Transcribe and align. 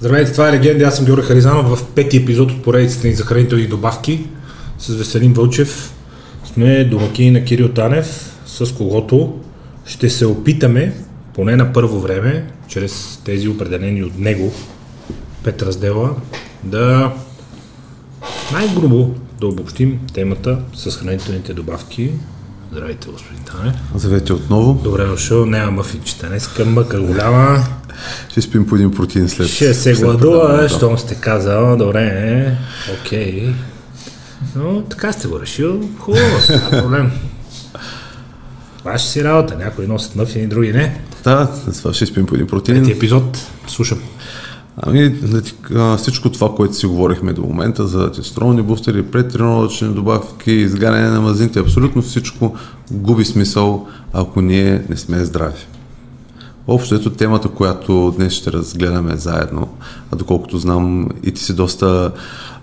Здравейте, 0.00 0.32
това 0.32 0.48
е 0.48 0.52
Легенда. 0.52 0.84
Аз 0.84 0.96
съм 0.96 1.04
Георги 1.04 1.26
Харизанов 1.26 1.78
в 1.78 1.86
пети 1.94 2.16
епизод 2.16 2.50
от 2.50 2.62
поредицата 2.62 3.06
ни 3.06 3.14
за 3.14 3.24
хранителни 3.24 3.66
добавки 3.66 4.26
с 4.78 4.94
Веселин 4.94 5.32
Вълчев. 5.32 5.94
Сме 6.44 6.84
домакини 6.84 7.30
на 7.30 7.44
Кирил 7.44 7.68
Танев, 7.68 8.38
с 8.46 8.74
когото 8.74 9.40
ще 9.84 10.10
се 10.10 10.26
опитаме, 10.26 10.94
поне 11.34 11.56
на 11.56 11.72
първо 11.72 12.00
време, 12.00 12.46
чрез 12.68 13.20
тези 13.24 13.48
определени 13.48 14.02
от 14.02 14.18
него 14.18 14.52
пет 15.44 15.62
раздела, 15.62 16.16
да 16.64 17.12
най-грубо 18.52 19.14
да 19.40 19.46
обобщим 19.46 20.00
темата 20.14 20.58
с 20.74 20.90
хранителните 20.96 21.54
добавки. 21.54 22.10
Здравейте, 22.72 23.08
господин 23.08 23.42
Танев. 23.42 23.74
Здравейте 23.94 24.32
отново. 24.32 24.80
Добре 24.84 25.06
дошъл, 25.06 25.46
няма 25.46 25.70
мъфинчета. 25.70 26.28
Днеска 26.28 26.64
мъка 26.64 27.00
голяма. 27.00 27.64
Ще 28.28 28.42
спим 28.42 28.66
по 28.66 28.76
един 28.76 28.90
протеин 28.90 29.28
след. 29.28 29.48
Ще 29.48 29.74
се 29.74 29.94
гладува, 29.94 30.68
щом 30.68 30.98
сте 30.98 31.14
казал, 31.14 31.76
добре, 31.76 32.56
окей. 33.00 33.54
Но 34.56 34.82
така 34.82 35.12
сте 35.12 35.28
го 35.28 35.40
решил, 35.40 35.88
хубаво, 35.98 36.26
няма 36.50 36.70
проблем. 36.70 37.10
Ваша 38.84 39.06
си 39.06 39.24
работа, 39.24 39.56
някои 39.56 39.86
носят 39.86 40.16
мъфини, 40.16 40.46
други 40.46 40.72
не. 40.72 41.00
Да, 41.24 41.48
след 41.64 41.76
това 41.76 41.92
ще 41.94 42.06
спим 42.06 42.26
по 42.26 42.34
един 42.34 42.46
протеин. 42.46 42.78
Трети 42.84 42.96
епизод, 42.96 43.46
слушам. 43.66 43.98
Ами, 44.82 45.14
а, 45.74 45.96
всичко 45.96 46.30
това, 46.30 46.54
което 46.54 46.74
си 46.74 46.86
говорихме 46.86 47.32
до 47.32 47.42
момента 47.42 47.86
за 47.86 48.12
тестостеронни 48.12 48.62
бустери, 48.62 49.02
предтренировъчни 49.02 49.88
добавки, 49.88 50.52
изгаряне 50.52 51.10
на 51.10 51.20
мазните, 51.20 51.60
абсолютно 51.60 52.02
всичко 52.02 52.54
губи 52.90 53.24
смисъл, 53.24 53.86
ако 54.12 54.40
ние 54.40 54.84
не 54.88 54.96
сме 54.96 55.24
здрави. 55.24 55.66
Общо 56.66 56.94
ето 56.94 57.10
темата, 57.10 57.48
която 57.48 58.14
днес 58.16 58.32
ще 58.32 58.52
разгледаме 58.52 59.16
заедно, 59.16 59.68
а 60.12 60.16
доколкото 60.16 60.58
знам 60.58 61.08
и 61.22 61.32
ти 61.32 61.44
си 61.44 61.54
доста 61.54 62.12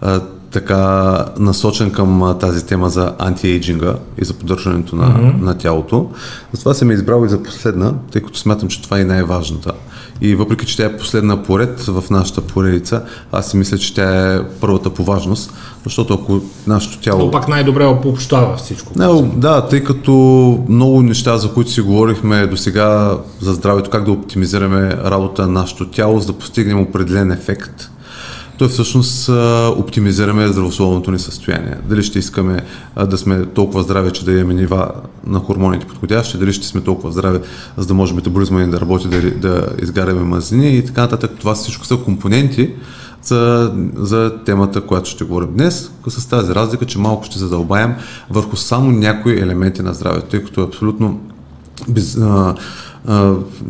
а, 0.02 0.22
така 0.52 1.26
насочен 1.40 1.92
към 1.92 2.24
а, 2.24 2.38
тази 2.38 2.66
тема 2.66 2.90
за 2.90 3.14
антиейджинга 3.20 3.96
и 4.22 4.26
за 4.26 4.34
поддържането 4.34 4.96
на, 4.96 5.08
mm-hmm. 5.08 5.42
на 5.42 5.58
тялото. 5.58 6.10
Затова 6.52 6.74
съм 6.74 6.92
избрал 6.92 7.26
и 7.26 7.30
за 7.30 7.44
последна, 7.44 7.94
тъй 8.12 8.22
като 8.22 8.40
смятам, 8.40 8.70
че 8.70 8.82
това 8.82 9.00
е 9.00 9.04
най-важната. 9.04 9.72
И 10.22 10.36
въпреки, 10.36 10.66
че 10.66 10.78
тя 10.78 10.86
е 10.86 10.98
последна 10.98 11.44
поред 11.44 11.82
в 11.82 12.04
нашата 12.10 12.42
поредица, 12.42 13.04
аз 13.32 13.52
си 13.52 13.58
мисля, 13.58 13.78
че 13.78 13.94
тя 13.94 14.36
е 14.36 14.40
първата 14.62 14.90
по 14.90 15.04
важност, 15.04 15.54
защото 15.84 16.14
ако 16.14 16.42
нашето 16.68 17.00
тяло... 17.00 17.26
Но 17.26 17.32
пак 17.32 17.48
най-добре 17.48 17.86
обобщава 17.86 18.58
всичко. 18.58 18.92
Не, 18.96 19.32
да, 19.36 19.68
тъй 19.68 19.84
като 19.84 20.12
много 20.70 21.02
неща, 21.02 21.38
за 21.38 21.54
които 21.54 21.72
си 21.72 21.82
говорихме 21.82 22.48
до 22.48 22.58
сега 22.58 23.18
за 23.42 23.54
здравето, 23.54 23.90
как 23.90 24.06
да 24.06 24.12
оптимизираме 24.12 24.98
работа 25.06 25.42
на 25.42 25.48
нашето 25.48 25.88
тяло, 25.88 26.20
за 26.20 26.28
да 26.28 26.34
постигнем 26.34 26.82
определен 26.82 27.32
ефект, 27.32 27.90
то 28.58 28.70
всъщност 28.70 29.30
а, 29.30 29.74
оптимизираме 29.78 30.48
здравословното 30.48 31.12
ни 31.12 31.20
състояние. 31.20 31.76
Дали 31.90 32.04
ще 32.04 32.20
искаме 32.20 32.62
да 33.08 33.18
сме 33.18 33.46
толкова 33.46 33.84
здрави, 33.84 34.12
че 34.12 34.26
да 34.26 34.32
имаме 34.32 34.54
нива 34.54 34.92
на 35.28 35.40
хормоните 35.40 35.86
подходящи, 35.86 36.38
дали 36.38 36.54
ще 36.54 36.68
сме 36.68 36.82
толкова 36.82 37.12
здрави, 37.12 37.40
за 37.78 37.86
да 37.86 37.94
може 37.94 38.14
метаболизма 38.14 38.60
ни 38.60 38.72
да 38.72 38.82
работи, 38.82 39.08
да, 39.08 39.32
да 39.32 39.68
изгаряме 39.82 40.24
мазнини 40.24 40.78
и 40.78 40.86
така 40.86 41.02
нататък. 41.02 41.32
Това 41.40 41.56
всичко 41.56 41.86
са 41.86 41.98
компоненти 41.98 42.74
за, 43.24 43.74
за 43.96 44.34
темата, 44.46 44.82
която 44.82 45.10
ще 45.10 45.24
говорим 45.24 45.54
днес, 45.54 45.92
с 46.08 46.26
тази 46.26 46.56
разлика, 46.56 46.86
че 46.86 47.00
малко 47.00 47.26
ще 47.26 47.40
задълбаем 47.40 47.96
върху 48.30 48.56
само 48.56 48.92
някои 48.92 49.40
елементи 49.40 49.82
на 49.82 49.94
здравето, 49.94 50.28
тъй 50.28 50.44
като 50.44 50.62
е 50.62 50.66
абсолютно 50.66 51.20
без, 51.88 52.18
а, 52.18 52.56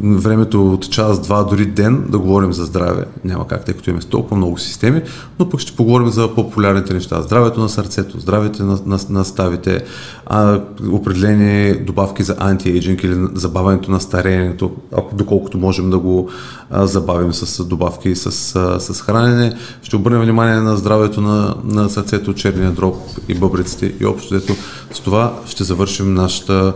времето 0.03 0.73
от 0.73 0.91
час, 0.91 1.19
два, 1.21 1.43
дори 1.43 1.65
ден 1.65 2.05
да 2.09 2.19
говорим 2.19 2.53
за 2.53 2.65
здраве. 2.65 3.05
Няма 3.25 3.47
как, 3.47 3.65
тъй 3.65 3.73
като 3.73 3.89
имаме 3.89 4.03
толкова 4.03 4.37
много 4.37 4.57
системи, 4.57 5.01
но 5.39 5.49
пък 5.49 5.59
ще 5.59 5.75
поговорим 5.75 6.07
за 6.07 6.35
популярните 6.35 6.93
неща. 6.93 7.21
Здравето 7.21 7.59
на 7.59 7.69
сърцето, 7.69 8.19
здравето 8.19 8.63
на, 8.63 8.79
на, 8.85 8.99
на 9.09 9.25
ставите, 9.25 9.83
а, 10.25 10.61
определени 10.91 11.73
добавки 11.73 12.23
за 12.23 12.35
антиейджинг 12.39 13.03
или 13.03 13.27
забавянето 13.33 13.91
на 13.91 13.99
стареенето, 13.99 14.71
ако 14.97 15.15
доколкото 15.15 15.57
можем 15.57 15.89
да 15.89 15.99
го 15.99 16.29
а, 16.69 16.87
забавим 16.87 17.33
с 17.33 17.63
добавки 17.63 18.15
с, 18.15 18.55
а, 18.55 18.79
с 18.79 19.01
хранене. 19.01 19.53
Ще 19.81 19.95
обърнем 19.95 20.21
внимание 20.21 20.55
на 20.55 20.77
здравето 20.77 21.21
на, 21.21 21.55
на 21.63 21.89
сърцето, 21.89 22.33
черния 22.33 22.71
дроб 22.71 22.95
и 23.27 23.35
бъбриците 23.35 23.93
и 24.01 24.05
общо 24.05 24.33
дето 24.33 24.55
с 24.93 24.99
това 24.99 25.33
ще 25.45 25.63
завършим 25.63 26.13
нашата 26.13 26.73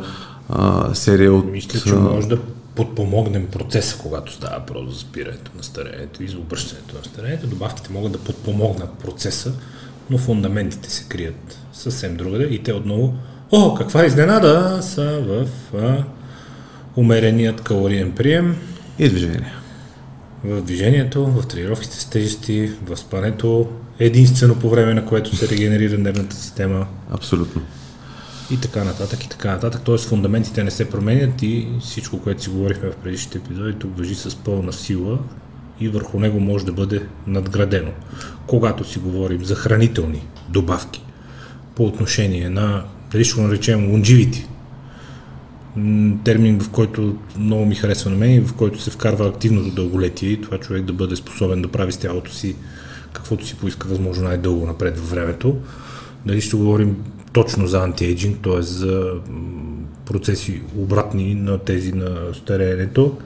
а, 0.52 0.96
серия 0.96 1.34
от... 1.34 1.52
Мисля, 1.52 1.80
че 1.80 1.94
може 1.96 2.28
да 2.28 2.40
подпомогнем 2.76 3.48
процеса, 3.48 3.98
когато 4.02 4.34
става 4.34 4.60
въпрос 4.60 4.94
за 4.94 5.00
спирането 5.00 5.52
на 5.58 5.64
старението 5.64 6.24
и 6.24 6.28
за 6.28 6.38
обръщането 6.38 6.98
на 6.98 7.04
старението. 7.04 7.48
Добавките 7.48 7.94
могат 7.94 8.12
да 8.12 8.18
подпомогнат 8.18 8.94
процеса, 8.94 9.54
но 10.10 10.18
фундаментите 10.18 10.92
се 10.92 11.04
крият 11.10 11.58
съвсем 11.74 12.18
другаде 12.18 12.44
и 12.44 12.64
те 12.64 12.74
отново, 12.74 13.14
о, 13.52 13.76
каква 13.76 14.06
изненада, 14.06 14.80
са 14.82 15.22
в 15.22 15.48
а, 15.78 16.04
умереният 16.96 17.62
калориен 17.62 18.12
прием, 18.12 18.56
И 19.00 19.10
движение. 19.10 19.54
в 20.44 20.62
движението, 20.62 21.26
в 21.26 21.48
тренировките 21.48 21.96
с 21.96 22.06
тежести, 22.06 22.72
в 22.86 22.98
спането, 22.98 23.68
единствено 24.00 24.56
по 24.56 24.70
време 24.70 24.94
на 24.94 25.06
което 25.06 25.36
се 25.36 25.50
регенерира 25.50 25.98
нервната 25.98 26.36
система 26.36 26.88
Абсолютно. 27.12 27.62
И 28.52 28.62
така 28.62 28.84
нататък 28.84 29.24
и 29.24 29.30
така 29.30 29.52
нататък. 29.52 29.82
Тоест 29.86 30.10
фундаментите 30.10 30.64
не 30.64 30.72
се 30.72 30.90
променят 30.90 31.42
и 31.42 31.68
всичко, 31.82 32.20
което 32.22 32.44
си 32.44 32.50
говорихме 32.50 32.92
в 32.92 32.96
предишните 32.96 33.38
епизоди, 33.38 33.74
тук 33.80 33.98
въжи 33.98 34.16
с 34.16 34.36
пълна 34.36 34.74
сила 34.74 35.20
и 35.80 35.90
върху 35.90 36.20
него 36.20 36.40
може 36.40 36.66
да 36.66 36.74
бъде 36.74 37.08
надградено. 37.28 37.92
Когато 38.48 38.84
си 38.84 39.00
говорим 39.00 39.46
за 39.46 39.56
хранителни 39.56 40.28
добавки 40.50 41.04
по 41.76 41.86
отношение 41.86 42.50
на, 42.50 42.84
дали 43.12 43.26
ще 43.26 43.42
го 43.42 43.48
наречем 43.48 43.92
лонживити, 43.92 44.48
термин, 46.24 46.60
в 46.60 46.70
който 46.70 47.18
много 47.38 47.66
ми 47.66 47.76
харесва 47.76 48.10
на 48.10 48.18
мен 48.18 48.36
и 48.36 48.40
в 48.40 48.54
който 48.54 48.82
се 48.82 48.92
вкарва 48.92 49.28
активното 49.28 49.76
дълголетие 49.76 50.30
и 50.30 50.42
това 50.42 50.58
човек 50.58 50.84
да 50.84 50.94
бъде 50.94 51.16
способен 51.16 51.62
да 51.62 51.68
прави 51.68 51.92
с 51.92 51.98
тялото 51.98 52.34
си 52.34 52.56
каквото 53.14 53.48
си 53.48 53.56
поиска 53.56 53.88
възможно 53.88 54.24
най-дълго 54.24 54.66
напред 54.66 55.00
във 55.00 55.10
времето. 55.10 55.58
Дали 56.26 56.42
ще 56.42 56.56
говорим 56.56 56.96
точно 57.34 57.68
за 57.68 57.84
антиейджинг, 57.84 58.38
т.е. 58.44 58.62
за 58.62 59.12
процеси 60.06 60.62
обратни 60.78 61.36
на 61.36 61.58
тези 61.58 61.92
на 61.94 62.34
стареенето. 62.34 63.18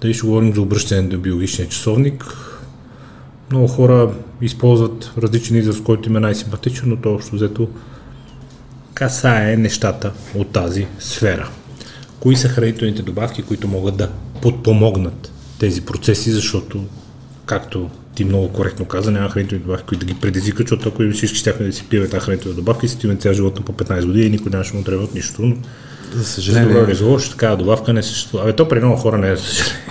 Дали 0.00 0.14
ще 0.14 0.26
говорим 0.26 0.54
за 0.54 0.60
обръщане 0.60 1.02
на 1.02 1.18
биологичния 1.18 1.68
часовник. 1.68 2.24
Много 3.50 3.66
хора 3.66 4.14
използват 4.40 5.12
различен 5.18 5.56
израз, 5.56 5.80
който 5.80 6.08
им 6.08 6.16
е 6.16 6.20
най-симпатичен, 6.20 6.88
но 6.88 6.96
то 6.96 7.14
общо 7.14 7.36
взето 7.36 7.68
касае 8.94 9.56
нещата 9.56 10.12
от 10.34 10.48
тази 10.48 10.86
сфера. 10.98 11.50
Кои 12.20 12.36
са 12.36 12.48
хранителните 12.48 13.02
добавки, 13.02 13.42
които 13.42 13.68
могат 13.68 13.96
да 13.96 14.10
подпомогнат 14.42 15.32
тези 15.58 15.80
процеси, 15.80 16.30
защото, 16.30 16.84
както 17.46 17.90
ти 18.14 18.24
много 18.24 18.48
коректно 18.48 18.84
каза, 18.84 19.10
няма 19.10 19.28
хранителни 19.28 19.64
добавки, 19.64 19.84
които 19.86 20.06
да 20.06 20.12
ги 20.12 20.20
предизвикат, 20.20 20.68
защото 20.68 20.88
ако 20.88 21.14
всички 21.14 21.38
щяхме 21.38 21.66
да 21.66 21.72
си 21.72 21.84
пием 21.88 22.08
тази 22.10 22.24
хранителна 22.24 22.54
добавка 22.56 22.86
и 22.86 22.88
си 22.88 22.94
стиме 22.94 23.16
цял 23.16 23.32
живот 23.32 23.56
на 23.56 23.64
по 23.64 23.72
15 23.72 24.06
години 24.06 24.26
и 24.26 24.30
никой 24.30 24.50
нямаше 24.50 24.76
му 24.76 24.82
трябва 24.82 25.04
от 25.04 25.14
нищо. 25.14 25.42
Но 25.42 25.54
За 25.54 26.12
добро 26.12 26.24
съжаление, 26.24 26.94
за 26.94 27.04
лошо, 27.04 27.30
такава 27.30 27.56
добавка 27.56 27.92
не 27.92 28.02
съществува. 28.02 28.44
Абе, 28.44 28.52
то 28.52 28.68
при 28.68 28.78
много 28.78 28.96
хора 28.96 29.18
не 29.18 29.30
е 29.30 29.36
съжаление. 29.36 29.82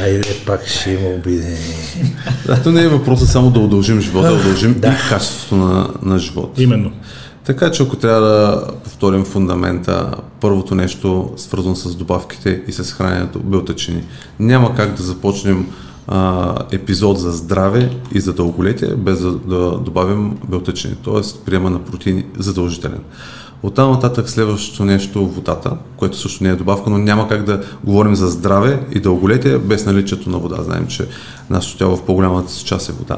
Айде, 0.00 0.36
пак 0.46 0.66
ще 0.66 0.90
има 0.90 1.08
обидени. 1.08 1.56
да, 2.46 2.62
то 2.62 2.72
не 2.72 2.82
е 2.82 2.88
въпросът 2.88 3.28
само 3.28 3.50
да 3.50 3.60
удължим 3.60 4.00
живота, 4.00 4.28
да 4.28 4.34
удължим 4.34 4.72
и 4.78 5.08
качеството 5.08 5.56
на, 5.56 5.90
на 6.02 6.18
живота. 6.18 6.62
Именно. 6.62 6.92
Така 7.44 7.70
че 7.70 7.82
ако 7.82 7.96
трябва 7.96 8.20
да 8.20 8.66
повторим 8.84 9.24
фундамента, 9.24 10.10
първото 10.40 10.74
нещо 10.74 11.32
свързано 11.36 11.74
с 11.74 11.94
добавките 11.94 12.62
и 12.66 12.72
с 12.72 12.92
храненето, 12.92 13.38
белтъчини. 13.38 14.02
Няма 14.40 14.74
как 14.74 14.94
да 14.94 15.02
започнем 15.02 15.66
а, 16.08 16.54
епизод 16.72 17.18
за 17.18 17.32
здраве 17.32 17.90
и 18.12 18.20
за 18.20 18.32
дълголетие, 18.32 18.88
без 18.88 19.20
да, 19.20 19.32
да 19.32 19.78
добавим 19.78 20.38
белтъчини, 20.48 20.94
т.е. 21.04 21.44
приема 21.44 21.70
на 21.70 21.78
протеини 21.78 22.24
задължителен. 22.38 23.00
От 23.62 23.74
там 23.74 23.90
нататък 23.90 24.30
следващото 24.30 24.84
нещо 24.84 25.26
водата, 25.26 25.70
което 25.96 26.18
също 26.18 26.44
не 26.44 26.50
е 26.50 26.54
добавка, 26.54 26.90
но 26.90 26.98
няма 26.98 27.28
как 27.28 27.44
да 27.44 27.62
говорим 27.84 28.14
за 28.14 28.28
здраве 28.28 28.86
и 28.92 29.00
дълголетие 29.00 29.58
без 29.58 29.86
наличието 29.86 30.30
на 30.30 30.38
вода. 30.38 30.62
Знаем, 30.62 30.86
че 30.86 31.08
нашето 31.50 31.78
тяло 31.78 31.96
в 31.96 32.02
по-голямата 32.02 32.52
си 32.52 32.64
част 32.64 32.88
е 32.88 32.92
вода. 32.92 33.16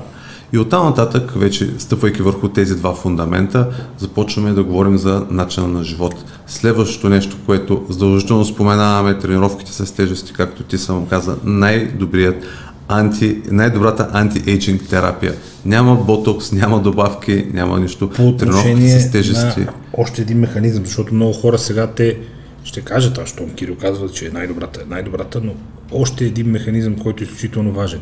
И 0.53 0.59
оттам 0.59 0.87
нататък, 0.87 1.33
вече 1.37 1.75
стъпвайки 1.79 2.23
върху 2.23 2.49
тези 2.49 2.77
два 2.77 2.95
фундамента, 2.95 3.69
започваме 3.99 4.53
да 4.53 4.65
говорим 4.65 4.99
за 4.99 5.27
начина 5.31 5.69
на 5.69 5.85
живот. 5.85 6.15
Следващото 6.47 7.09
нещо, 7.09 7.37
което 7.47 7.85
задължително 7.89 8.45
споменаваме, 8.45 9.19
тренировките 9.19 9.73
с 9.73 9.95
тежести, 9.95 10.33
както 10.33 10.63
ти 10.63 10.79
съм 10.79 11.07
каза, 11.07 11.37
най-добрият 11.45 12.45
анти, 12.91 13.39
най-добрата 13.51 14.09
антиейджинг 14.13 14.89
терапия. 14.89 15.35
Няма 15.65 15.97
ботокс, 15.97 16.53
няма 16.53 16.81
добавки, 16.81 17.47
няма 17.53 17.81
нищо. 17.81 18.11
по 18.11 18.37
Тренировки 18.37 18.89
с 18.89 19.11
тежести. 19.11 19.61
на 19.61 19.73
още 19.93 20.23
един 20.23 20.39
механизъм, 20.39 20.87
защото 20.87 21.15
много 21.15 21.33
хора 21.33 21.59
сега 21.59 21.87
те 21.87 22.19
ще 22.65 22.81
кажат, 22.81 23.19
а 23.19 23.27
щом 23.27 23.51
Кирил 23.51 23.77
казва, 23.77 24.09
че 24.09 24.27
е 24.27 24.31
най-добрата, 24.31 24.81
е 24.81 24.91
най-добрата, 24.91 25.41
но 25.45 25.55
още 25.93 26.25
един 26.25 26.51
механизъм, 26.51 26.97
който 26.99 27.23
е 27.23 27.27
изключително 27.27 27.73
важен. 27.73 28.01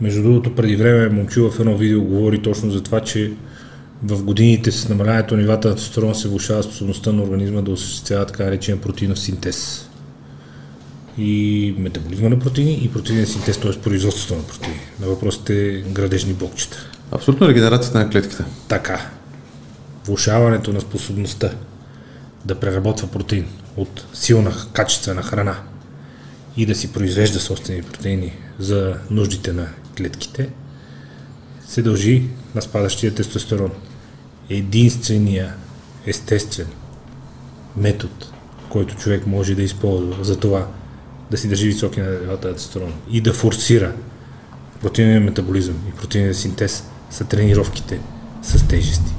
Между 0.00 0.22
другото, 0.22 0.54
преди 0.54 0.76
време 0.76 1.08
момчил 1.08 1.50
в 1.50 1.60
едно 1.60 1.76
видео 1.76 2.02
говори 2.02 2.42
точно 2.42 2.70
за 2.70 2.82
това, 2.82 3.00
че 3.00 3.32
в 4.04 4.22
годините 4.24 4.72
с 4.72 4.88
намаляването 4.88 5.34
на 5.34 5.40
нивата 5.40 5.68
на 5.68 5.74
тестостерон 5.74 6.14
се 6.14 6.28
влушава 6.28 6.62
способността 6.62 7.12
на 7.12 7.22
организма 7.22 7.60
да 7.60 7.70
осъществява 7.70 8.26
така 8.26 8.44
наречен 8.44 8.78
протеинов 8.78 9.18
синтез. 9.18 9.88
И 11.18 11.74
метаболизма 11.78 12.28
на 12.28 12.38
протеини 12.38 12.80
и 12.84 12.92
протеинен 12.92 13.26
синтез, 13.26 13.58
т.е. 13.58 13.72
производството 13.72 14.36
на 14.36 14.46
протеини. 14.46 14.80
На 15.00 15.06
въпросите 15.06 15.84
градежни 15.88 16.32
блокчета. 16.32 16.90
Абсолютно 17.10 17.48
регенерацията 17.48 17.98
на 17.98 18.10
клетките. 18.10 18.44
Така. 18.68 19.10
Влушаването 20.06 20.72
на 20.72 20.80
способността 20.80 21.50
да 22.44 22.60
преработва 22.60 23.08
протеин 23.08 23.46
от 23.76 24.06
силна, 24.12 24.52
качествена 24.72 25.22
храна 25.22 25.56
и 26.56 26.66
да 26.66 26.74
си 26.74 26.92
произвежда 26.92 27.40
собствени 27.40 27.82
протеини 27.82 28.32
за 28.58 28.96
нуждите 29.10 29.52
на 29.52 29.68
клетките, 29.96 30.48
се 31.66 31.82
дължи 31.82 32.22
на 32.54 32.62
спадащия 32.62 33.14
тестостерон. 33.14 33.70
Единствения 34.50 35.54
естествен 36.06 36.66
метод, 37.76 38.12
който 38.68 38.96
човек 38.96 39.26
може 39.26 39.54
да 39.54 39.62
използва 39.62 40.24
за 40.24 40.40
това 40.40 40.66
да 41.32 41.38
си 41.38 41.48
държи 41.48 41.66
високи 41.66 42.00
на 42.00 42.10
нивата 42.10 42.54
тестостерон 42.54 42.92
и 43.10 43.20
да 43.20 43.32
форсира 43.32 43.92
протеиния 44.80 45.20
метаболизъм 45.20 45.74
и 45.88 45.92
протеиния 45.92 46.34
синтез 46.34 46.84
са 47.10 47.24
тренировките 47.24 48.00
с 48.42 48.68
тежести. 48.68 49.12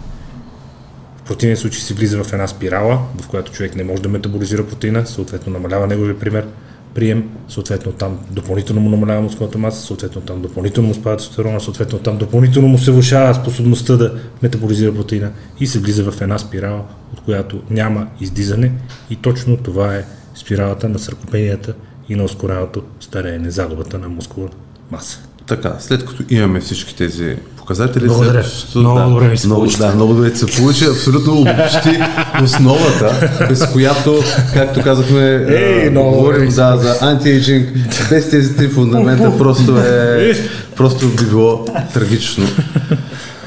В 1.18 1.21
противен 1.24 1.57
случай 1.57 1.81
се 1.81 1.94
влиза 1.94 2.24
в 2.24 2.33
една 2.33 2.48
спирала, 2.48 3.00
в 3.21 3.27
която 3.27 3.51
човек 3.51 3.75
не 3.75 3.83
може 3.83 4.01
да 4.01 4.10
метаболизира 4.10 4.68
протеина, 4.68 5.06
съответно 5.06 5.54
намалява 5.54 5.88
неговия 5.88 6.19
пример, 6.19 6.48
прием, 6.94 7.30
съответно 7.50 7.92
там 7.92 8.19
допълнително 8.31 8.81
му 8.81 8.89
намалява 8.89 9.21
мускулната 9.21 9.57
маса, 9.57 9.81
съответно 9.81 10.21
там 10.21 10.42
допълнително 10.42 10.88
му 10.88 10.94
спада 10.94 11.18
тестостерона, 11.18 11.62
съответно 11.62 12.00
там 12.00 12.18
допълнително 12.18 12.68
му 12.68 12.77
се 12.77 12.92
влушава 12.92 13.36
способността 13.36 13.98
да 13.98 14.13
метаболизира 14.42 14.95
протеина 14.95 15.31
и 15.59 15.68
се 15.68 15.80
влиза 15.80 16.12
в 16.12 16.21
една 16.21 16.38
спирала, 16.38 16.86
от 17.13 17.21
която 17.21 17.62
няма 17.69 18.07
издизане 18.21 18.71
и 19.09 19.16
точно 19.16 19.57
това 19.57 19.95
е 19.95 20.06
спиралата 20.36 20.89
на 20.89 21.00
съркопенията 21.00 21.74
и 22.10 22.16
на 22.16 22.24
ускореното 22.24 22.84
стареене, 23.00 23.52
загубата 23.52 24.00
на 24.00 24.10
мускулна 24.10 24.50
маса. 24.92 25.20
Така, 25.48 25.76
след 25.80 26.06
като 26.06 26.24
имаме 26.30 26.60
всички 26.60 26.96
тези 26.96 27.36
показатели. 27.58 28.08
Благодаря. 28.08 28.44
След, 28.44 28.76
много 28.76 29.00
да, 29.00 29.06
добре 29.06 29.28
ми 29.28 29.38
се 29.38 29.48
много, 29.48 29.62
получи. 29.62 29.78
Да, 29.78 29.96
много 29.96 30.14
добре 30.14 30.36
се 30.36 30.46
получи. 30.46 30.86
Абсолютно 30.86 31.34
обобщи 31.34 32.00
основата, 32.44 33.30
без 33.50 33.72
която, 33.72 34.20
както 34.54 34.82
казахме, 34.82 35.46
Ей, 35.50 35.88
а, 35.88 35.92
много 35.92 36.18
говорим 36.18 36.50
да, 36.50 36.78
за 36.78 36.98
антиейджинг. 37.02 37.70
Без 38.10 38.30
тези 38.30 38.56
три 38.56 38.68
фундамента 38.68 39.38
просто 39.38 39.78
е 39.78 40.34
просто 40.76 41.08
би 41.08 41.26
било 41.26 41.66
трагично. 41.94 42.46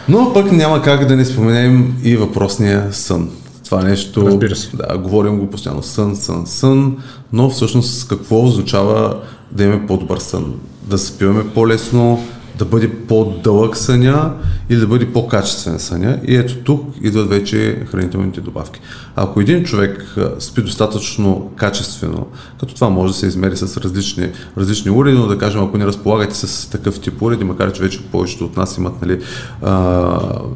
Но 0.08 0.32
пък 0.32 0.52
няма 0.52 0.82
как 0.82 1.06
да 1.06 1.16
не 1.16 1.24
споменем 1.24 1.94
и 2.04 2.16
въпросния 2.16 2.86
сън. 2.92 3.30
Това 3.66 3.82
нещо, 3.82 4.26
Разбира 4.26 4.56
се. 4.56 4.76
да, 4.76 4.98
говорим 4.98 5.38
го 5.38 5.50
постоянно 5.50 5.82
сън, 5.82 6.16
сън, 6.16 6.46
сън, 6.46 6.96
но 7.32 7.50
всъщност 7.50 8.08
какво 8.08 8.44
означава 8.44 9.16
да 9.52 9.64
имаме 9.64 9.86
по-добър 9.86 10.18
сън? 10.18 10.54
Да 10.82 10.98
спиваме 10.98 11.50
по-лесно, 11.54 12.24
да 12.58 12.64
бъде 12.64 12.94
по-дълъг 12.94 13.76
съня 13.76 14.34
или 14.70 14.80
да 14.80 14.86
бъде 14.86 15.12
по-качествен 15.12 15.78
съня. 15.78 16.18
И 16.24 16.36
ето 16.36 16.56
тук 16.56 16.94
идват 17.02 17.28
вече 17.28 17.84
хранителните 17.90 18.40
добавки. 18.40 18.80
Ако 19.16 19.40
един 19.40 19.64
човек 19.64 20.16
спи 20.38 20.62
достатъчно 20.62 21.50
качествено, 21.56 22.26
като 22.60 22.74
това 22.74 22.88
може 22.88 23.12
да 23.12 23.18
се 23.18 23.26
измери 23.26 23.56
с 23.56 23.76
различни, 23.76 24.28
различни 24.58 24.90
уреди, 24.90 25.16
но 25.18 25.26
да 25.26 25.38
кажем, 25.38 25.62
ако 25.62 25.78
не 25.78 25.86
разполагате 25.86 26.34
с 26.34 26.70
такъв 26.70 27.00
тип 27.00 27.22
уреди, 27.22 27.44
макар 27.44 27.72
че 27.72 27.82
вече 27.82 28.02
повечето 28.02 28.44
от 28.44 28.56
нас 28.56 28.78
имат 28.78 29.02
нали, 29.02 29.20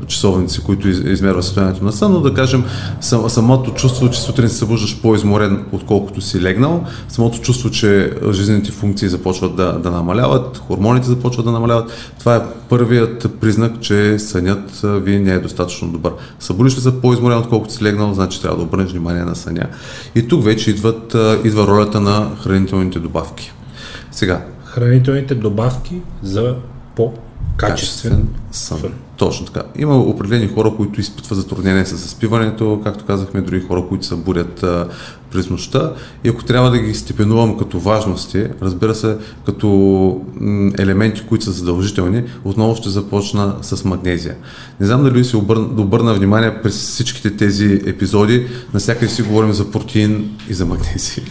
часовници, 0.06 0.60
които 0.60 0.88
из, 0.88 0.98
измерват 0.98 1.44
състоянието 1.44 1.84
на 1.84 1.92
сън, 1.92 2.12
но 2.12 2.20
да 2.20 2.34
кажем 2.34 2.64
сам, 3.00 3.30
самото 3.30 3.70
чувство, 3.70 4.10
че 4.10 4.20
сутрин 4.20 4.48
се 4.48 4.56
събуждаш 4.56 5.00
по-изморен, 5.00 5.64
отколкото 5.72 6.20
си 6.20 6.42
легнал, 6.42 6.84
самото 7.08 7.40
чувство, 7.40 7.70
че 7.70 8.12
жизнените 8.30 8.70
функции 8.72 9.08
започват 9.08 9.56
да, 9.56 9.72
да 9.72 9.90
намаляват, 9.90 10.58
хормоните 10.66 11.06
започват 11.06 11.46
да 11.46 11.52
намаляват, 11.52 11.92
това 12.18 12.36
е 12.36 12.40
първият 12.68 13.26
признак, 13.40 13.80
че 13.80 13.99
сънят 14.18 14.80
ви 14.84 15.18
не 15.18 15.32
е 15.32 15.38
достатъчно 15.38 15.92
добър. 15.92 16.12
Събудиш 16.38 16.76
ли 16.76 16.80
се 16.80 17.00
по-изморен, 17.00 17.38
отколкото 17.38 17.74
си 17.74 17.84
легнал, 17.84 18.14
значи 18.14 18.40
трябва 18.42 18.56
да 18.56 18.62
обърнеш 18.62 18.90
внимание 18.90 19.24
на 19.24 19.36
съня. 19.36 19.66
И 20.14 20.28
тук 20.28 20.44
вече 20.44 20.70
идват, 20.70 21.16
идва 21.44 21.66
ролята 21.66 22.00
на 22.00 22.30
хранителните 22.42 22.98
добавки. 22.98 23.52
Сега, 24.10 24.44
Хранителните 24.64 25.34
добавки 25.34 26.00
за 26.22 26.56
по-качествен 26.96 27.30
качествен 27.56 28.28
сън. 28.50 28.78
сън. 28.78 28.92
Точно 29.16 29.46
така. 29.46 29.62
Има 29.76 29.98
определени 29.98 30.48
хора, 30.48 30.72
които 30.76 31.00
изпитват 31.00 31.38
затруднение 31.38 31.84
с 31.84 31.96
заспиването, 31.96 32.80
както 32.84 33.04
казахме, 33.04 33.40
други 33.40 33.66
хора, 33.66 33.84
които 33.88 34.06
се 34.06 34.16
будят 34.16 34.62
а, 34.62 34.88
през 35.32 35.50
нощта. 35.50 35.92
И 36.24 36.28
ако 36.28 36.44
трябва 36.44 36.70
да 36.70 36.78
ги 36.78 36.94
степенувам 36.94 37.58
като 37.58 37.78
важности, 37.78 38.46
разбира 38.62 38.94
се, 38.94 39.16
като 39.46 40.20
елементи, 40.78 41.22
които 41.28 41.44
са 41.44 41.50
задължителни, 41.50 42.22
отново 42.44 42.76
ще 42.76 42.88
започна 42.88 43.54
с 43.62 43.84
магнезия. 43.84 44.36
Не 44.80 44.86
знам 44.86 45.04
дали 45.04 45.24
си 45.24 45.36
обърна, 45.36 45.82
обърна 45.82 46.14
внимание 46.14 46.62
през 46.62 46.74
всичките 46.74 47.36
тези 47.36 47.82
епизоди, 47.86 48.46
навсякъде 48.74 49.08
си 49.08 49.22
говорим 49.22 49.52
за 49.52 49.70
протеин 49.70 50.30
и 50.48 50.54
за 50.54 50.66
магнезия. 50.66 51.24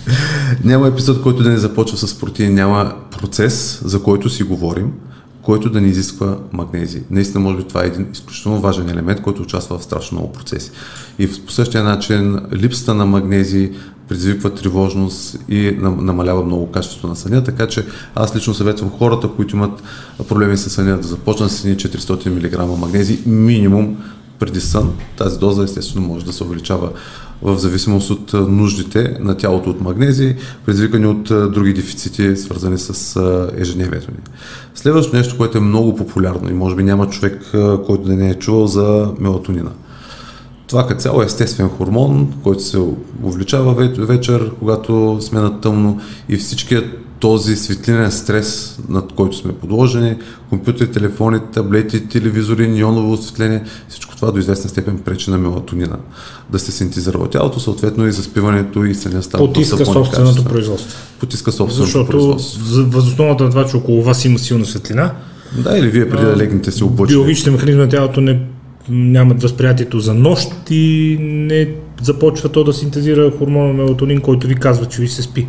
няма 0.64 0.88
епизод, 0.88 1.22
който 1.22 1.42
да 1.42 1.50
не 1.50 1.58
започва 1.58 1.96
с 1.96 2.18
протеин, 2.18 2.54
няма 2.54 2.92
процес, 3.20 3.82
за 3.84 4.02
който 4.02 4.30
си 4.30 4.42
говорим, 4.42 4.92
който 5.46 5.70
да 5.70 5.80
не 5.80 5.88
изисква 5.88 6.38
магнезия. 6.52 7.02
Наистина, 7.10 7.40
може 7.40 7.56
би 7.56 7.64
това 7.64 7.84
е 7.84 7.86
един 7.86 8.06
изключително 8.12 8.60
важен 8.60 8.88
елемент, 8.88 9.22
който 9.22 9.42
участва 9.42 9.78
в 9.78 9.84
страшно 9.84 10.18
много 10.18 10.32
процеси. 10.32 10.70
И 11.18 11.28
по 11.46 11.52
същия 11.52 11.84
начин 11.84 12.40
липсата 12.52 12.94
на 12.94 13.06
магнезии 13.06 13.70
предизвиква 14.08 14.54
тревожност 14.54 15.38
и 15.48 15.76
нам- 15.78 16.04
намалява 16.04 16.44
много 16.44 16.70
качеството 16.70 17.06
на 17.06 17.16
съня, 17.16 17.44
така 17.44 17.68
че 17.68 17.86
аз 18.14 18.36
лично 18.36 18.54
съветвам 18.54 18.90
хората, 18.90 19.28
които 19.28 19.56
имат 19.56 19.82
проблеми 20.28 20.56
с 20.56 20.70
съня, 20.70 20.96
да 20.96 21.08
започнат 21.08 21.50
с 21.50 21.64
едни 21.64 21.76
400 21.76 22.28
мг 22.28 22.78
магнезии 22.78 23.18
минимум 23.26 23.96
преди 24.38 24.60
сън. 24.60 24.92
Тази 25.16 25.38
доза 25.38 25.64
естествено 25.64 26.06
може 26.06 26.24
да 26.24 26.32
се 26.32 26.44
увеличава 26.44 26.90
в 27.42 27.58
зависимост 27.58 28.10
от 28.10 28.32
нуждите 28.32 29.16
на 29.20 29.36
тялото 29.36 29.70
от 29.70 29.80
магнезии, 29.80 30.34
предизвикани 30.66 31.06
от 31.06 31.22
други 31.52 31.74
дефицити, 31.74 32.36
свързани 32.36 32.78
с 32.78 33.20
ежедневието 33.56 34.10
ни. 34.10 34.18
Следващото 34.74 35.16
нещо, 35.16 35.36
което 35.36 35.58
е 35.58 35.60
много 35.60 35.96
популярно 35.96 36.50
и 36.50 36.54
може 36.54 36.76
би 36.76 36.82
няма 36.82 37.10
човек, 37.10 37.50
който 37.86 38.02
да 38.02 38.16
не 38.16 38.30
е 38.30 38.34
чувал 38.34 38.66
за 38.66 39.12
мелатонина. 39.20 39.70
Това 40.66 40.86
като 40.86 41.00
цяло 41.00 41.22
е 41.22 41.24
естествен 41.24 41.68
хормон, 41.68 42.32
който 42.42 42.62
се 42.62 42.78
увеличава 43.22 43.74
ве- 43.74 44.04
вечер, 44.04 44.50
когато 44.58 45.18
сме 45.20 45.40
на 45.40 45.60
тъмно 45.60 46.00
и 46.28 46.36
всичкият 46.36 47.05
този 47.20 47.56
светлинен 47.56 48.12
стрес, 48.12 48.78
над 48.88 49.12
който 49.12 49.36
сме 49.36 49.52
подложени, 49.52 50.16
компютри, 50.48 50.86
телефони, 50.86 51.38
таблети, 51.54 52.08
телевизори, 52.08 52.68
неоново 52.68 53.12
осветление, 53.12 53.62
всичко 53.88 54.16
това 54.16 54.30
до 54.32 54.38
известна 54.38 54.70
степен 54.70 54.98
пречи 54.98 55.30
на 55.30 55.38
мелатонина 55.38 55.96
да 56.50 56.58
се 56.58 56.72
синтезира 56.72 57.18
от 57.18 57.30
тялото, 57.30 57.60
съответно 57.60 58.06
и 58.06 58.12
заспиването 58.12 58.84
и 58.84 58.94
съня 58.94 59.22
става 59.22 59.46
Потиска 59.46 59.86
собственото 59.86 60.44
производство. 60.44 60.98
Потиска 61.20 61.52
собственото 61.52 61.84
Защото 61.84 62.10
производство. 62.10 62.64
за- 62.64 62.82
възосновата 62.84 63.44
на 63.44 63.50
това, 63.50 63.66
че 63.66 63.76
около 63.76 64.02
вас 64.02 64.24
има 64.24 64.38
силна 64.38 64.64
светлина, 64.64 65.12
Да, 65.58 65.78
или 65.78 65.88
вие 65.88 66.08
преди 66.10 66.24
да 66.24 66.36
легнете 66.36 66.72
си 66.72 66.84
облъчени. 66.84 67.08
биологичните 67.08 67.50
механизми 67.50 67.82
на 67.82 67.88
тялото 67.88 68.20
не 68.20 68.40
нямат 68.88 69.42
възприятието 69.42 70.00
за 70.00 70.14
нощ 70.14 70.48
и 70.70 71.16
не 71.20 71.68
започва 72.02 72.48
то 72.48 72.64
да 72.64 72.72
синтезира 72.72 73.32
хормона 73.38 73.72
мелатонин, 73.72 74.20
който 74.20 74.46
ви 74.46 74.54
казва, 74.54 74.86
че 74.86 75.02
ви 75.02 75.08
се 75.08 75.22
спи, 75.22 75.46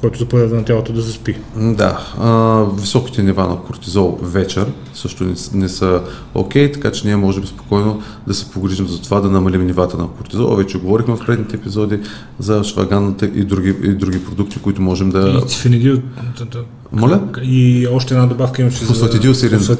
който 0.00 0.18
заповяда 0.18 0.54
на 0.54 0.64
тялото 0.64 0.92
да 0.92 1.00
заспи. 1.00 1.36
Да, 1.56 2.14
а, 2.18 2.64
високите 2.80 3.22
нива 3.22 3.46
на 3.46 3.56
кортизол 3.56 4.18
вечер 4.22 4.66
също 4.94 5.24
не, 5.24 5.34
не 5.52 5.68
са 5.68 6.02
окей, 6.34 6.72
така 6.72 6.92
че 6.92 7.06
ние 7.06 7.16
можем 7.16 7.46
спокойно 7.46 8.02
да 8.26 8.34
се 8.34 8.50
погрижим 8.50 8.86
за 8.86 9.02
това 9.02 9.20
да 9.20 9.30
намалим 9.30 9.66
нивата 9.66 9.96
на 9.96 10.08
кортизол. 10.08 10.54
Вече 10.56 10.78
говорихме 10.78 11.16
в 11.16 11.26
предните 11.26 11.56
епизоди 11.56 12.00
за 12.38 12.64
шваганната 12.64 13.26
и 13.26 13.44
други, 13.44 13.74
и 13.82 13.94
други 13.94 14.24
продукти, 14.24 14.58
които 14.58 14.82
можем 14.82 15.10
да... 15.10 15.40
И 15.44 15.48
цифенидил, 15.48 16.02
Моля? 16.92 17.20
и 17.42 17.86
още 17.92 18.14
една 18.14 18.26
добавка 18.26 18.62
имаше 18.62 18.84
Фосфатидилсерин. 18.84 19.58
за... 19.58 19.76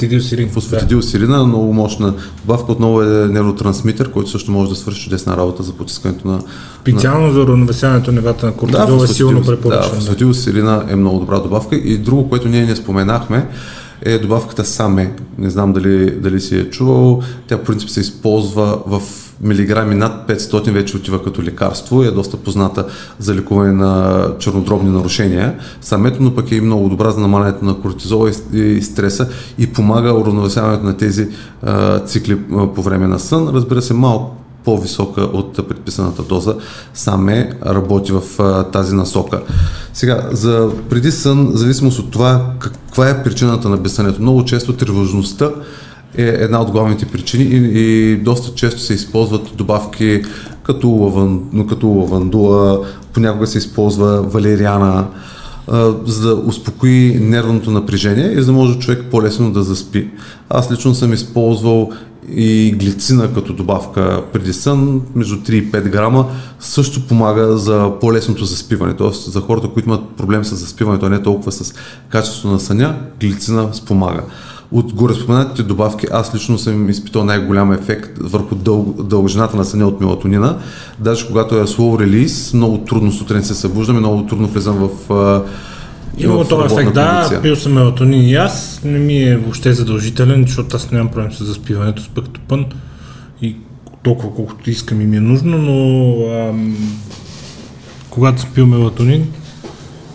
Фосфатидилсерин. 0.53 1.29
Да. 1.29 1.47
Много 1.47 1.73
мощна 1.73 2.15
добавка, 2.45 2.73
отново 2.73 3.03
е 3.03 3.07
нейротрансмитер, 3.07 4.11
който 4.11 4.31
също 4.31 4.51
може 4.51 4.71
да 4.71 4.77
свърши 4.77 5.03
чудесна 5.03 5.37
работа 5.37 5.63
за 5.63 5.73
потискането 5.73 6.29
на... 6.29 6.41
Специално 6.81 7.33
за 7.33 7.41
уравновесяването 7.41 8.13
на 8.13 8.21
нивата 8.21 8.47
на 8.47 8.53
кортизол 8.53 9.05
е 9.05 9.07
силно 9.07 9.43
препоръчван. 9.43 9.83
Да, 9.83 9.89
Да, 9.89 9.95
фосфатидилсерина 9.95 10.85
е 10.89 10.97
много 10.97 11.19
добра 11.19 11.39
добавка. 11.39 11.77
И 11.77 11.99
друго, 11.99 12.29
което 12.29 12.49
ние 12.49 12.67
не 12.67 12.77
споменахме, 12.77 13.49
е 14.03 14.19
добавката 14.19 14.65
САМЕ. 14.65 15.13
Не 15.39 15.51
знам 15.51 15.73
дали, 15.73 16.11
дали 16.11 16.41
си 16.41 16.57
е 16.59 16.71
чувал. 16.71 17.23
Тя 17.47 17.57
в 17.57 17.65
принцип 17.65 17.91
се 17.91 18.01
използва 18.01 18.79
в 18.87 19.03
милиграми 19.41 19.95
над 19.95 20.29
500 20.29 20.71
вече 20.71 20.97
отива 20.97 21.23
като 21.23 21.43
лекарство 21.43 22.03
и 22.03 22.07
е 22.07 22.11
доста 22.11 22.37
позната 22.37 22.87
за 23.19 23.35
лекуване 23.35 23.73
на 23.73 24.25
чернодробни 24.39 24.91
нарушения. 24.91 25.59
Самето, 25.81 26.23
но 26.23 26.35
пък 26.35 26.53
е 26.53 26.55
и 26.55 26.61
много 26.61 26.89
добра 26.89 27.11
за 27.11 27.21
намалянето 27.21 27.65
на 27.65 27.81
кортизола 27.81 28.31
и 28.53 28.83
стреса 28.83 29.29
и 29.59 29.73
помага 29.73 30.15
уравновесяването 30.15 30.85
на 30.85 30.97
тези 30.97 31.29
а, 31.63 31.99
цикли 31.99 32.39
по 32.75 32.83
време 32.83 33.07
на 33.07 33.19
сън. 33.19 33.49
Разбира 33.55 33.83
се, 33.83 33.95
малко 33.95 34.37
по-висока 34.65 35.21
от 35.21 35.69
предписаната 35.69 36.23
доза, 36.23 36.55
саме 36.95 37.53
работи 37.67 38.13
в 38.13 38.23
а, 38.39 38.63
тази 38.63 38.95
насока. 38.95 39.43
Сега, 39.93 40.29
за 40.33 40.71
преди 40.91 41.11
сън, 41.11 41.51
зависимост 41.55 41.99
от 41.99 42.11
това 42.11 42.53
каква 42.59 43.09
е 43.09 43.23
причината 43.23 43.69
на 43.69 43.77
безсънието, 43.77 44.23
много 44.23 44.45
често 44.45 44.73
тревожността 44.73 45.51
е 46.19 46.23
една 46.23 46.61
от 46.61 46.71
главните 46.71 47.07
причини 47.07 47.45
и, 47.45 47.57
и 47.57 48.17
доста 48.17 48.55
често 48.55 48.81
се 48.81 48.95
използват 48.95 49.53
добавки 49.57 50.23
като, 50.63 50.89
лаван, 50.89 51.67
като 51.69 51.89
лавандула, 51.89 52.87
понякога 53.13 53.47
се 53.47 53.59
използва 53.59 54.23
валериана, 54.23 55.07
а, 55.69 55.95
за 56.07 56.29
да 56.29 56.35
успокои 56.35 57.19
нервното 57.21 57.71
напрежение 57.71 58.33
и 58.33 58.41
за 58.41 58.47
да 58.47 58.53
може 58.53 58.79
човек 58.79 59.05
по-лесно 59.11 59.53
да 59.53 59.63
заспи. 59.63 60.11
Аз 60.49 60.73
лично 60.73 60.95
съм 60.95 61.13
използвал 61.13 61.91
и 62.35 62.75
глицина 62.79 63.35
като 63.35 63.53
добавка 63.53 64.23
преди 64.33 64.53
сън, 64.53 65.03
между 65.15 65.37
3 65.37 65.51
и 65.51 65.73
5 65.73 65.89
грама, 65.89 66.27
също 66.61 67.07
помага 67.07 67.57
за 67.57 67.93
по-лесното 68.01 68.45
заспиване. 68.45 68.97
Тоест 68.97 69.33
за 69.33 69.41
хората, 69.41 69.69
които 69.69 69.89
имат 69.89 70.09
проблем 70.17 70.45
с 70.45 70.57
заспиването, 70.57 71.07
а 71.07 71.11
не 71.11 71.23
толкова 71.23 71.53
с 71.53 71.75
качеството 72.09 72.49
на 72.49 72.61
съня, 72.61 72.99
глицина 73.21 73.69
спомага. 73.73 74.23
От 74.73 74.93
горе 74.93 75.15
споменатите 75.15 75.63
добавки 75.63 76.07
аз 76.13 76.35
лично 76.35 76.59
съм 76.59 76.91
изпитал 76.91 77.25
най-голям 77.25 77.73
ефект 77.73 78.11
върху 78.21 78.55
дъл, 78.55 78.95
дължината 78.99 79.57
на 79.57 79.65
съня 79.65 79.87
от 79.87 80.01
мелатонина. 80.01 80.57
Даже 80.99 81.27
когато 81.27 81.55
е 81.57 81.63
slow 81.63 82.01
релиз, 82.01 82.55
много 82.55 82.79
трудно 82.79 83.13
сутрин 83.13 83.45
се 83.45 83.55
събуждам 83.55 83.97
и 83.97 83.99
много 83.99 84.27
трудно 84.27 84.49
влизам 84.49 84.77
в 84.77 85.11
има 86.19 86.49
този 86.49 86.75
ефект, 86.75 86.95
да, 86.95 87.41
пил 87.43 87.57
съм 87.57 87.73
мелатонин 87.73 88.29
и 88.29 88.35
аз, 88.35 88.81
не 88.85 88.99
ми 88.99 89.23
е 89.23 89.37
въобще 89.37 89.73
задължителен, 89.73 90.45
защото 90.47 90.77
аз 90.77 90.91
нямам 90.91 91.09
проблем 91.09 91.33
с 91.33 91.45
заспиването, 91.45 92.03
спък 92.03 92.25
пън 92.49 92.67
и 93.43 93.57
толкова 94.03 94.35
колкото 94.35 94.71
искам 94.71 95.01
и 95.01 95.05
ми 95.05 95.17
е 95.17 95.21
нужно, 95.21 95.59
но 95.59 96.13
ам, 96.33 96.77
когато 98.11 98.41
съм 98.41 98.51
пил 98.55 98.67
мелатонин, 98.67 99.27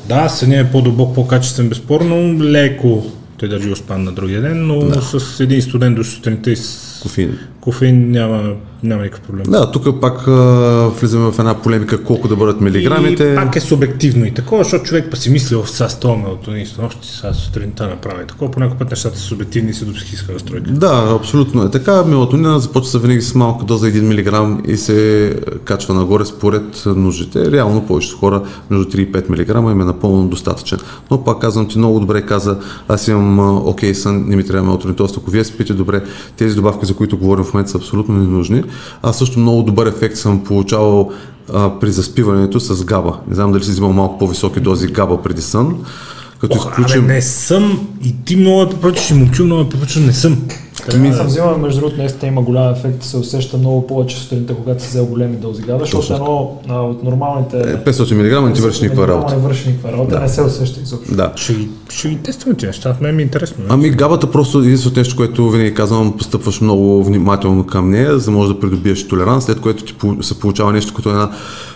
да, 0.10 0.30
съня 0.30 0.60
е 0.60 0.72
по-дълбок, 0.72 1.16
по-качествен, 1.16 1.70
безспорно, 1.70 2.44
леко 2.44 3.04
той 3.38 3.50
държи 3.50 3.72
успан 3.72 4.04
на 4.04 4.12
другия 4.12 4.42
ден, 4.42 4.68
но 4.68 4.80
да. 4.80 5.02
с 5.02 5.40
един 5.40 5.62
студент 5.62 5.96
до 5.96 6.04
сутринта 6.04 6.52
и 6.52 6.56
с 6.56 7.00
кофеин. 7.04 7.40
Кофеин 7.66 8.12
няма, 8.12 8.54
няма 8.84 9.04
никакъв 9.04 9.22
проблем. 9.22 9.46
Да, 9.50 9.72
тук 9.72 10.02
пак 10.02 10.28
а, 10.28 10.32
влизаме 11.00 11.32
в 11.32 11.40
една 11.40 11.62
полемика 11.62 12.04
колко 12.04 12.28
да 12.28 12.36
бъдат 12.36 12.62
милиграмите. 12.62 13.32
И 13.32 13.36
пак 13.36 13.56
е 13.56 13.60
субективно 13.60 14.26
и 14.26 14.34
такова, 14.34 14.64
защото 14.64 14.84
човек 14.84 15.08
па 15.12 15.18
си 15.18 15.30
мисли, 15.30 15.56
в 15.56 15.68
сега 15.68 15.90
с 15.90 16.04
мелатонин, 16.04 16.68
нощи, 16.82 17.08
сега 17.08 17.34
сутринта 17.34 17.88
направи 17.88 18.28
такова, 18.28 18.52
по 18.52 18.60
някой 18.60 18.78
път 18.78 18.90
нещата 18.90 19.18
са 19.18 19.24
субективни 19.24 19.72
и 19.72 19.74
се 19.74 19.86
до 19.86 19.94
психическа 19.94 20.34
разстройка. 20.34 20.72
Да, 20.72 21.18
абсолютно 21.20 21.64
е 21.64 21.72
така. 21.72 22.04
Мелатонина 22.04 22.60
започва 22.60 23.00
винаги 23.00 23.22
с 23.22 23.36
малка 23.36 23.66
доза 23.66 23.88
1 23.88 24.02
мг 24.02 24.62
и 24.68 24.78
се 24.78 25.40
качва 25.64 25.94
нагоре 25.94 26.26
според 26.26 26.84
нуждите. 26.86 27.52
Реално 27.52 27.88
повечето 27.88 28.18
хора 28.18 28.44
между 28.70 28.86
3 28.86 28.98
и 28.98 29.12
5 29.12 29.30
мг 29.30 29.72
им 29.72 29.82
е 29.82 29.86
напълно 29.86 30.28
достатъчен. 30.28 30.80
Но 31.12 31.24
пак 31.24 31.42
казвам 31.42 31.68
ти 31.68 31.78
много 31.78 32.00
добре 32.00 32.22
каза, 32.22 32.58
аз 32.88 33.08
имам 33.08 33.68
окей 33.68 33.96
сън, 33.96 34.26
не 34.28 34.36
ми 34.36 34.46
трябва 34.46 34.66
мелатонин. 34.66 34.96
Тоест, 34.96 35.18
ако 35.18 35.32
вие 35.32 35.44
спите 35.44 35.74
добре, 35.74 36.04
тези 36.38 36.56
добавки, 36.56 36.86
за 36.86 36.94
които 36.94 37.18
говорим 37.18 37.44
в 37.44 37.55
момента 37.56 37.72
са 37.72 37.78
абсолютно 37.78 38.16
ненужни. 38.16 38.64
Аз 39.04 39.18
също 39.18 39.40
много 39.40 39.64
добър 39.64 39.88
ефект 39.88 40.18
съм 40.18 40.44
получавал 40.44 41.12
а, 41.54 41.80
при 41.80 41.92
заспиването 41.92 42.60
с 42.60 42.84
габа. 42.84 43.18
Не 43.28 43.36
знам 43.36 43.52
дали 43.52 43.64
си 43.64 43.72
взимал 43.72 43.94
малко 43.94 44.18
по-високи 44.18 44.60
дози 44.60 44.88
габа 44.88 45.24
преди 45.24 45.42
сън. 45.42 45.86
Като 46.40 46.58
Ох, 46.58 46.70
изключим... 46.70 47.04
Абе, 47.04 47.14
не 47.14 47.22
съм 47.22 47.88
и 48.04 48.16
ти 48.26 48.36
много 48.36 48.62
е 48.62 48.70
препоръчаш 48.70 49.10
и 49.10 49.14
момчу 49.14 49.46
много 49.46 49.62
е 49.62 49.70
препоръчаш, 49.70 50.02
не 50.02 50.14
съм. 50.14 50.38
Ами, 50.94 51.14
съм 51.14 51.28
взимал, 51.28 51.58
между 51.58 51.80
другото, 51.80 51.98
наистина 51.98 52.32
има 52.32 52.42
голям 52.42 52.74
ефект 52.74 53.04
и 53.04 53.08
се 53.08 53.18
усеща 53.18 53.58
много 53.58 53.88
повече 53.88 54.18
сутринта, 54.18 54.56
когато 54.56 54.84
се 54.84 54.90
взел 54.90 55.06
големи 55.06 55.36
дози 55.36 55.62
габа, 55.62 55.80
защото 55.80 56.14
едно 56.14 56.58
а, 56.70 56.82
от 56.82 57.04
нормалните... 57.04 57.58
500 57.86 58.14
мг 58.14 58.48
не 58.48 58.54
ти 58.54 58.62
върши 58.62 58.84
никаква 58.84 59.08
работа. 59.08 59.36
Не 59.36 59.42
върши 59.42 59.68
никаква 59.70 59.92
работа, 59.92 60.16
да. 60.16 60.20
не 60.20 60.30
се 60.30 60.42
усеща 60.42 60.82
изобщо. 60.82 61.16
Да. 61.16 61.32
Ще 61.36 61.56
ще 61.90 62.10
ги 62.10 62.18
тестваме 62.18 62.56
тези 62.56 62.68
неща, 62.68 62.96
мен 63.02 63.16
ми 63.16 63.22
е 63.22 63.26
интересно. 63.26 63.64
Не? 63.64 63.70
Ами 63.70 63.90
габата 63.90 64.32
просто 64.32 64.60
единственото 64.60 65.00
нещо, 65.00 65.16
което 65.16 65.50
винаги 65.50 65.74
казвам, 65.74 66.18
постъпваш 66.18 66.62
много 66.62 67.04
внимателно 67.04 67.66
към 67.66 67.90
нея, 67.90 68.20
за 68.20 68.26
да 68.26 68.32
можеш 68.32 68.54
да 68.54 68.60
придобиеш 68.60 69.08
толеранс, 69.08 69.44
след 69.44 69.60
което 69.60 69.84
ти 69.84 69.96
се 70.22 70.40
получава 70.40 70.74
нещо 70.74 70.94
като 70.94 71.10
една, 71.10 71.32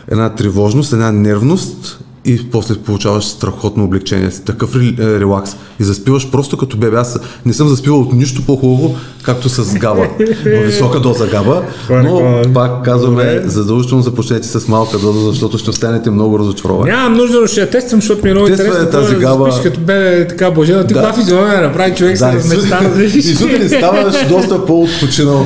една 0.08 0.36
тревожност, 0.36 0.94
една 0.94 1.12
нервност 1.12 2.00
и 2.30 2.50
после 2.52 2.76
получаваш 2.76 3.26
страхотно 3.26 3.84
облегчение, 3.84 4.30
такъв 4.30 4.76
е, 4.76 5.20
релакс 5.20 5.56
и 5.80 5.84
заспиваш 5.84 6.32
просто 6.32 6.58
като 6.58 6.78
бебе. 6.78 6.98
Аз 6.98 7.20
не 7.46 7.54
съм 7.54 7.68
заспивал 7.68 8.00
от 8.00 8.14
нищо 8.14 8.42
по-хубаво, 8.46 8.96
както 9.24 9.50
с 9.50 9.74
габа, 9.74 10.08
в 10.46 10.66
висока 10.66 11.00
доза 11.00 11.28
габа, 11.28 11.64
но 11.90 12.42
пак 12.54 12.86
казваме, 12.86 13.42
задължително 13.46 14.04
започнете 14.04 14.48
с 14.48 14.68
малка 14.68 14.98
доза, 14.98 15.30
защото 15.30 15.58
ще 15.58 15.70
останете 15.70 16.12
много 16.12 16.40
разочаровани. 16.40 16.92
Нямам 16.92 17.14
нужда, 17.14 17.42
но 17.42 17.48
ще 17.48 17.62
я 17.62 17.70
тествам, 17.70 18.02
защото 18.02 18.24
ми 18.24 18.30
е 18.30 18.34
много 18.34 18.48
интересно. 18.48 18.82
Е 18.82 18.90
тази 18.90 19.16
габа. 19.16 19.50
Да 19.50 19.62
като 19.64 19.80
бебе 19.80 20.28
така 20.28 20.52
божена, 20.52 20.88
ти 20.88 20.94
каква 20.94 21.14
физиономия 21.14 21.62
направи 21.62 21.96
човек 21.96 22.18
да, 22.18 22.32
с 22.32 22.36
размечтана. 22.36 23.04
И 23.04 23.22
сутрин 23.22 23.70
ставаш 23.70 24.28
доста 24.30 24.66
по-отпочинал. 24.66 25.46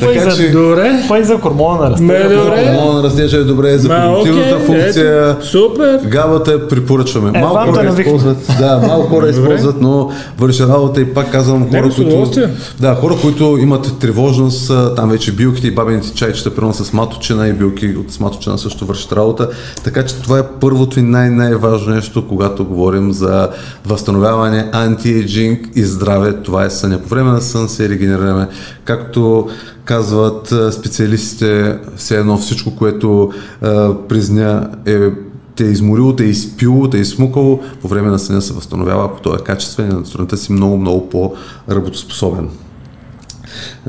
така 0.00 0.36
че... 0.36 0.50
Добре. 0.50 1.04
Пай 1.08 1.24
за 1.24 1.38
хормона 1.38 1.82
на 1.82 1.90
растежа. 1.90 2.38
Хормона 2.38 2.92
на 2.92 3.02
растежа 3.02 3.36
е 3.36 3.40
добре, 3.40 3.78
за 3.78 3.88
когнитивната 3.88 4.58
функция. 4.58 5.36
Супер. 5.42 6.00
Габата 6.22 6.68
препоръчваме. 6.68 7.38
Е, 7.38 7.40
малко 7.40 7.72
хора 7.72 7.94
използват, 8.00 8.52
да, 8.58 8.78
малко 8.86 9.08
хора 9.08 9.28
използват, 9.28 9.80
но 9.80 10.10
върши 10.38 10.62
работа 10.62 11.00
и 11.00 11.14
пак 11.14 11.32
казвам 11.32 11.70
хора, 11.70 11.90
които, 11.96 12.30
да, 12.80 12.94
хора, 12.94 13.14
които 13.22 13.58
имат 13.60 13.98
тревожност, 13.98 14.72
там 14.96 15.10
вече 15.10 15.32
билките 15.32 15.66
и 15.66 15.74
бабените 15.74 16.14
чайчета, 16.14 16.54
примерно 16.54 16.74
с 16.74 16.92
маточина 16.92 17.48
и 17.48 17.52
билки 17.52 17.96
от 17.96 18.12
сматочина 18.12 18.58
също 18.58 18.86
вършат 18.86 19.12
работа. 19.12 19.48
Така 19.84 20.06
че 20.06 20.14
това 20.14 20.38
е 20.38 20.42
първото 20.60 21.00
и 21.00 21.02
най-най-важно 21.02 21.94
нещо, 21.94 22.28
когато 22.28 22.64
говорим 22.64 23.12
за 23.12 23.48
възстановяване, 23.86 24.68
антиеджинг 24.72 25.68
и 25.74 25.82
здраве. 25.82 26.32
Това 26.32 26.64
е 26.64 26.70
съня. 26.70 26.98
По 26.98 27.08
време 27.08 27.30
на 27.30 27.40
сън 27.40 27.68
се 27.68 27.88
регенерираме. 27.88 28.48
Както 28.84 29.48
казват 29.84 30.54
специалистите, 30.70 31.78
все 31.96 32.16
едно 32.16 32.38
всичко, 32.38 32.76
което 32.76 33.30
а, 33.62 33.94
призня 34.08 34.68
е 34.86 34.98
те 35.58 35.66
е 35.66 35.70
изморило, 35.70 36.16
те 36.16 36.24
е 36.24 36.28
изпило, 36.28 36.90
те 36.90 36.98
е 36.98 37.00
измукало, 37.00 37.60
по 37.80 37.88
време 37.88 38.08
на 38.08 38.18
съня 38.18 38.42
се 38.42 38.52
възстановява, 38.52 39.04
ако 39.04 39.20
той 39.20 39.36
е 39.36 39.44
качествен 39.44 39.88
на 39.88 40.06
сутринта 40.06 40.36
си 40.36 40.52
много, 40.52 40.76
много 40.76 41.08
по-работоспособен. 41.08 42.48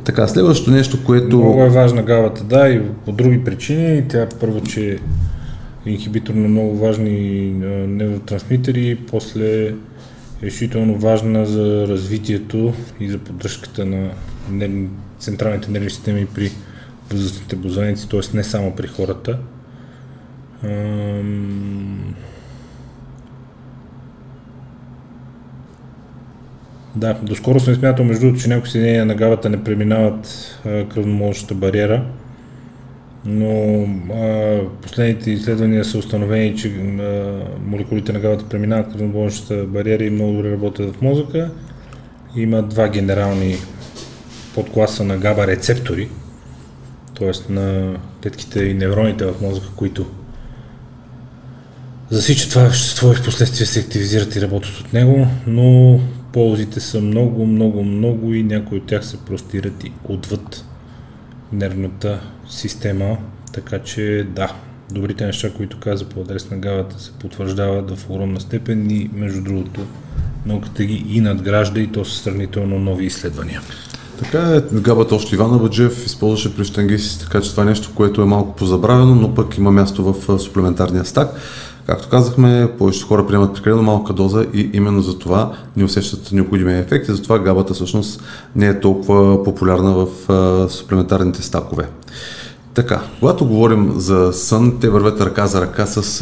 Така, 0.04 0.28
следващото 0.28 0.72
нещо, 0.72 0.98
което... 1.06 1.38
Много 1.38 1.64
е 1.64 1.70
важна 1.70 2.04
гавата, 2.04 2.44
да, 2.44 2.70
и 2.70 2.82
по 3.06 3.12
други 3.12 3.44
причини. 3.44 4.08
Тя 4.08 4.28
първо, 4.40 4.62
че 4.62 5.00
е 5.86 5.90
инхибитор 5.90 6.34
на 6.34 6.48
много 6.48 6.78
важни 6.78 7.52
невротрансмитери, 7.88 8.98
после 9.12 9.68
е 9.68 9.74
решително 10.44 11.00
важна 11.00 11.46
за 11.46 11.88
развитието 11.88 12.74
и 13.00 13.10
за 13.10 13.18
поддръжката 13.18 13.86
на 13.86 14.10
централните 15.20 15.72
нервни 15.72 15.90
системи 15.90 16.26
при 16.26 16.52
възрастните 17.12 17.56
бозаници, 17.56 18.10
т.е. 18.10 18.20
не 18.34 18.44
само 18.44 18.72
при 18.72 18.88
хората. 18.88 19.38
Да, 26.96 27.14
доскоро 27.24 27.60
съм 27.60 27.76
смятал 27.76 28.06
между 28.06 28.22
другото, 28.22 28.44
че 28.44 28.50
някои 28.50 28.70
съединения 28.70 29.06
на 29.06 29.16
гавата 29.16 29.50
не 29.50 29.64
преминават 29.64 30.56
кръвномолъчната 30.64 31.56
бариера, 31.56 32.06
но 33.26 33.84
а, 34.14 34.60
последните 34.82 35.32
изследвания 35.32 35.86
са 35.86 35.98
установени, 35.98 36.58
че 36.58 36.68
а, 36.68 37.34
молекулите 37.66 38.14
на 38.14 38.20
гавата 38.20 38.50
преминават 38.50 38.92
кръвномолъчната 38.92 39.66
бариера 39.66 40.04
и 40.04 40.10
много 40.10 40.34
добре 40.34 40.52
работят 40.52 40.96
в 40.96 41.02
мозъка. 41.02 41.52
Има 42.36 42.62
два 42.62 42.88
генерални 42.88 43.56
подкласа 44.56 45.04
на 45.04 45.18
габа 45.18 45.48
рецептори, 45.48 46.10
т.е. 47.20 47.54
на 47.54 47.98
тетките 48.22 48.64
и 48.64 48.74
невроните 48.74 49.26
в 49.26 49.42
мозъка, 49.42 49.68
които 49.76 50.06
засичат 52.12 52.50
това 52.50 52.64
вещество 52.64 53.12
и 53.12 53.16
в 53.16 53.24
последствие 53.24 53.68
се 53.68 53.80
активизират 53.80 54.36
и 54.36 54.42
работят 54.42 54.80
от 54.80 54.94
него, 54.94 55.28
но 55.48 56.00
ползите 56.34 56.80
са 56.80 57.02
много, 57.02 57.46
много, 57.46 57.84
много 57.84 58.34
и 58.34 58.44
някои 58.44 58.78
от 58.78 58.86
тях 58.86 59.06
се 59.06 59.18
простират 59.18 59.84
и 59.84 59.92
отвъд 60.04 60.66
нервната 61.54 62.20
система, 62.50 63.18
така 63.54 63.80
че 63.80 64.28
да, 64.36 64.54
добрите 64.92 65.26
неща, 65.26 65.54
които 65.54 65.80
каза 65.80 66.06
по 66.06 66.22
адрес 66.22 66.50
на 66.50 66.58
гавата 66.58 67.00
се 67.00 67.12
потвърждават 67.12 67.98
в 67.98 68.10
огромна 68.10 68.40
степен 68.40 68.92
и 68.92 69.10
между 69.14 69.42
другото 69.42 69.82
науката 70.46 70.84
ги 70.84 71.06
и 71.10 71.22
надгражда 71.22 71.80
и 71.80 71.92
то 71.92 72.06
са 72.06 72.18
сравнително 72.18 72.80
нови 72.80 73.06
изследвания. 73.06 73.62
Така 74.20 74.56
е, 74.56 74.62
габата 74.80 75.16
още 75.16 75.36
Иван 75.36 75.54
Абаджев 75.54 76.06
използваше 76.06 76.56
при 76.56 76.66
штангисти, 76.66 77.20
така 77.24 77.42
че 77.42 77.52
това 77.52 77.64
е 77.64 77.66
нещо, 77.66 77.92
което 77.96 78.22
е 78.22 78.26
малко 78.26 78.56
позабравено, 78.56 79.16
но 79.16 79.34
пък 79.34 79.58
има 79.58 79.72
място 79.72 80.14
в 80.14 80.40
суплементарния 80.40 81.06
стак. 81.06 81.30
Както 81.90 82.10
казахме, 82.10 82.72
повечето 82.78 83.08
хора 83.08 83.28
приемат 83.28 83.54
прекалено 83.54 83.84
малка 83.84 84.14
доза 84.14 84.46
и 84.54 84.70
именно 84.74 85.02
за 85.02 85.20
това 85.20 85.52
не 85.78 85.84
усещат 85.84 86.32
необходимия 86.32 86.78
ефект 86.78 87.10
и 87.10 87.12
затова 87.12 87.40
габата 87.40 87.74
всъщност 87.74 88.24
не 88.56 88.68
е 88.68 88.80
толкова 88.80 89.44
популярна 89.44 89.94
в 89.94 90.08
суплементарните 90.70 91.44
стакове. 91.44 91.90
Така, 92.74 93.02
когато 93.20 93.46
говорим 93.46 93.94
за 93.96 94.34
сън, 94.34 94.78
те 94.82 94.90
вървят 94.90 95.22
ръка 95.22 95.48
за 95.48 95.62
ръка 95.62 95.86
с 95.86 96.20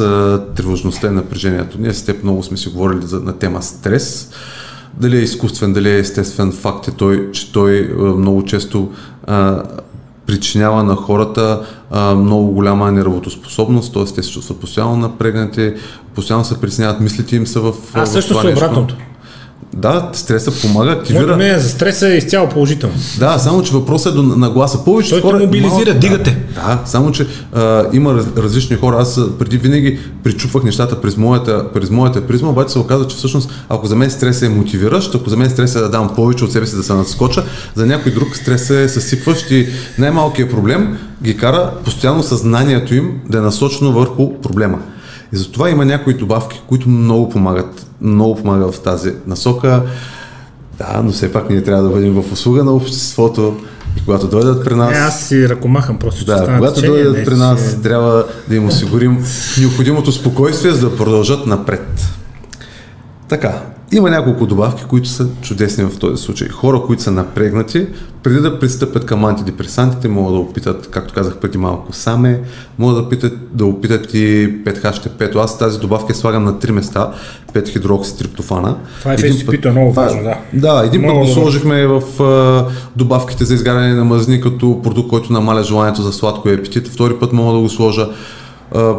тревожността 0.54 1.06
и 1.06 1.10
напрежението. 1.10 1.80
Ние 1.80 1.94
с 1.94 2.04
теб 2.04 2.22
много 2.24 2.42
сме 2.42 2.56
си 2.56 2.68
говорили 2.68 3.06
за, 3.06 3.20
на 3.20 3.32
тема 3.32 3.62
стрес. 3.62 4.30
Дали 5.00 5.16
е 5.16 5.22
изкуствен, 5.22 5.72
дали 5.72 5.90
е 5.90 5.98
естествен, 5.98 6.52
факт 6.52 6.88
е 6.88 6.90
той, 6.90 7.30
че 7.32 7.52
той 7.52 7.94
много 7.98 8.44
често 8.44 8.92
а, 9.26 9.62
причинява 10.28 10.84
на 10.84 10.96
хората 10.96 11.66
а, 11.90 12.14
много 12.14 12.50
голяма 12.50 12.92
неработоспособност, 12.92 13.94
т.е. 13.94 14.04
те 14.04 14.22
се 14.22 14.30
чувстват 14.32 14.60
постоянно 14.60 14.96
напрегнати, 14.96 15.74
постоянно 16.14 16.44
се 16.44 16.60
притесняват, 16.60 17.00
мислите 17.00 17.36
им 17.36 17.46
са 17.46 17.60
в. 17.60 17.74
А 17.94 18.06
също 18.06 18.40
са 18.40 18.48
обратното. 18.48 18.96
Да, 19.76 20.10
стреса 20.12 20.52
помага, 20.62 20.90
активира. 20.92 21.22
Моето 21.22 21.36
мнение 21.36 21.58
за 21.58 21.68
стреса 21.68 22.08
е 22.08 22.16
изцяло 22.16 22.48
положително. 22.48 22.94
Да, 23.18 23.38
само 23.38 23.62
че 23.62 23.72
въпросът 23.72 24.12
е 24.12 24.16
до 24.16 24.22
нагласа. 24.22 24.84
Повече 24.84 25.10
Той 25.10 25.20
хора. 25.20 25.38
те 25.38 25.44
мобилизира, 25.44 25.74
малко- 25.84 26.00
дигате. 26.00 26.38
Да, 26.54 26.60
да, 26.60 26.78
само 26.84 27.12
че 27.12 27.26
а, 27.52 27.84
има 27.92 28.14
раз, 28.14 28.24
различни 28.36 28.76
хора. 28.76 28.96
Аз 28.98 29.20
преди 29.38 29.58
винаги 29.58 29.98
причупвах 30.24 30.62
нещата 30.64 31.00
през 31.00 31.16
моята, 31.16 31.72
през 31.74 31.90
моята 31.90 32.26
призма, 32.26 32.48
обаче 32.48 32.72
се 32.72 32.78
оказа, 32.78 33.06
че 33.06 33.16
всъщност 33.16 33.50
ако 33.68 33.86
за 33.86 33.96
мен 33.96 34.10
стресът 34.10 34.42
е 34.42 34.48
мотивиращ, 34.48 35.14
ако 35.14 35.30
за 35.30 35.36
мен 35.36 35.50
стресът 35.50 35.76
е 35.76 35.80
да 35.80 35.90
дам 35.90 36.14
повече 36.14 36.44
от 36.44 36.52
себе 36.52 36.66
си 36.66 36.76
да 36.76 36.82
се 36.82 36.94
надскоча, 36.94 37.44
за 37.74 37.86
някой 37.86 38.12
друг 38.12 38.36
стресът 38.36 38.76
е 38.76 38.88
съсипващ 38.88 39.50
и 39.50 39.68
най-малкият 39.98 40.50
проблем 40.50 40.98
ги 41.22 41.36
кара 41.36 41.70
постоянно 41.84 42.22
съзнанието 42.22 42.94
им 42.94 43.12
да 43.28 43.38
е 43.38 43.42
насочено 43.42 43.92
върху 43.92 44.32
проблема. 44.34 44.78
И 45.32 45.36
затова 45.36 45.70
има 45.70 45.84
някои 45.84 46.14
добавки, 46.14 46.62
които 46.68 46.88
много 46.88 47.28
помагат. 47.28 47.86
Много 48.00 48.36
помагат 48.36 48.74
в 48.74 48.80
тази 48.80 49.12
насока. 49.26 49.82
Да, 50.78 51.00
но 51.04 51.12
все 51.12 51.32
пак 51.32 51.50
ние 51.50 51.62
трябва 51.62 51.82
да 51.82 51.88
бъдем 51.88 52.12
в 52.12 52.32
услуга 52.32 52.64
на 52.64 52.72
обществото 52.72 53.56
и 53.96 54.04
когато 54.04 54.26
дойдат 54.26 54.64
при 54.64 54.74
нас... 54.74 54.90
Не, 54.90 54.98
аз 54.98 55.22
си 55.22 55.48
ръкомахам 55.48 55.98
просто, 55.98 56.20
че 56.20 56.26
Да, 56.26 56.38
стана 56.38 56.58
когато 56.58 56.74
течение, 56.74 57.02
дойдат 57.02 57.16
не 57.16 57.24
при 57.24 57.34
нас, 57.34 57.76
трябва 57.82 58.24
да 58.48 58.56
им 58.56 58.66
осигурим 58.66 59.24
необходимото 59.60 60.12
спокойствие, 60.12 60.72
за 60.72 60.90
да 60.90 60.96
продължат 60.96 61.46
напред. 61.46 62.08
Така, 63.28 63.62
има 63.92 64.10
няколко 64.10 64.46
добавки, 64.46 64.84
които 64.88 65.08
са 65.08 65.28
чудесни 65.42 65.84
в 65.84 65.98
този 65.98 66.22
случай. 66.22 66.48
Хора, 66.48 66.82
които 66.86 67.02
са 67.02 67.10
напрегнати, 67.10 67.86
преди 68.22 68.40
да 68.40 68.58
пристъпят 68.58 69.04
към 69.06 69.24
антидепресантите, 69.24 70.08
могат 70.08 70.34
да 70.34 70.40
опитат, 70.40 70.88
както 70.90 71.14
казах 71.14 71.36
преди 71.36 71.58
малко, 71.58 71.92
саме, 71.92 72.40
могат 72.78 72.96
да, 72.96 73.08
питат, 73.08 73.32
да 73.52 73.66
опитат 73.66 74.14
и 74.14 74.18
5H5. 74.64 75.36
Аз 75.36 75.58
тази 75.58 75.78
добавка 75.78 76.14
слагам 76.14 76.44
на 76.44 76.58
три 76.58 76.72
места, 76.72 77.12
5 77.52 77.68
хидрокситриптофана. 77.68 78.76
Това 78.98 79.12
е 79.12 79.16
път- 79.46 79.64
е 79.64 79.70
много 79.70 79.92
важно, 79.92 80.22
да. 80.22 80.34
Да, 80.52 80.82
един 80.86 81.00
път 81.00 81.06
Много 81.06 81.20
го 81.20 81.26
добре. 81.26 81.40
сложихме 81.40 81.86
в 81.86 82.22
а, 82.22 82.66
добавките 82.96 83.44
за 83.44 83.54
изгаряне 83.54 83.94
на 83.94 84.04
мазни 84.04 84.40
като 84.40 84.80
продукт, 84.82 85.08
който 85.08 85.32
намаля 85.32 85.62
желанието 85.62 86.02
за 86.02 86.12
сладко 86.12 86.48
и 86.48 86.54
апетит. 86.54 86.88
Втори 86.88 87.14
път 87.14 87.32
мога 87.32 87.52
да 87.52 87.60
го 87.60 87.68
сложа 87.68 88.08
а, 88.74 88.94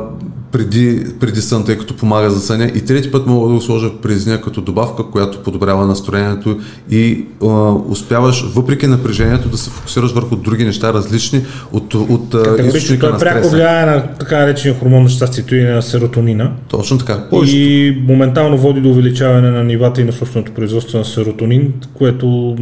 преди, 0.52 1.06
преди 1.20 1.42
сън, 1.42 1.66
тъй 1.66 1.78
като 1.78 1.96
помага 1.96 2.30
за 2.30 2.40
съня. 2.40 2.72
И 2.76 2.82
трети 2.86 3.12
път 3.12 3.28
мога 3.28 3.50
да 3.50 3.56
го 3.56 3.62
сложа 3.62 3.90
през 4.02 4.26
нея 4.26 4.42
като 4.42 4.62
добавка, 4.62 5.04
която 5.04 5.44
подобрява 5.44 5.88
настроението 5.88 6.60
и 6.92 7.26
а, 7.44 7.46
успяваш, 7.90 8.46
въпреки 8.56 8.88
напрежението, 8.88 9.50
да 9.50 9.58
се 9.58 9.70
фокусираш 9.70 10.12
върху 10.12 10.36
други 10.36 10.66
неща, 10.66 10.94
различни 10.94 11.42
от, 11.74 11.94
от 11.94 12.36
източника 12.66 13.10
на 13.10 13.18
пряко 13.18 13.38
стреса. 13.38 13.56
влияе 13.56 13.86
на 13.86 14.08
така 14.20 14.40
наречения 14.40 14.80
хормон 14.80 15.04
на 15.04 15.10
щастието 15.10 15.56
и 15.56 15.64
на 15.64 15.82
серотонина. 15.82 16.52
Точно 16.68 16.98
така. 16.98 17.28
Повечето 17.30 17.58
И 17.58 18.04
моментално 18.08 18.58
води 18.58 18.82
до 18.82 18.90
увеличаване 18.90 19.52
на 19.52 19.64
нивата 19.64 20.02
и 20.02 20.04
на 20.04 20.12
собственото 20.12 20.52
производство 20.52 20.98
на 20.98 21.06
серотонин, 21.06 21.74
което 21.94 22.56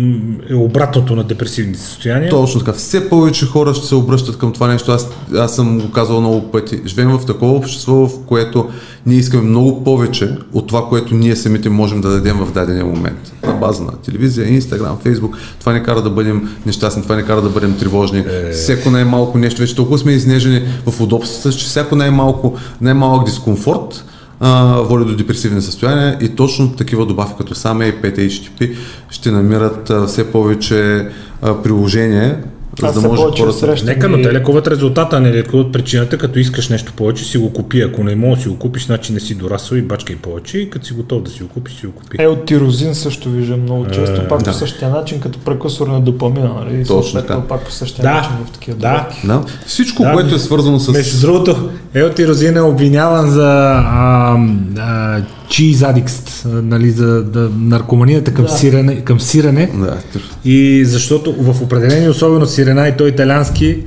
е 0.50 0.54
обратното 0.54 1.16
на 1.16 1.24
депресивните 1.24 1.80
състояния. 1.80 2.30
Точно 2.30 2.60
така. 2.60 2.74
Все 2.74 3.10
повече 3.10 3.46
хора 3.46 3.74
ще 3.74 3.88
се 3.88 3.96
обръщат 3.96 4.38
към 4.38 4.54
това 4.54 4.68
нещо. 4.68 4.92
Аз, 4.92 5.10
аз 5.36 5.56
съм 5.56 5.80
го 5.80 5.92
казал 5.92 6.22
много 6.22 6.52
пъти. 6.52 6.82
Живеем 6.86 7.10
в 7.10 7.26
такова 7.26 7.54
общество, 7.54 7.77
в 7.86 8.10
което 8.26 8.70
ние 9.06 9.18
искаме 9.18 9.44
много 9.44 9.84
повече 9.84 10.38
от 10.54 10.68
това, 10.68 10.90
което 10.90 11.16
ние 11.16 11.36
самите 11.36 11.70
можем 11.70 12.02
да 12.02 12.10
дадем 12.10 12.38
в 12.38 12.52
дадения 12.52 12.86
момент. 12.86 13.34
На 13.44 13.54
база 13.54 13.84
на 13.84 13.92
телевизия, 13.92 14.48
Инстаграм, 14.48 14.98
Фейсбук. 15.04 15.38
Това 15.60 15.74
не 15.74 15.84
кара 15.84 16.02
да 16.02 16.10
бъдем 16.10 16.50
нещастни, 16.66 17.04
това 17.04 17.16
не 17.16 17.24
кара 17.24 17.42
да 17.42 17.50
бъдем 17.50 17.78
тревожни. 17.78 18.20
Е... 18.20 18.52
Всяко 18.52 18.90
най-малко 18.90 19.38
нещо, 19.38 19.62
вече 19.62 19.76
толкова 19.76 19.98
сме 19.98 20.12
изнежени 20.12 20.62
в 20.86 21.02
удобствата, 21.02 21.58
че 21.58 21.66
всяко 21.66 21.96
най-малко, 21.96 22.56
най-малък 22.82 23.26
дискомфорт 23.26 24.06
а, 24.40 24.82
води 24.82 25.06
до 25.06 25.16
депресивни 25.16 25.62
състояния 25.62 26.18
и 26.22 26.30
точно 26.30 26.72
такива 26.72 27.06
добавки 27.06 27.34
като 27.38 27.56
саме 27.56 27.86
и 27.86 27.94
5-HTP 27.94 28.76
ще 29.10 29.32
намират 29.32 29.90
а, 29.90 30.08
все 30.08 30.32
повече 30.32 31.10
а, 31.42 31.62
приложение, 31.62 32.36
за 32.80 32.88
Аз 32.88 32.94
да 32.94 33.02
се 33.02 33.08
може 33.08 33.22
повече 33.22 33.42
хората... 33.42 33.58
срещам 33.58 33.88
Нека, 33.88 34.10
но 34.10 34.22
те 34.22 34.34
лекуват 34.34 34.68
резултата, 34.68 35.20
не 35.20 35.34
лекуват 35.34 35.72
причината, 35.72 36.18
като 36.18 36.40
искаш 36.40 36.70
нещо 36.70 36.94
повече, 36.96 37.26
си 37.26 37.38
го 37.38 37.54
купи. 37.54 37.82
Ако 37.82 38.04
не 38.04 38.16
можеш 38.16 38.38
да 38.38 38.42
си 38.44 38.50
го 38.50 38.60
купиш, 38.60 38.86
значи 38.86 39.14
не 39.14 39.20
си 39.20 39.36
дорасъл 39.36 39.76
и 39.76 39.82
бачкай 39.82 40.16
повече. 40.16 40.58
И 40.58 40.70
като 40.70 40.86
си 40.86 40.94
готов 40.94 41.24
да 41.24 41.32
си 41.32 41.44
го 41.44 41.50
купиш, 41.50 41.74
си 41.74 41.86
го 41.86 41.92
купи. 41.92 42.18
Елтирозин 42.20 42.96
също 42.96 43.30
виждам 43.30 43.62
много 43.62 43.86
често, 43.86 44.22
Е, 44.22 44.28
пак 44.28 44.40
да. 44.44 44.52
по 44.52 44.58
същия 44.58 44.90
начин, 44.90 45.20
като 45.20 45.40
прекусор 45.40 45.88
на 45.88 46.02
допамина, 46.02 46.50
нали? 46.54 46.86
Точно 46.86 47.22
така. 47.22 47.42
Пак 47.42 47.66
по 47.66 47.72
същия 47.72 48.04
Да, 48.04 48.14
начин 48.14 48.32
в 48.48 48.52
такива 48.52 48.78
да. 48.78 49.10
Да. 49.24 49.44
Всичко, 49.66 50.04
Да, 50.04 50.14
което 50.14 50.36
е 50.36 50.40
свързано 50.40 50.80
с... 50.80 50.92
Между 50.92 51.28
другото, 51.28 51.70
Елтирозин 51.94 52.58
е 52.58 52.62
обвиняван 52.62 53.30
за 53.30 53.74
а, 53.86 54.38
а, 54.78 55.22
cheese 55.48 55.76
addicts, 55.76 56.46
а, 56.46 56.62
нали, 56.62 56.92
за 56.92 57.24
да, 57.24 57.50
наркоманията 57.60 58.34
към, 58.34 58.46
Да. 58.46 58.52
сирене, 58.52 59.02
към 59.02 59.20
сирене. 59.20 59.70
Да, 59.76 59.98
И 60.46 60.86
защото 60.86 61.36
в 61.40 61.62
определени, 61.62 62.10
особено 62.10 62.46
сирена 62.46 62.88
и 62.88 62.98
той 62.98 63.10
италиански, 63.10 63.78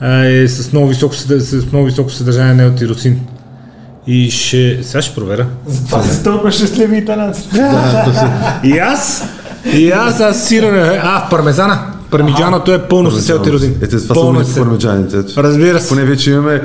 а, 0.00 0.24
е 0.24 0.48
с 0.48 0.72
много 0.72 0.88
високо, 0.88 1.14
с 1.14 1.66
много 1.72 1.86
високо 1.86 2.10
съдържание 2.10 2.54
на 2.54 2.62
елтиросин. 2.62 3.20
И 4.06 4.30
ще... 4.30 4.78
Сега 4.82 5.02
ще 5.02 5.14
проверя. 5.14 5.46
Затова 5.66 6.02
са 6.02 6.24
толкова 6.24 6.52
щастливи 6.52 6.96
италянци. 6.96 7.42
И 8.64 8.78
аз, 8.78 9.24
и 9.74 9.90
аз, 9.90 10.20
аз 10.20 10.48
сирене, 10.48 11.00
а, 11.02 11.26
в 11.26 11.30
пармезана. 11.30 11.95
Пармиджаното 12.16 12.72
е 12.72 12.78
пълно 12.80 13.10
с 13.10 13.28
елтирозин. 13.28 13.70
Ете, 13.72 13.88
това 13.88 14.00
са 14.00 14.08
Пълно 14.08 14.30
умните 14.30 14.50
с- 14.50 14.54
пармеджаните. 14.54 15.16
ето. 15.16 15.42
Разбира 15.42 15.80
се. 15.80 15.88
Поне 15.88 16.04
вече 16.04 16.30
имаме... 16.30 16.62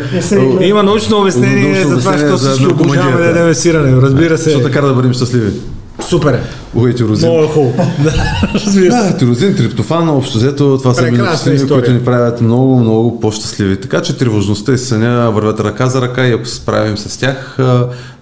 Е, 0.59 0.65
Има 0.65 0.83
научно 0.83 1.17
обяснение 1.17 1.73
Научно 1.75 1.89
за 1.89 1.99
това, 1.99 2.11
защото 2.11 2.37
за 2.37 2.51
всички 2.51 2.73
обожаваме 2.73 3.17
да 3.17 3.25
ядем 3.29 3.53
сирене. 3.53 4.01
Разбира 4.01 4.37
Защото 4.37 4.57
се. 4.57 4.63
така 4.63 4.81
да 4.81 4.93
бъдем 4.93 5.13
щастливи. 5.13 5.51
Супер 6.09 6.33
е. 6.33 6.39
Уейте 6.75 7.03
розин. 7.03 7.29
Много 7.29 7.43
е 7.43 7.47
хубаво. 7.47 7.73
Да, 8.03 8.13
разбира 8.55 8.91
се. 8.93 8.97
Да, 9.03 9.17
тирозин, 9.17 9.55
триптофан, 9.55 10.09
общо 10.09 10.37
взето, 10.37 10.77
това 10.77 10.93
са 10.93 11.07
история. 11.53 11.67
които 11.69 11.91
ни 11.91 11.99
правят 11.99 12.41
много, 12.41 12.79
много 12.79 13.19
по-щастливи. 13.19 13.77
Така 13.77 14.01
че 14.01 14.17
тревожността 14.17 14.73
и 14.73 14.77
съня 14.77 15.31
вървят 15.31 15.59
ръка 15.59 15.85
за 15.87 16.01
ръка 16.01 16.27
и 16.27 16.33
ако 16.33 16.45
се 16.45 16.55
справим 16.55 16.97
с 16.97 17.17
тях, 17.17 17.57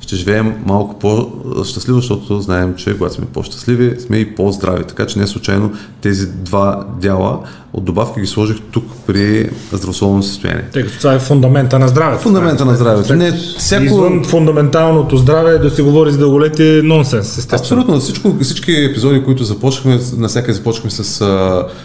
ще 0.09 0.15
живеем 0.15 0.55
малко 0.65 0.99
по-щастливо, 0.99 1.99
защото 1.99 2.41
знаем, 2.41 2.73
че 2.77 2.97
когато 2.97 3.15
сме 3.15 3.25
по-щастливи, 3.25 3.99
сме 3.99 4.17
и 4.17 4.35
по-здрави. 4.35 4.83
Така 4.83 5.05
че 5.05 5.19
не 5.19 5.27
случайно 5.27 5.71
тези 6.01 6.27
два 6.31 6.85
дяла 7.01 7.39
от 7.73 7.85
добавки 7.85 8.21
ги 8.21 8.27
сложих 8.27 8.57
тук 8.71 8.83
при 9.07 9.49
здравословно 9.73 10.23
състояние. 10.23 10.63
Тъй 10.73 10.83
като 10.83 10.97
това 10.97 11.13
е 11.13 11.19
фундамента 11.19 11.79
на 11.79 11.87
здравето. 11.87 12.23
Фундамента 12.23 12.65
на 12.65 12.75
здравето. 12.75 13.15
Не, 13.15 13.31
всяко... 13.57 13.83
Извън 13.83 14.23
фундаменталното 14.23 15.17
здраве 15.17 15.57
да 15.57 15.69
се 15.69 15.81
говори 15.81 16.11
за 16.11 16.17
дълголетие 16.17 16.79
е 16.79 16.81
нонсенс, 16.81 17.37
естествено. 17.37 17.81
Абсолютно. 17.81 17.99
Всичко, 17.99 18.35
всички 18.41 18.71
епизоди, 18.71 19.23
които 19.23 19.43
започнахме, 19.43 19.99
навсякъде 20.17 20.53
започнахме 20.53 20.91
с, 20.91 21.03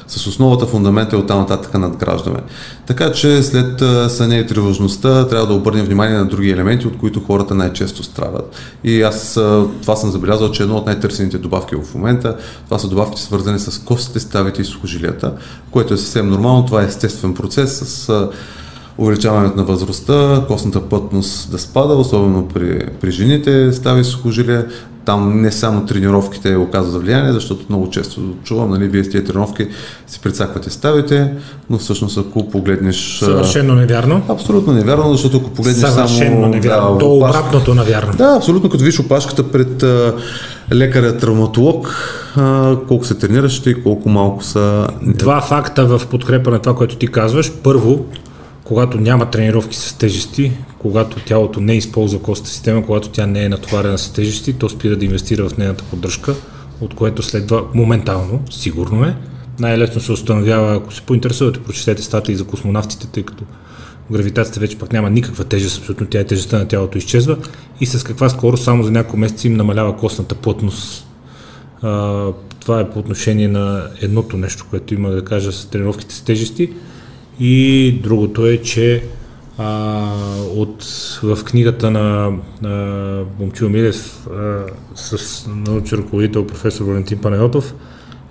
с 0.07 0.27
основата, 0.27 0.67
фундамента 0.67 1.17
и 1.17 1.19
оттам 1.19 1.39
нататък 1.39 1.75
надграждаме. 1.75 2.39
Така 2.87 3.13
че 3.13 3.43
след 3.43 3.83
съня 4.09 4.37
и 4.37 4.47
тревожността 4.47 5.29
трябва 5.29 5.47
да 5.47 5.55
обърнем 5.55 5.85
внимание 5.85 6.19
на 6.19 6.25
други 6.25 6.51
елементи, 6.51 6.87
от 6.87 6.99
които 6.99 7.21
хората 7.21 7.55
най-често 7.55 8.03
страдат. 8.15 8.57
И 8.85 9.03
аз 9.03 9.33
това 9.83 9.97
съм 9.97 10.11
забелязал, 10.11 10.51
че 10.51 10.63
едно 10.63 10.77
от 10.77 10.87
най-търсените 10.87 11.39
добавки 11.39 11.77
в 11.77 11.95
момента, 11.95 12.37
това 12.65 12.79
са 12.79 12.89
добавки 12.89 13.21
свързани 13.21 13.59
с 13.59 13.79
костите, 13.79 14.21
ставите 14.21 14.63
и 14.63 14.65
сухожилията, 14.65 15.33
което 15.71 15.95
е 15.95 15.97
съвсем 15.97 16.29
нормално. 16.29 16.67
Това 16.67 16.83
е 16.83 16.87
естествен 16.87 17.35
процес 17.35 17.79
с 17.79 18.29
увеличаването 18.99 19.57
на 19.57 19.65
възрастта, 19.65 20.45
костната 20.49 20.81
пътност 20.81 21.51
да 21.51 21.59
спада, 21.59 21.95
особено 21.95 22.49
при, 22.49 22.87
при 23.01 23.11
жените 23.11 23.73
стави 23.73 24.05
сухожилия. 24.05 24.67
Там 25.05 25.41
не 25.41 25.53
само 25.53 25.87
тренировките 25.87 26.57
оказват 26.57 27.03
влияние, 27.03 27.33
защото 27.33 27.65
много 27.69 27.91
често 27.91 28.21
чувам, 28.45 28.71
нали, 28.71 28.89
вие 28.89 29.05
с 29.05 29.11
тези 29.11 29.25
тренировки 29.25 29.67
си 30.07 30.21
прецаквате 30.21 30.71
ставите, 30.71 31.33
но 31.71 31.79
всъщност 31.79 32.19
ако 32.19 32.51
погледнеш... 32.51 33.19
Съвършено 33.19 33.75
невярно. 33.75 34.23
Абсолютно 34.29 34.73
невярно, 34.73 35.13
защото 35.13 35.37
ако 35.37 35.51
погледнеш 35.51 35.91
Съвършено 35.91 36.41
само... 36.41 36.49
невярно. 36.49 36.93
да, 36.93 36.99
То 36.99 37.17
обратното 37.17 37.75
на 37.75 37.85
вярно. 37.85 38.13
да, 38.17 38.35
абсолютно. 38.37 38.71
Като 38.71 38.85
виж 38.85 39.01
опашката 39.01 39.43
пред, 39.43 39.83
а, 39.83 40.15
лекаря 40.73 41.17
травматолог, 41.17 41.95
а, 42.37 42.77
колко 42.89 43.05
са 43.05 43.19
трениращи 43.19 43.71
и 43.71 43.83
колко 43.83 44.09
малко 44.09 44.45
са... 44.45 44.87
Два 45.03 45.41
факта 45.41 45.87
в 45.87 46.07
подкрепа 46.07 46.51
на 46.51 46.59
това, 46.59 46.77
което 46.77 46.97
ти 46.97 47.07
казваш. 47.07 47.53
Първо, 47.63 48.05
когато 48.65 49.01
няма 49.01 49.31
тренировки 49.31 49.77
с 49.77 49.99
тежести, 49.99 50.53
когато 50.79 51.21
тялото 51.21 51.61
не 51.61 51.75
използва 51.75 52.23
костната 52.23 52.51
система, 52.51 52.87
когато 52.87 53.09
тя 53.09 53.27
не 53.27 53.45
е 53.45 53.49
натоварена 53.49 53.99
с 53.99 54.13
тежести, 54.13 54.53
то 54.53 54.69
спира 54.69 54.97
да 54.97 55.05
инвестира 55.05 55.49
в 55.49 55.59
нейната 55.59 55.85
поддръжка, 55.85 56.35
от 56.81 56.95
което 56.95 57.23
следва 57.23 57.65
моментално, 57.75 58.43
сигурно 58.51 59.05
е. 59.05 59.17
Най-лесно 59.61 60.01
се 60.01 60.13
установява, 60.13 60.77
ако 60.77 60.95
се 60.95 61.03
поинтересувате, 61.03 61.63
прочетете 61.63 62.03
статии 62.03 62.35
за 62.35 62.45
космонавтите, 62.45 63.07
тъй 63.07 63.23
като 63.23 63.45
гравитацията 64.11 64.61
вече 64.61 64.79
пък 64.79 64.93
няма 64.93 65.11
никаква 65.11 65.45
тежест, 65.45 65.79
абсолютно 65.79 66.07
тя 66.07 66.21
е 66.21 66.25
тежестта 66.25 66.59
на 66.59 66.69
тялото 66.69 66.99
изчезва 66.99 67.37
и 67.81 67.87
с 67.87 68.05
каква 68.05 68.29
скорост 68.29 68.65
само 68.65 68.83
за 68.83 68.91
няколко 68.91 69.17
месеца 69.17 69.47
им 69.47 69.55
намалява 69.55 69.97
костната 69.97 70.35
плътност. 70.35 71.07
А, 71.83 72.27
това 72.61 72.81
е 72.81 72.91
по 72.91 72.99
отношение 72.99 73.49
на 73.49 73.89
едното 74.03 74.37
нещо, 74.37 74.67
което 74.71 74.95
има 74.95 75.11
да 75.11 75.25
кажа 75.25 75.53
с 75.53 75.67
тренировките 75.67 76.15
с 76.15 76.21
тежести. 76.21 76.73
И 77.41 77.93
другото 78.03 78.47
е, 78.47 78.59
че 78.59 79.05
а, 79.59 80.13
от, 80.57 80.85
в 81.23 81.39
книгата 81.45 81.91
на, 81.91 82.33
на 82.63 83.21
Момчил 83.41 83.69
Милев 83.69 84.27
а, 84.27 84.63
с 84.95 85.47
научен 85.67 85.99
ръководител 85.99 86.47
професор 86.47 86.85
Валентин 86.85 87.19
Панайотов 87.19 87.75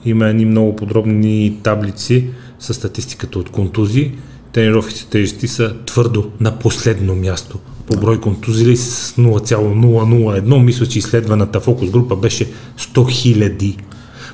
има 0.06 0.28
едни 0.28 0.46
много 0.46 0.76
подробни 0.76 1.60
таблици 1.64 2.28
с 2.60 2.74
статистиката 2.74 3.40
от 3.40 3.50
контузии. 3.50 4.12
Тренировките 4.52 5.06
тежести 5.06 5.48
са 5.48 5.76
твърдо 5.86 6.32
на 6.40 6.60
последно 6.60 7.16
място 7.16 7.60
по 7.88 7.98
брой 7.98 8.22
контузили 8.22 8.78
с 8.78 9.16
0,001. 9.16 10.64
Мисля, 10.64 10.86
че 10.86 11.00
изследваната 11.00 11.60
фокус 11.60 11.90
група 11.90 12.16
беше 12.16 12.46
100 12.46 12.52
000 12.78 13.78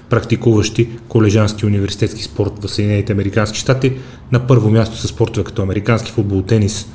практикуващи 0.09 0.89
колежански 1.07 1.65
университетски 1.65 2.23
спорт 2.23 2.63
в 2.63 2.69
Съединените 2.69 3.13
Американски 3.13 3.59
щати. 3.59 3.93
На 4.31 4.47
първо 4.47 4.69
място 4.69 4.97
са 4.97 5.07
спортове 5.07 5.43
като 5.43 5.61
американски 5.61 6.11
футбол, 6.11 6.41
тенис, 6.41 6.87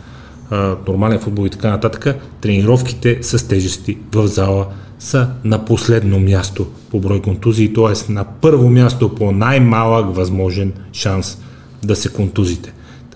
нормален 0.88 1.18
футбол 1.18 1.46
и 1.46 1.50
така 1.50 1.70
нататък. 1.70 2.16
Тренировките 2.40 3.18
с 3.22 3.48
тежести 3.48 3.98
в 4.12 4.26
зала 4.26 4.66
са 4.98 5.28
на 5.44 5.64
последно 5.64 6.20
място 6.20 6.66
по 6.90 7.00
брой 7.00 7.22
контузии, 7.22 7.72
т.е. 7.72 8.12
на 8.12 8.24
първо 8.24 8.70
място 8.70 9.14
по 9.14 9.32
най-малък 9.32 10.16
възможен 10.16 10.72
шанс 10.92 11.38
да 11.82 11.96
се 11.96 12.08
контузите. 12.08 12.72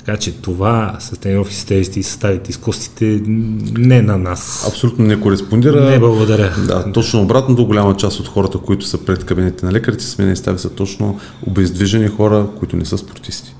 Така 0.08 0.20
че 0.20 0.32
това 0.32 0.96
с 1.00 1.20
тренировки 1.20 1.54
с 1.54 1.64
тези 1.64 2.00
и 2.00 2.02
съставите 2.02 2.50
и 2.50 2.52
с 2.52 2.56
костите 2.56 3.20
не 3.26 4.02
на 4.02 4.18
нас. 4.18 4.66
Абсолютно 4.68 5.04
не 5.04 5.20
кореспондира. 5.20 5.90
Не 5.90 5.98
благодаря. 5.98 6.54
Да, 6.66 6.92
точно 6.92 7.22
обратното. 7.22 7.66
Голяма 7.66 7.96
част 7.96 8.20
от 8.20 8.28
хората, 8.28 8.58
които 8.58 8.86
са 8.86 9.04
пред 9.04 9.24
кабинетите 9.24 9.66
на 9.66 9.72
лекарите, 9.72 10.04
с 10.04 10.18
мен 10.18 10.36
стави 10.36 10.58
са 10.58 10.70
точно 10.70 11.20
обездвижени 11.46 12.08
хора, 12.08 12.46
които 12.58 12.76
не 12.76 12.84
са 12.84 12.98
спортисти. 12.98 13.54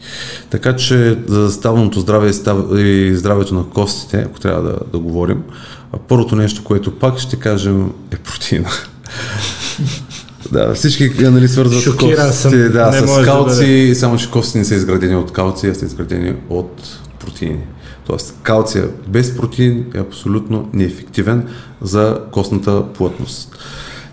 Така 0.51 0.77
че 0.77 1.19
за 1.27 1.51
ставното 1.51 2.01
здраве 2.01 2.31
и 2.81 3.15
здравето 3.17 3.55
на 3.55 3.65
костите, 3.65 4.17
ако 4.27 4.41
трябва 4.41 4.63
да, 4.63 4.79
да 4.93 4.99
говорим, 4.99 5.43
първото 6.09 6.37
нещо, 6.37 6.65
което 6.65 6.99
пак 6.99 7.19
ще 7.19 7.37
кажем 7.37 7.93
е 8.11 8.17
протеина. 8.17 8.71
Да, 10.53 10.75
всички 10.75 11.11
нали, 11.21 11.49
свързват 11.49 11.83
Шокиран 11.83 12.29
костите 12.29 12.33
съм. 12.33 12.73
да, 12.73 12.93
с 12.93 13.17
да 13.17 13.25
калци, 13.25 13.61
бъде. 13.61 13.95
само 13.95 14.17
че 14.17 14.31
костите 14.31 14.59
не 14.59 14.65
са 14.65 14.75
изградени 14.75 15.17
от 15.17 15.33
калци, 15.33 15.67
а 15.69 15.75
са 15.75 15.85
изградени 15.85 16.35
от 16.51 16.99
протеини. 17.21 17.61
Тоест, 18.07 18.35
калция 18.43 18.85
без 19.09 19.37
протеин 19.37 19.85
е 19.95 19.99
абсолютно 19.99 20.69
неефективен 20.73 21.49
за 21.83 22.19
костната 22.33 22.93
плътност. 22.93 23.57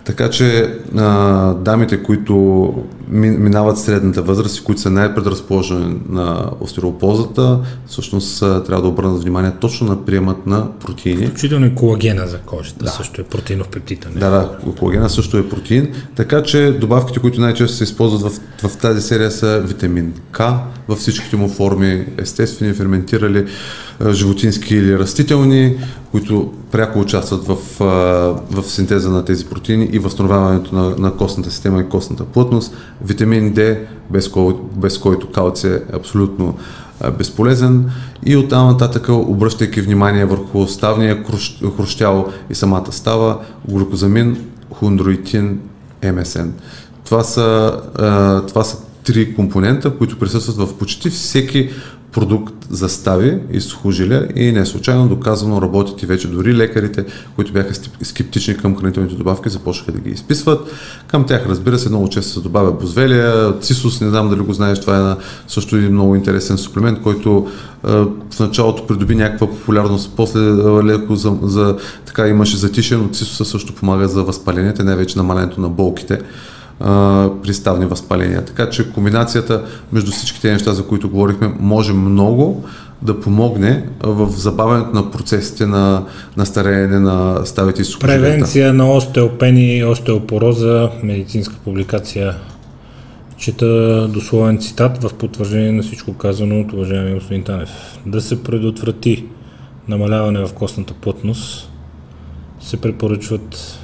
Така 0.04 0.30
че 0.30 0.74
а, 0.96 1.54
дамите, 1.54 2.02
които 2.02 2.74
минават 3.08 3.78
средната 3.78 4.22
възраст 4.22 4.64
които 4.64 4.80
са 4.80 4.90
най-предразположени 4.90 5.96
на 6.08 6.50
остеропозата, 6.60 7.60
всъщност 7.86 8.42
а, 8.42 8.64
трябва 8.64 8.82
да 8.82 8.88
обърнат 8.88 9.22
внимание 9.22 9.52
точно 9.60 9.86
на 9.86 10.04
приемат 10.04 10.46
на 10.46 10.78
протеини. 10.78 11.26
Включително 11.26 11.66
и 11.66 11.74
колагена 11.74 12.26
за 12.26 12.38
кожата, 12.38 12.84
да. 12.84 12.90
също 12.90 13.20
е 13.20 13.24
протеинов 13.24 13.68
пептид. 13.68 14.06
Да, 14.14 14.30
да, 14.30 14.72
колагена 14.78 15.10
също 15.10 15.38
е 15.38 15.48
протеин, 15.48 15.94
така 16.16 16.42
че 16.42 16.72
добавките, 16.80 17.18
които 17.18 17.40
най-често 17.40 17.76
се 17.76 17.84
използват 17.84 18.32
в, 18.32 18.40
в 18.68 18.76
тази 18.76 19.02
серия 19.02 19.30
са 19.30 19.62
витамин 19.64 20.12
К 20.32 20.40
във 20.88 20.98
всичките 20.98 21.36
му 21.36 21.48
форми, 21.48 22.06
естествени, 22.18 22.74
ферментирали, 22.74 23.46
а, 24.00 24.12
животински 24.12 24.74
или 24.74 24.98
растителни, 24.98 25.76
които 26.10 26.52
пряко 26.72 26.98
участват 26.98 27.46
в, 27.46 27.56
а, 27.80 27.84
в 28.50 28.70
синтеза 28.70 29.10
на 29.10 29.24
тези 29.24 29.44
протеини 29.44 29.88
и 29.92 29.98
възстановяването 29.98 30.74
на, 30.74 30.96
на 30.98 31.16
костната 31.16 31.50
система 31.50 31.80
и 31.80 31.88
костната 31.88 32.24
плътност. 32.24 32.74
Витамин 33.04 33.52
Д, 33.52 33.78
без, 34.10 34.28
кой, 34.28 34.56
без 34.76 34.98
който 34.98 35.30
калци 35.30 35.68
е 35.68 35.82
абсолютно 35.92 36.58
безполезен 37.18 37.90
и 38.26 38.36
оттам 38.36 38.66
нататък, 38.66 39.08
обръщайки 39.08 39.80
внимание 39.80 40.24
върху 40.24 40.66
ставния 40.66 41.24
хрущ, 41.24 41.62
хрущял 41.76 42.32
и 42.50 42.54
самата 42.54 42.92
става, 42.92 43.38
глюкозамин, 43.68 44.36
хондроитин, 44.74 45.60
МСН. 46.12 46.48
Това 47.04 47.24
са, 47.24 47.80
това 48.48 48.64
са 48.64 48.78
три 49.04 49.34
компонента, 49.34 49.96
които 49.98 50.18
присъстват 50.18 50.56
в 50.56 50.78
почти 50.78 51.10
всеки 51.10 51.70
продукт 52.12 52.54
за 52.70 52.88
стави 52.88 53.38
и 54.36 54.52
не 54.52 54.66
случайно 54.66 55.08
доказано 55.08 55.62
работят 55.62 56.02
и 56.02 56.06
вече 56.06 56.28
дори 56.28 56.54
лекарите, 56.54 57.04
които 57.36 57.52
бяха 57.52 57.74
скептични 58.02 58.56
към 58.56 58.76
хранителните 58.76 59.14
добавки, 59.14 59.48
започнаха 59.48 59.92
да 59.92 59.98
ги 59.98 60.10
изписват. 60.10 60.72
Към 61.06 61.26
тях, 61.26 61.46
разбира 61.48 61.78
се, 61.78 61.88
много 61.88 62.08
често 62.08 62.32
се 62.32 62.40
добавя 62.40 62.72
бозвелия, 62.72 63.60
цисус, 63.60 64.00
не 64.00 64.08
знам 64.08 64.30
дали 64.30 64.40
го 64.40 64.52
знаеш, 64.52 64.80
това 64.80 65.12
е 65.12 65.24
също 65.48 65.76
един 65.76 65.92
много 65.92 66.16
интересен 66.16 66.58
суплемент, 66.58 67.02
който 67.02 67.48
в 68.30 68.40
началото 68.40 68.86
придоби 68.86 69.14
някаква 69.14 69.46
популярност, 69.46 70.12
после 70.16 70.40
леко 70.84 71.16
за, 71.16 71.36
за 71.42 71.76
така 72.06 72.28
имаше 72.28 72.56
затишен, 72.56 73.02
но 73.02 73.08
цисуса 73.08 73.44
също 73.44 73.74
помага 73.74 74.08
за 74.08 74.22
възпалението, 74.22 74.84
най-вече 74.84 75.18
намалянето 75.18 75.60
на 75.60 75.68
болките 75.68 76.20
а, 76.80 77.28
при 77.42 77.54
ставни 77.54 77.86
възпаления. 77.86 78.44
Така 78.44 78.70
че 78.70 78.92
комбинацията 78.92 79.64
между 79.92 80.10
всичките 80.10 80.52
неща, 80.52 80.72
за 80.72 80.86
които 80.86 81.10
говорихме, 81.10 81.54
може 81.60 81.92
много 81.92 82.64
да 83.02 83.20
помогне 83.20 83.84
в 84.02 84.28
забавянето 84.30 84.90
на 84.92 85.10
процесите 85.10 85.66
на, 85.66 86.04
на 86.36 86.46
стареене 86.46 86.98
на 86.98 87.46
ставите 87.46 87.82
и 87.82 87.84
сухожилията. 87.84 88.22
Превенция 88.22 88.74
на 88.74 88.92
остеопени 88.92 89.76
и 89.76 89.84
остеопороза, 89.84 90.90
медицинска 91.02 91.54
публикация. 91.64 92.34
Чета 93.36 94.08
дословен 94.08 94.58
цитат 94.58 95.02
в 95.02 95.14
потвърждение 95.14 95.72
на 95.72 95.82
всичко 95.82 96.14
казано 96.14 96.60
от 96.60 96.72
уважаемия 96.72 97.14
господин 97.14 97.42
Танев. 97.42 97.70
Да 98.06 98.20
се 98.20 98.42
предотврати 98.42 99.24
намаляване 99.88 100.46
в 100.46 100.52
костната 100.52 100.94
плътност, 100.94 101.70
се 102.60 102.76
препоръчват 102.76 103.78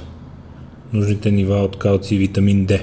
нужните 0.93 1.31
нива 1.31 1.55
от 1.55 1.75
калци 1.79 2.15
и 2.15 2.17
витамин 2.17 2.67
D. 2.67 2.81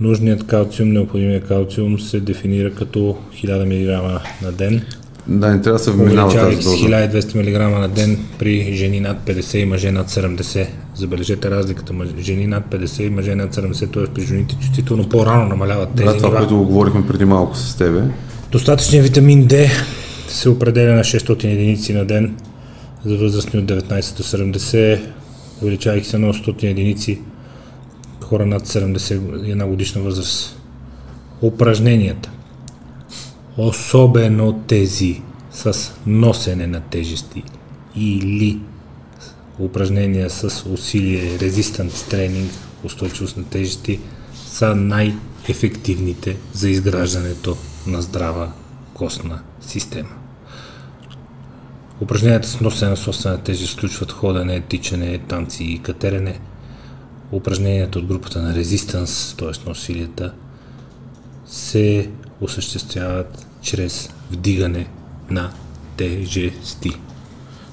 Нужният 0.00 0.46
калциум, 0.46 0.92
необходимият 0.92 1.48
калциум 1.48 2.00
се 2.00 2.20
дефинира 2.20 2.74
като 2.74 3.16
1000 3.44 3.64
мг 3.64 4.20
на 4.42 4.52
ден, 4.52 4.82
Да, 5.28 5.50
не 5.50 5.60
трябва 5.62 5.78
да 5.78 5.84
се 5.84 5.90
вминава 5.90 6.32
тази 6.32 6.56
доза. 6.56 6.70
1200 6.70 7.36
мг 7.36 7.80
на 7.80 7.88
ден 7.88 8.18
при 8.38 8.74
жени 8.74 9.00
над 9.00 9.16
50 9.26 9.56
и 9.56 9.64
мъже 9.64 9.92
над 9.92 10.10
70. 10.10 10.66
Забележете 10.94 11.50
разликата. 11.50 11.94
Жени 12.20 12.46
над 12.46 12.64
50 12.70 13.02
и 13.02 13.10
мъже 13.10 13.34
над 13.34 13.54
70, 13.54 13.92
т.е. 13.92 14.06
при 14.14 14.22
жените 14.22 14.56
чувствително 14.60 15.08
по-рано 15.08 15.48
намаляват 15.48 15.88
тези 15.96 16.06
Да, 16.06 16.16
това, 16.16 16.28
нива. 16.28 16.38
което 16.40 16.56
го 16.56 16.64
говорихме 16.64 17.06
преди 17.06 17.24
малко 17.24 17.56
с 17.56 17.76
тебе. 17.76 18.02
Достатъчният 18.52 19.06
витамин 19.06 19.48
D 19.48 19.68
се 20.28 20.48
определя 20.48 20.94
на 20.94 21.04
600 21.04 21.44
единици 21.44 21.92
на 21.92 22.04
ден 22.04 22.34
за 23.04 23.16
възрастни 23.16 23.60
от 23.60 23.66
19 23.66 24.16
до 24.16 24.22
70, 24.22 25.00
увеличавайки 25.62 26.08
се 26.08 26.18
на 26.18 26.34
100 26.34 26.64
единици 26.64 27.20
хора 28.24 28.46
над 28.46 28.66
71 28.66 29.66
годишна 29.66 30.02
възраст. 30.02 30.60
Упражненията. 31.42 32.30
Особено 33.56 34.62
тези 34.66 35.22
с 35.50 35.92
носене 36.06 36.66
на 36.66 36.80
тежести 36.80 37.42
или 37.96 38.60
упражнения 39.58 40.30
с 40.30 40.66
усилие, 40.66 41.38
резистанс 41.38 42.02
тренинг, 42.02 42.50
устойчивост 42.84 43.36
на 43.36 43.44
тежести 43.44 44.00
са 44.46 44.74
най-ефективните 44.74 46.36
за 46.52 46.68
изграждането 46.68 47.56
на 47.86 48.02
здрава 48.02 48.52
костна 48.94 49.40
система. 49.60 50.25
Упражненията 52.00 52.48
с 52.48 52.60
носене 52.60 52.90
на 52.90 52.96
собствена 52.96 53.38
тежест 53.38 53.72
включват 53.76 54.12
ходене, 54.12 54.60
тичане, 54.60 55.18
танци 55.18 55.64
и 55.64 55.78
катерене. 55.78 56.40
Упражненията 57.32 57.98
от 57.98 58.06
групата 58.06 58.42
на 58.42 58.54
резистанс, 58.54 59.34
т.е. 59.38 59.66
на 59.66 59.72
усилията, 59.72 60.32
се 61.46 62.10
осъществяват 62.40 63.46
чрез 63.62 64.10
вдигане 64.30 64.86
на 65.30 65.50
тежести. 65.96 66.90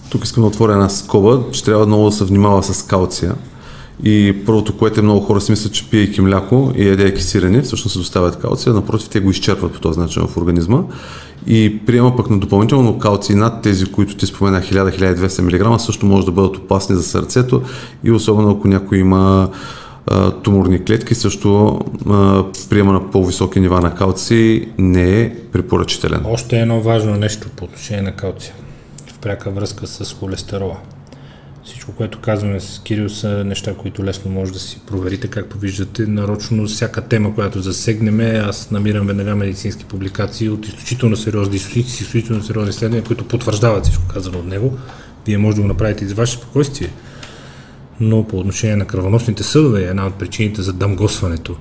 Тук 0.09 0.23
искам 0.23 0.43
да 0.43 0.47
отворя 0.47 0.73
една 0.73 0.89
скоба, 0.89 1.43
че 1.51 1.63
трябва 1.63 1.85
много 1.85 2.05
да 2.05 2.11
се 2.11 2.25
внимава 2.25 2.63
с 2.63 2.83
калция 2.83 3.35
И 4.03 4.35
първото, 4.45 4.77
което 4.77 5.03
много 5.03 5.21
хора 5.21 5.41
си 5.41 5.51
мислят, 5.51 5.73
че 5.73 5.89
пиейки 5.89 6.21
мляко 6.21 6.71
и 6.77 6.87
ядейки 6.87 7.23
сирене, 7.23 7.61
всъщност 7.61 7.93
се 7.93 7.99
доставят 7.99 8.39
калция, 8.39 8.73
напротив, 8.73 9.09
те 9.09 9.19
го 9.19 9.29
изчерпват 9.29 9.73
по 9.73 9.79
този 9.79 9.99
начин 9.99 10.27
в 10.27 10.37
организма 10.37 10.83
и 11.47 11.79
приема 11.85 12.15
пък 12.15 12.29
на 12.29 12.39
допълнително 12.39 12.99
калци 12.99 13.35
над 13.35 13.61
тези, 13.61 13.85
които 13.85 14.15
ти 14.15 14.25
спомена 14.25 14.61
1000-1200 14.61 15.71
мг, 15.71 15.81
също 15.81 16.05
може 16.05 16.25
да 16.25 16.31
бъдат 16.31 16.57
опасни 16.57 16.95
за 16.95 17.03
сърцето 17.03 17.61
и 18.03 18.11
особено 18.11 18.51
ако 18.51 18.67
някой 18.67 18.97
има 18.97 19.49
туморни 20.43 20.83
клетки, 20.83 21.15
също 21.15 21.79
приема 22.69 22.93
на 22.93 23.11
по-високи 23.11 23.59
нива 23.59 23.81
на 23.81 23.95
калци 23.95 24.67
не 24.77 25.21
е 25.21 25.35
препоръчителен. 25.51 26.21
Още 26.25 26.59
едно 26.59 26.81
важно 26.81 27.15
нещо 27.15 27.47
по 27.55 27.65
отношение 27.65 28.03
на 28.03 28.11
калция 28.11 28.53
в 29.07 29.19
пряка 29.19 29.51
връзка 29.51 29.87
с 29.87 30.13
холестерола. 30.13 30.75
Всичко, 31.65 31.91
което 31.91 32.19
казваме 32.19 32.59
с 32.59 32.81
Кирил 32.83 33.09
са 33.09 33.43
неща, 33.43 33.75
които 33.75 34.03
лесно 34.03 34.31
може 34.31 34.53
да 34.53 34.59
си 34.59 34.81
проверите, 34.87 35.27
както 35.27 35.57
виждате. 35.57 36.07
Нарочно 36.07 36.65
всяка 36.65 37.01
тема, 37.01 37.35
която 37.35 37.61
засегнем, 37.61 38.45
аз 38.45 38.71
намирам 38.71 39.07
веднага 39.07 39.35
медицински 39.35 39.85
публикации 39.85 40.49
от 40.49 40.67
изключително 40.67 41.15
сериозни 41.15 41.55
източници, 41.55 42.03
изключително 42.03 42.43
сериозни 42.43 42.69
изследвания, 42.69 43.03
които 43.03 43.27
потвърждават 43.27 43.83
всичко 43.83 44.03
казано 44.13 44.39
от 44.39 44.45
него. 44.45 44.77
Вие 45.25 45.37
може 45.37 45.55
да 45.55 45.61
го 45.61 45.67
направите 45.67 46.05
и 46.05 46.07
за 46.07 46.15
ваше 46.15 46.33
спокойствие. 46.33 46.89
Но 47.99 48.27
по 48.27 48.39
отношение 48.39 48.75
на 48.75 48.87
кръвоносните 48.87 49.43
съдове, 49.43 49.83
една 49.83 50.07
от 50.07 50.15
причините 50.15 50.61
за 50.61 50.73
дъмгосването 50.73 51.55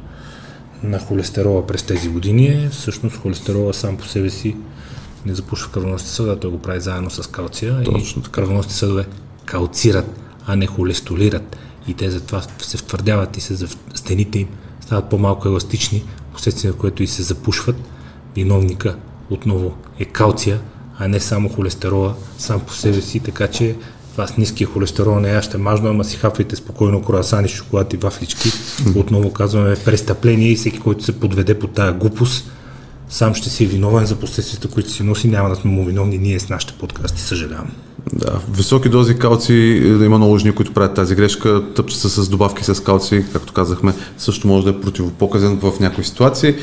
на 0.83 0.99
холестерола 0.99 1.67
през 1.67 1.83
тези 1.83 2.09
години 2.09 2.47
е 2.47 2.69
всъщност 2.69 3.17
холестерола 3.17 3.75
сам 3.75 3.97
по 3.97 4.07
себе 4.07 4.31
си 4.31 4.57
не 5.27 5.35
запушва 5.35 5.73
кръвоносните 5.73 6.15
съдове, 6.15 6.37
той 6.37 6.51
го 6.51 6.59
прави 6.59 6.81
заедно 6.81 7.11
с 7.11 7.31
калция 7.31 7.83
Точно 7.85 8.23
и 8.27 8.31
кръвоносните 8.31 8.75
съдове 8.75 9.07
калцират, 9.45 10.21
а 10.47 10.57
не 10.57 10.67
холестолират. 10.67 11.57
И 11.89 11.95
те 11.95 12.11
затова 12.11 12.43
се 12.59 12.77
втвърдяват 12.77 13.37
и 13.37 13.41
се 13.41 13.67
стените 13.95 14.39
им 14.39 14.49
стават 14.81 15.11
по-малко 15.11 15.49
еластични, 15.49 16.05
последствие 16.33 16.71
на 16.71 16.77
което 16.77 17.03
и 17.03 17.07
се 17.07 17.23
запушват. 17.23 17.77
Виновника 18.35 18.97
отново 19.31 19.75
е 19.99 20.05
калция, 20.05 20.61
а 20.99 21.09
не 21.09 21.21
само 21.21 21.49
холестерола 21.49 22.15
сам 22.39 22.61
по 22.61 22.73
себе 22.73 23.01
си, 23.01 23.21
така 23.21 23.49
че 23.49 23.77
това 24.13 24.27
с 24.27 24.37
ниския 24.37 24.67
холестерол 24.67 25.21
не 25.21 25.33
яще 25.33 25.59
мажно, 25.59 25.91
ама 25.91 26.05
си 26.05 26.17
хапвайте 26.17 26.57
спокойно 26.57 27.03
круасани, 27.03 27.49
шоколад 27.49 27.93
и 27.93 27.97
вафлички. 27.97 28.51
Отново 28.97 29.33
казваме 29.33 29.77
престъпление 29.85 30.49
и 30.49 30.57
всеки, 30.57 30.81
който 30.81 31.05
се 31.05 31.21
подведе 31.21 31.59
по 31.59 31.67
тая 31.67 31.93
глупост, 31.93 32.51
сам 33.09 33.35
ще 33.35 33.51
си 33.51 33.65
е 33.65 33.67
виновен 33.67 34.07
за 34.07 34.17
последствията, 34.17 34.69
които 34.69 34.91
си 34.91 35.03
носи. 35.03 35.29
Няма 35.29 35.49
да 35.49 35.57
сме 35.57 35.71
му 35.71 35.85
виновни 35.85 36.19
ние 36.19 36.41
с 36.41 36.49
нашите 36.49 36.73
подкасти, 36.73 37.21
съжалявам. 37.21 37.71
Да, 38.13 38.41
високи 38.55 38.89
дози 38.89 39.15
калци, 39.15 39.53
има 40.05 40.19
много 40.19 40.39
жени, 40.39 40.55
които 40.55 40.73
правят 40.73 40.95
тази 40.95 41.15
грешка, 41.15 41.63
тъпче 41.77 41.99
се 41.99 42.09
с 42.09 42.29
добавки 42.29 42.65
с 42.65 42.83
калци, 42.83 43.25
както 43.33 43.53
казахме, 43.53 43.95
също 44.19 44.47
може 44.47 44.65
да 44.65 44.71
е 44.71 44.81
противопоказан 44.81 45.59
в 45.63 45.73
някои 45.81 46.05
ситуации. 46.05 46.55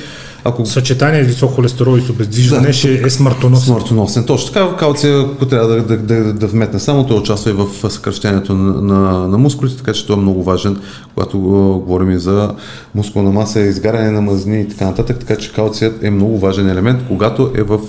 Ако... 0.43 0.65
Съчетание 0.65 1.23
висок 1.23 1.51
холестерол 1.51 1.97
и 1.97 2.01
с 2.01 2.09
обездвижване 2.09 2.67
да, 2.67 2.73
ще 2.73 2.93
е 2.93 3.09
смъртоносен. 3.09 3.65
Смъртоносен. 3.65 4.25
Точно 4.25 4.53
така, 4.53 4.75
калция, 4.75 5.21
ако 5.21 5.45
трябва 5.45 5.67
да, 5.67 5.81
да, 5.81 5.97
да, 5.97 6.33
да 6.33 6.47
вметне 6.47 6.79
само, 6.79 7.07
той 7.07 7.17
участва 7.17 7.51
и 7.51 7.53
в 7.53 7.91
съкръщението 7.91 8.55
на, 8.55 8.81
на, 8.81 9.27
на 9.27 9.37
мускулите, 9.37 9.77
така 9.77 9.93
че 9.93 10.07
той 10.07 10.15
е 10.15 10.19
много 10.19 10.43
важен, 10.43 10.77
когато 11.13 11.39
говорим 11.39 12.11
и 12.11 12.19
за 12.19 12.55
мускулна 12.95 13.31
маса, 13.31 13.59
изгаряне 13.59 14.11
на 14.11 14.21
мазни 14.21 14.61
и 14.61 14.67
така 14.67 14.85
нататък, 14.85 15.19
така 15.19 15.35
че 15.35 15.53
калцият 15.53 16.03
е 16.03 16.09
много 16.09 16.39
важен 16.39 16.69
елемент, 16.69 17.01
когато 17.07 17.51
е 17.55 17.63
в 17.63 17.79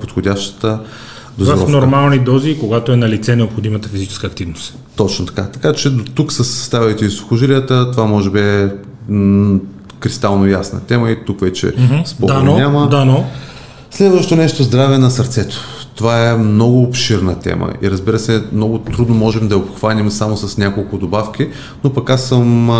подходящата 0.00 0.78
дозировка. 1.38 1.66
В 1.66 1.70
нормални 1.70 2.18
дози, 2.18 2.58
когато 2.60 2.92
е 2.92 2.96
на 2.96 3.08
лице 3.08 3.36
необходимата 3.36 3.88
физическа 3.88 4.26
активност. 4.26 4.78
Точно 4.96 5.26
така. 5.26 5.42
Така 5.42 5.72
че 5.72 5.90
до 5.90 6.04
тук 6.04 6.32
с 6.32 6.44
ставите 6.44 7.04
и 7.04 7.10
сухожилията, 7.10 7.90
това 7.90 8.04
може 8.04 8.30
би 8.30 8.40
е 8.40 8.70
м- 9.08 9.58
кристално 10.00 10.46
ясна 10.46 10.80
тема 10.80 11.10
и 11.10 11.24
тук 11.26 11.40
вече 11.40 11.66
mm-hmm. 11.66 12.26
дано, 12.26 12.56
няма. 12.56 12.88
Дано. 12.88 13.26
Следващото 13.90 14.36
нещо 14.36 14.62
здраве 14.62 14.98
на 14.98 15.10
сърцето. 15.10 15.56
Това 15.96 16.30
е 16.30 16.36
много 16.36 16.82
обширна 16.82 17.38
тема 17.40 17.72
и 17.82 17.90
разбира 17.90 18.18
се, 18.18 18.44
много 18.52 18.78
трудно 18.78 19.14
можем 19.14 19.48
да 19.48 19.54
я 19.54 19.60
обхванем 19.60 20.10
само 20.10 20.36
с 20.36 20.58
няколко 20.58 20.98
добавки, 20.98 21.48
но 21.84 21.92
пък 21.92 22.10
аз 22.10 22.28
съм 22.28 22.70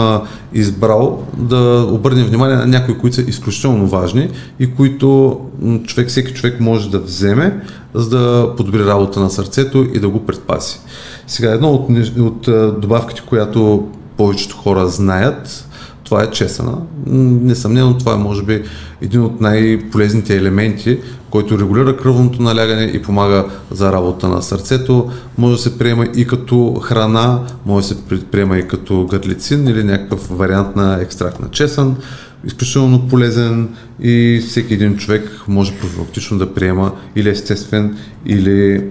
избрал 0.53 1.23
да 1.37 1.89
обърнем 1.91 2.27
внимание 2.27 2.57
на 2.57 2.67
някои, 2.67 2.99
които 2.99 3.17
са 3.17 3.23
изключително 3.23 3.87
важни 3.87 4.31
и 4.61 4.75
които 4.75 5.41
човек, 5.87 6.09
всеки 6.09 6.35
човек 6.35 6.61
може 6.61 6.91
да 6.91 6.99
вземе, 6.99 7.61
за 7.95 8.09
да 8.09 8.55
подобри 8.57 8.87
работа 8.87 9.21
на 9.21 9.31
сърцето 9.31 9.87
и 9.95 9.99
да 10.01 10.09
го 10.09 10.27
предпаси. 10.27 10.81
Сега, 11.27 11.53
едно 11.53 11.71
от, 11.71 11.91
от 12.19 12.81
добавките, 12.81 13.23
която 13.27 13.89
повечето 14.17 14.57
хора 14.57 14.89
знаят, 14.89 15.66
това 16.07 16.23
е 16.23 16.31
чесана. 16.31 16.79
Несъмнено 17.07 17.99
това 17.99 18.13
е 18.15 18.19
може 18.19 18.43
би 18.43 18.63
един 19.03 19.23
от 19.23 19.41
най-полезните 19.41 20.37
елементи, 20.37 20.99
който 21.31 21.59
регулира 21.59 21.97
кръвното 21.97 22.43
налягане 22.43 22.83
и 22.83 23.03
помага 23.03 23.45
за 23.71 23.93
работа 23.93 24.29
на 24.29 24.43
сърцето. 24.43 25.11
Може 25.39 25.57
да 25.57 25.63
се 25.63 25.79
приема 25.79 26.07
и 26.17 26.27
като 26.27 26.75
храна, 26.75 27.41
може 27.67 27.89
да 27.89 27.95
се 27.95 28.25
приема 28.31 28.59
и 28.59 28.69
като 28.69 29.07
гърлицин 29.07 29.69
или 29.69 29.85
някакъв 29.85 30.29
вариант 30.31 30.77
на 30.77 30.99
екстракт 31.03 31.41
на 31.41 31.51
чесън. 31.51 31.97
Изключително 32.45 33.09
полезен 33.09 33.69
и 34.01 34.43
всеки 34.49 34.75
един 34.75 34.97
човек 34.97 35.31
може 35.49 35.79
профилактично 35.79 36.39
да 36.39 36.55
приема 36.55 36.93
или 37.17 37.29
естествен, 37.29 37.97
или 38.27 38.85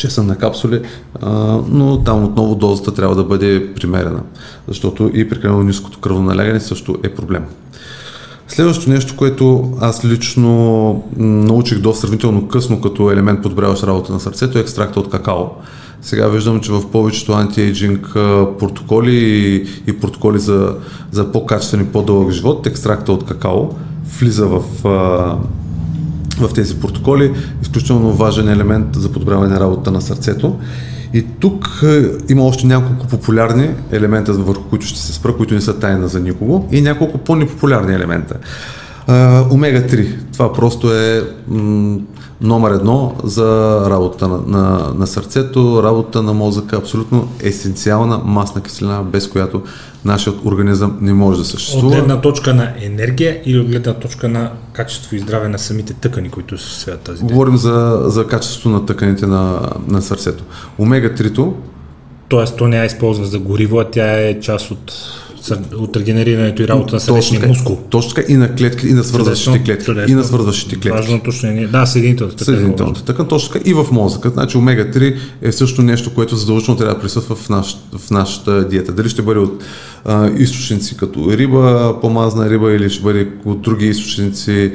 чесън 0.00 0.26
на 0.26 0.36
капсули, 0.36 0.80
но 1.68 2.02
там 2.04 2.24
отново 2.24 2.54
дозата 2.54 2.94
трябва 2.94 3.14
да 3.14 3.24
бъде 3.24 3.74
примерена, 3.74 4.20
защото 4.68 5.10
и 5.14 5.28
прекалено 5.28 5.62
ниското 5.62 5.98
кръвно 5.98 6.22
налягане 6.22 6.60
също 6.60 6.96
е 7.02 7.08
проблем. 7.08 7.44
Следващото 8.48 8.90
нещо, 8.90 9.16
което 9.16 9.72
аз 9.80 10.04
лично 10.04 11.02
научих 11.16 11.78
до 11.78 11.92
сравнително 11.92 12.48
късно 12.48 12.80
като 12.80 13.10
елемент 13.10 13.42
подобряващ 13.42 13.84
работа 13.84 14.12
на 14.12 14.20
сърцето 14.20 14.58
е 14.58 14.60
екстракта 14.60 15.00
от 15.00 15.10
какао. 15.10 15.44
Сега 16.02 16.28
виждам, 16.28 16.60
че 16.60 16.72
в 16.72 16.90
повечето 16.90 17.32
антиейджинг 17.32 18.10
протоколи 18.58 19.16
и, 19.16 19.66
и 19.86 20.00
протоколи 20.00 20.38
за, 20.38 20.74
за 21.10 21.32
по-качествен 21.32 21.80
и 21.80 21.86
по-дълъг 21.86 22.30
живот, 22.30 22.66
екстракта 22.66 23.12
от 23.12 23.24
какао 23.24 23.68
влиза 24.18 24.46
в 24.46 24.62
в 26.38 26.52
тези 26.54 26.80
протоколи, 26.80 27.34
изключително 27.62 28.12
важен 28.12 28.48
елемент 28.48 28.86
за 28.94 29.12
подобряване 29.12 29.54
на 29.54 29.60
работа 29.60 29.90
на 29.90 30.00
сърцето. 30.00 30.58
И 31.14 31.26
тук 31.40 31.82
е, 31.84 32.02
има 32.32 32.44
още 32.44 32.66
няколко 32.66 33.06
популярни 33.06 33.70
елемента, 33.92 34.32
върху 34.32 34.62
които 34.62 34.86
ще 34.86 34.98
се 34.98 35.12
спра, 35.12 35.36
които 35.36 35.54
не 35.54 35.60
са 35.60 35.78
тайна 35.78 36.08
за 36.08 36.20
никого, 36.20 36.68
и 36.72 36.80
няколко 36.80 37.18
по-непопулярни 37.18 37.94
елемента. 37.94 38.36
Омега-3. 39.50 40.08
Това 40.32 40.52
просто 40.52 40.94
е 40.94 41.22
номер 42.40 42.70
едно 42.70 43.14
за 43.24 43.80
работа 43.90 44.28
на, 44.28 44.38
на, 44.46 44.92
на 44.94 45.06
сърцето, 45.06 45.82
работа 45.82 46.22
на 46.22 46.32
мозъка, 46.32 46.76
абсолютно 46.76 47.28
есенциална 47.42 48.20
масна 48.24 48.60
киселина, 48.60 49.02
без 49.02 49.28
която 49.28 49.62
нашият 50.04 50.44
организъм 50.44 50.98
не 51.00 51.12
може 51.12 51.38
да 51.38 51.44
съществува. 51.44 51.86
От 51.86 51.94
гледна 51.94 52.20
точка 52.20 52.54
на 52.54 52.72
енергия 52.80 53.40
или 53.44 53.58
от 53.58 53.66
гледна 53.66 53.94
точка 53.94 54.28
на 54.28 54.52
качество 54.72 55.16
и 55.16 55.18
здраве 55.18 55.48
на 55.48 55.58
самите 55.58 55.94
тъкани, 55.94 56.30
които 56.30 56.58
се 56.58 56.80
свят 56.80 57.00
тази 57.00 57.18
ден? 57.18 57.28
Говорим 57.28 57.56
за, 57.56 58.02
за 58.04 58.26
качеството 58.26 58.68
на 58.68 58.86
тъканите 58.86 59.26
на, 59.26 59.60
на 59.88 60.02
сърцето. 60.02 60.44
Омега-3 60.78 61.52
Тоест, 62.28 62.56
то 62.56 62.68
не 62.68 62.82
е 62.82 62.86
използва 62.86 63.24
за 63.24 63.38
гориво, 63.38 63.78
а 63.78 63.90
тя 63.90 64.20
е 64.20 64.40
част 64.40 64.70
от 64.70 64.92
от 65.76 65.96
регенерирането 65.96 66.62
и 66.62 66.68
работа 66.68 66.94
на 66.94 67.00
сърдечния 67.00 67.48
мускул. 67.48 67.78
Точно 67.90 68.14
така 68.14 68.32
и 68.32 68.36
на 68.36 68.54
клетки, 68.54 68.88
и 68.88 68.92
на 68.92 69.04
свързващите 69.04 69.64
клетки. 69.64 69.84
Чудесно. 69.84 70.12
И 70.12 70.16
на 70.16 70.24
свързващите 70.24 70.74
клетки. 70.74 70.90
Важно 70.90 71.16
уточнение. 71.16 71.66
Да, 71.66 71.86
съединителната 71.86 72.36
тъкан. 72.36 72.54
Съединителната 72.54 73.04
тъкан, 73.04 73.28
точно 73.28 73.52
така 73.52 73.70
и 73.70 73.74
в 73.74 73.86
мозъка. 73.90 74.30
Значи 74.30 74.56
омега-3 74.56 75.16
е 75.42 75.52
също 75.52 75.82
нещо, 75.82 76.14
което 76.14 76.36
задължително 76.36 76.78
трябва 76.78 76.94
да 76.94 77.00
присъства 77.00 77.36
в, 77.36 77.48
наш, 77.48 77.76
в 77.98 78.10
нашата 78.10 78.68
диета. 78.68 78.92
Дали 78.92 79.08
ще 79.08 79.22
бъде 79.22 79.40
от 79.40 79.62
а, 80.04 80.30
източници 80.38 80.96
като 80.96 81.32
риба, 81.36 81.94
помазна 82.00 82.50
риба 82.50 82.72
или 82.72 82.90
ще 82.90 83.02
бъде 83.02 83.28
от 83.44 83.60
други 83.60 83.86
източници, 83.86 84.72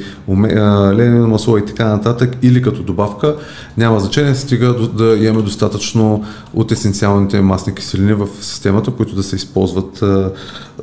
ленено 0.94 1.28
масло 1.28 1.58
и 1.58 1.66
така 1.66 1.86
нататък, 1.86 2.38
или 2.42 2.62
като 2.62 2.84
добавка, 2.84 3.36
няма 3.78 4.00
значение, 4.00 4.36
стига 4.36 4.74
да 4.74 5.18
имаме 5.26 5.42
достатъчно 5.42 6.24
от 6.54 6.72
есенциалните 6.72 7.42
масни 7.42 7.76
киселини 7.76 8.14
в 8.14 8.28
системата, 8.42 8.92
които 8.92 9.16
да 9.16 9.24
се 9.24 9.36
използват 9.36 10.02
а, 10.02 10.32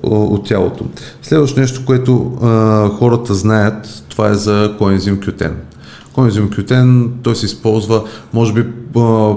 от 0.02 0.46
тялото. 0.46 0.84
Следващото 1.22 1.60
нещо, 1.60 1.84
което 1.84 2.38
а, 2.42 2.88
хората 2.88 3.34
знаят, 3.34 4.04
това 4.08 4.28
е 4.28 4.34
за 4.34 4.74
коензим 4.78 5.20
Q10. 5.20 5.52
Коензим 6.14 6.51
Q10, 6.51 7.11
той 7.22 7.37
се 7.37 7.46
използва, 7.46 8.05
може 8.33 8.53
би 8.53 8.64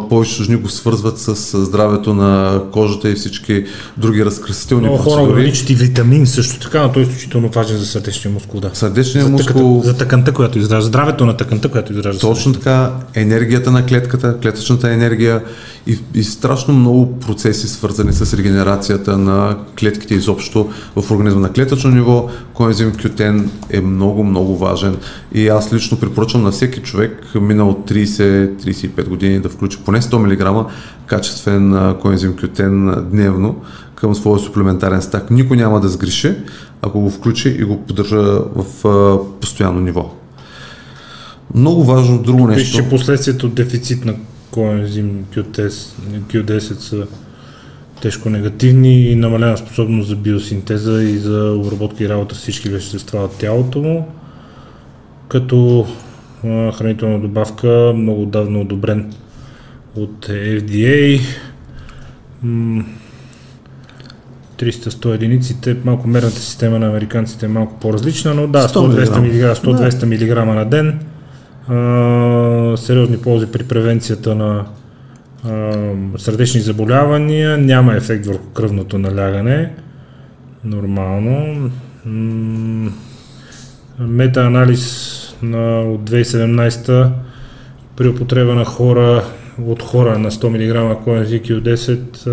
повечето 0.09 0.43
жени 0.43 0.57
го 0.57 0.69
свързват 0.69 1.19
с 1.19 1.65
здравето 1.65 2.13
на 2.13 2.61
кожата 2.71 3.09
и 3.09 3.15
всички 3.15 3.65
други 3.97 4.25
разкрасителни 4.25 4.87
Много 4.87 4.97
хора 4.97 5.23
наричат 5.23 5.69
и 5.69 5.75
витамин 5.75 6.27
също 6.27 6.59
така, 6.59 6.81
но 6.83 6.91
той 6.91 7.01
е 7.01 7.05
изключително 7.05 7.49
важен 7.49 7.77
за 7.77 7.85
сърдечния 7.85 8.33
мускул. 8.33 8.59
Да. 8.59 8.71
Сърдечния 8.73 9.23
за 9.23 9.29
мускул... 9.29 9.81
за 9.85 9.97
тъканта, 9.97 10.33
която 10.33 10.59
изражда, 10.59 10.87
здравето 10.87 11.25
на 11.25 11.37
тъканта, 11.37 11.69
която 11.69 11.93
изражда. 11.93 12.19
Точно 12.19 12.53
така, 12.53 12.91
енергията 13.13 13.71
на 13.71 13.85
клетката, 13.85 14.37
клетъчната 14.41 14.91
енергия 14.91 15.43
и, 15.87 15.99
и 16.15 16.23
страшно 16.23 16.73
много 16.73 17.19
процеси 17.19 17.67
свързани 17.67 18.13
с 18.13 18.33
регенерацията 18.33 19.17
на 19.17 19.57
клетките 19.79 20.15
изобщо 20.15 20.69
в 20.95 21.11
организма 21.11 21.41
на 21.41 21.51
клетъчно 21.51 21.91
ниво. 21.91 22.29
Коензим 22.53 22.93
Q10 22.93 23.47
е 23.69 23.81
много, 23.81 24.23
много 24.23 24.57
важен 24.57 24.97
и 25.33 25.47
аз 25.47 25.73
лично 25.73 25.99
препоръчвам 25.99 26.43
на 26.43 26.51
всеки 26.51 26.64
човек, 26.71 27.35
минал 27.35 27.83
30-35 27.87 29.07
години, 29.07 29.39
да 29.39 29.49
включи 29.49 29.77
поне 29.85 30.01
100 30.01 30.17
мг 30.17 30.71
качествен 31.05 31.95
коензим 32.01 32.33
Q10 32.33 33.01
дневно 33.01 33.61
към 33.95 34.15
своя 34.15 34.39
суплементарен 34.39 35.01
стак. 35.01 35.31
Никой 35.31 35.57
няма 35.57 35.81
да 35.81 35.89
сгреши, 35.89 36.35
ако 36.81 37.01
го 37.01 37.09
включи 37.09 37.49
и 37.49 37.63
го 37.63 37.81
поддържа 37.81 38.39
в 38.55 38.65
постоянно 39.41 39.79
ниво. 39.79 40.11
Много 41.55 41.83
важно 41.83 42.21
друго 42.21 42.47
нещо. 42.47 42.77
Виж, 42.77 42.83
че 42.83 42.89
последствието 42.89 43.45
от 43.45 43.55
дефицит 43.55 44.05
на 44.05 44.15
коензим 44.51 45.25
Q10, 45.35 45.69
Q10 46.29 46.59
са 46.59 47.07
тежко 48.01 48.29
негативни 48.29 49.01
и 49.01 49.15
намалена 49.15 49.57
способност 49.57 50.09
за 50.09 50.15
биосинтеза 50.15 51.03
и 51.03 51.17
за 51.17 51.55
обработка 51.57 52.03
и 52.03 52.09
работа 52.09 52.35
с 52.35 52.37
всички 52.37 52.69
вещества 52.69 53.19
от 53.19 53.37
тялото 53.37 53.79
му, 53.79 54.07
като 55.27 55.87
хранителна 56.77 57.19
добавка 57.19 57.93
много 57.95 58.21
отдавна 58.21 58.59
одобрен 58.59 59.13
от 59.95 60.25
FDA. 60.25 61.21
300-100 64.57 65.13
единиците, 65.13 65.77
малко 65.85 66.07
мерната 66.07 66.35
система 66.35 66.79
на 66.79 66.87
американците 66.87 67.45
е 67.45 67.49
малко 67.49 67.79
по-различна, 67.79 68.33
но 68.33 68.47
да, 68.47 68.67
100-200 68.67 69.19
мг, 69.19 69.57
100-200 69.57 70.05
мг 70.05 70.55
на 70.55 70.65
ден. 70.65 70.99
А, 71.67 72.77
сериозни 72.77 73.17
ползи 73.17 73.45
при 73.45 73.63
превенцията 73.63 74.35
на 74.35 74.65
а, 75.43 75.73
сърдечни 76.17 76.61
заболявания, 76.61 77.57
няма 77.57 77.95
ефект 77.95 78.25
върху 78.25 78.47
кръвното 78.47 78.97
налягане. 78.97 79.71
Нормално. 80.63 81.69
М- 82.05 82.91
метаанализ 83.99 85.24
на, 85.41 85.81
от 85.81 86.09
2017 86.09 87.09
при 87.95 88.07
употреба 88.07 88.55
на 88.55 88.65
хора 88.65 89.23
от 89.63 89.81
хора 89.81 90.19
на 90.19 90.31
100 90.31 90.93
мг 90.95 91.03
коензин 91.03 91.39
Q10 91.39 92.27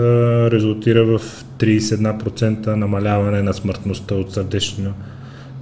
резултира 0.50 1.04
в 1.04 1.44
31% 1.58 2.66
намаляване 2.66 3.42
на 3.42 3.54
смъртността 3.54 4.14
от 4.14 4.32
сърдечно 4.32 4.94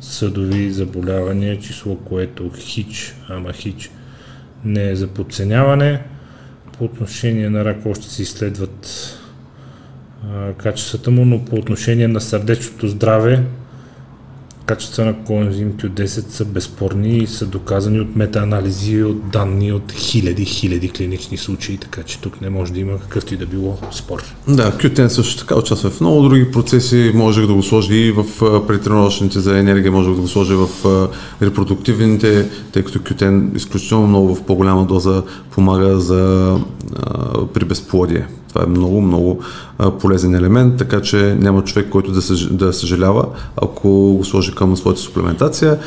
съдови 0.01 0.71
заболявания, 0.71 1.59
число 1.59 1.97
което 1.97 2.51
хич, 2.57 3.15
ама 3.29 3.53
хич 3.53 3.91
не 4.65 4.91
е 4.91 4.97
за 4.97 5.07
подценяване. 5.07 6.03
По 6.79 6.85
отношение 6.85 7.51
на 7.51 7.65
рак 7.65 7.87
още 7.87 8.09
се 8.11 8.23
изследват 8.23 8.89
качествата 10.57 11.11
му, 11.11 11.25
но 11.25 11.45
по 11.45 11.57
отношение 11.57 12.09
на 12.09 12.21
сърдечното 12.21 12.89
здраве 12.89 13.43
качества 14.67 15.05
на 15.05 15.25
коензим 15.25 15.73
Q10 15.73 16.07
са 16.07 16.45
безспорни 16.45 17.19
и 17.19 17.27
са 17.27 17.47
доказани 17.47 18.01
от 18.01 18.17
метаанализи, 18.17 19.03
от 19.03 19.31
данни 19.31 19.73
от 19.73 19.93
хиляди, 19.93 20.45
хиляди 20.45 20.91
клинични 20.91 21.37
случаи, 21.37 21.77
така 21.77 22.03
че 22.03 22.19
тук 22.19 22.41
не 22.41 22.51
може 22.51 22.73
да 22.73 22.81
има 22.81 22.99
какъвто 22.99 23.35
и 23.35 23.37
да 23.37 23.47
било 23.47 23.79
спор. 23.93 24.23
Да, 24.49 24.73
Q10 24.73 25.09
също 25.09 25.39
така 25.39 25.59
участва 25.59 25.91
в 25.91 26.01
много 26.01 26.23
други 26.23 26.51
процеси, 26.51 27.13
може 27.15 27.47
да 27.47 27.55
го 27.55 27.63
сложи 27.63 27.95
и 27.95 28.13
в 28.13 28.25
претренировъчните 28.67 29.41
за 29.41 29.59
енергия, 29.59 29.93
може 29.93 30.09
да 30.09 30.21
го 30.21 30.29
сложи 30.29 30.55
в 30.55 30.69
репродуктивните, 31.43 32.51
тъй 32.73 32.83
като 32.83 32.99
Q10 32.99 33.57
изключително 33.57 34.07
много 34.07 34.35
в 34.35 34.43
по-голяма 34.43 34.87
доза 34.87 35.23
помага 35.51 36.01
за 36.01 36.57
при 37.55 37.65
безплодие. 37.65 38.27
Това 38.51 38.63
е 38.65 38.71
много, 38.71 39.01
много 39.01 39.41
полезен 40.01 40.35
елемент, 40.35 40.77
така 40.77 41.03
че 41.03 41.37
няма 41.41 41.65
човек, 41.65 41.89
който 41.91 42.13
да, 42.13 42.23
съж... 42.23 42.47
да 42.47 42.73
съжалява, 42.73 43.27
ако 43.63 44.15
го 44.17 44.25
сложи 44.25 44.55
към 44.55 44.77
своята 44.77 45.01
суплементация. 45.01 45.79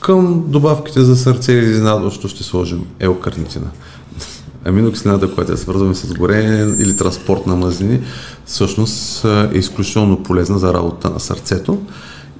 Към 0.00 0.44
добавките 0.46 1.00
за 1.00 1.16
сърце 1.16 1.52
или 1.52 1.64
изненадващо 1.64 2.28
ще 2.28 2.44
сложим 2.44 2.84
елкарнитина. 3.00 3.66
Аминокиселината, 4.64 5.34
която 5.34 5.52
е 5.52 5.56
свързвана 5.56 5.94
с 5.94 6.14
горене 6.14 6.74
или 6.78 6.96
транспорт 6.96 7.46
на 7.46 7.56
мазнини, 7.56 8.00
всъщност 8.46 9.24
е 9.24 9.58
изключително 9.58 10.22
полезна 10.22 10.58
за 10.58 10.74
работа 10.74 11.10
на 11.10 11.20
сърцето 11.20 11.78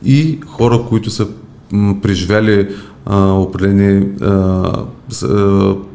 и 0.05 0.41
хора, 0.47 0.83
които 0.89 1.11
са 1.11 1.27
преживяли 2.03 2.69
а, 3.07 3.33
определени 3.33 4.09
а, 4.21 4.85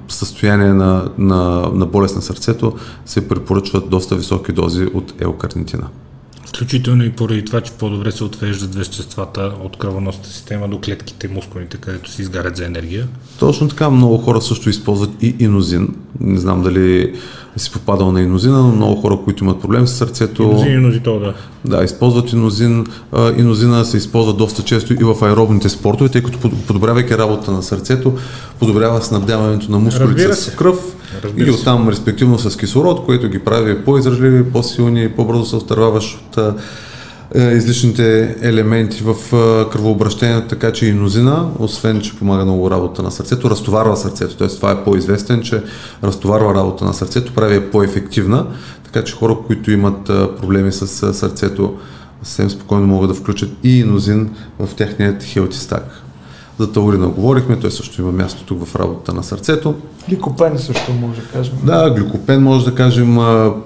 състояние 0.07 0.73
на, 0.73 1.09
на, 1.17 1.69
на 1.73 1.85
болест 1.85 2.15
на 2.15 2.21
сърцето, 2.21 2.73
се 3.05 3.27
препоръчват 3.27 3.89
доста 3.89 4.15
високи 4.15 4.51
дози 4.51 4.85
от 4.93 5.21
елкарнитина. 5.21 5.87
Включително 6.47 7.03
и 7.03 7.11
поради 7.11 7.45
това, 7.45 7.61
че 7.61 7.71
по-добре 7.71 8.11
се 8.11 8.23
отвеждат 8.23 8.75
веществата 8.75 9.51
от 9.63 9.77
кръвоносната 9.77 10.29
система 10.29 10.67
до 10.67 10.79
клетките, 10.79 11.27
мускулите, 11.27 11.77
където 11.77 12.11
се 12.11 12.21
изгарят 12.21 12.57
за 12.57 12.65
енергия. 12.65 13.07
Точно 13.39 13.67
така, 13.67 13.89
много 13.89 14.17
хора 14.17 14.41
също 14.41 14.69
използват 14.69 15.09
и 15.21 15.35
инозин. 15.39 15.95
Не 16.19 16.39
знам 16.39 16.63
дали 16.63 17.13
си 17.57 17.71
попадал 17.71 18.11
на 18.11 18.21
инозина, 18.21 18.57
но 18.57 18.71
много 18.71 19.01
хора, 19.01 19.17
които 19.23 19.43
имат 19.43 19.61
проблем 19.61 19.87
с 19.87 19.91
сърцето... 19.91 20.43
Инозин 20.43 20.71
и 20.71 20.73
инозитол, 20.73 21.19
да. 21.19 21.33
Да, 21.65 21.83
използват 21.83 22.31
инозин. 22.31 22.85
Инозина 23.37 23.85
се 23.85 23.97
използва 23.97 24.33
доста 24.33 24.63
често 24.63 24.93
и 24.93 25.03
в 25.03 25.15
аеробните 25.21 25.69
спортове, 25.69 26.09
тъй 26.09 26.23
като 26.23 26.39
подобрявайки 26.67 27.17
работа 27.17 27.51
на 27.51 27.63
сърцето, 27.63 28.17
подобрява 28.59 29.01
снабдяването 29.01 29.71
на 29.71 29.79
мускулите 29.79 30.33
с 30.33 30.55
кръв 30.55 30.79
Разбира 31.23 31.47
и 31.47 31.51
оттам 31.51 31.89
респективно 31.89 32.39
с 32.39 32.57
кислород, 32.57 33.05
което 33.05 33.29
ги 33.29 33.39
прави 33.39 33.83
по-изражливи, 33.83 34.51
по-силни, 34.51 35.09
по-бързо 35.09 35.45
се 35.45 35.55
отърваваш 35.55 36.17
от 36.17 36.37
е, 37.35 37.41
излишните 37.41 38.35
елементи 38.41 39.03
в 39.03 39.15
кръвообращението, 39.71 40.47
така 40.47 40.71
че 40.71 40.85
и 40.85 40.93
нозина, 40.93 41.49
освен 41.59 42.01
че 42.01 42.15
помага 42.15 42.45
много 42.45 42.71
работа 42.71 43.03
на 43.03 43.11
сърцето, 43.11 43.49
разтоварва 43.49 43.97
сърцето. 43.97 44.37
Т.е. 44.37 44.47
това 44.47 44.71
е 44.71 44.83
по-известен, 44.83 45.41
че 45.41 45.63
разтоварва 46.03 46.55
работа 46.55 46.85
на 46.85 46.93
сърцето, 46.93 47.33
прави 47.33 47.55
я 47.55 47.71
по-ефективна, 47.71 48.45
така 48.83 49.03
че 49.03 49.15
хора, 49.15 49.37
които 49.47 49.71
имат 49.71 50.05
проблеми 50.37 50.71
с 50.71 51.13
сърцето, 51.13 51.73
съвсем 52.23 52.49
спокойно 52.49 52.87
могат 52.87 53.09
да 53.09 53.15
включат 53.15 53.49
и 53.63 53.83
нозин 53.83 54.29
в 54.59 54.75
техният 54.75 55.23
хелти 55.23 55.57
стак. 55.57 56.01
За 56.59 56.71
таурина 56.71 57.07
говорихме, 57.07 57.59
той 57.59 57.71
също 57.71 58.01
има 58.01 58.11
място 58.11 58.43
тук 58.43 58.65
в 58.65 58.75
работата 58.75 59.13
на 59.13 59.23
сърцето. 59.23 59.75
Гликопен 60.09 60.59
също 60.59 60.93
може 60.93 61.21
да 61.21 61.27
кажем. 61.27 61.53
Да, 61.63 61.89
гликопен 61.89 62.43
може 62.43 62.65
да 62.65 62.75
кажем. 62.75 63.17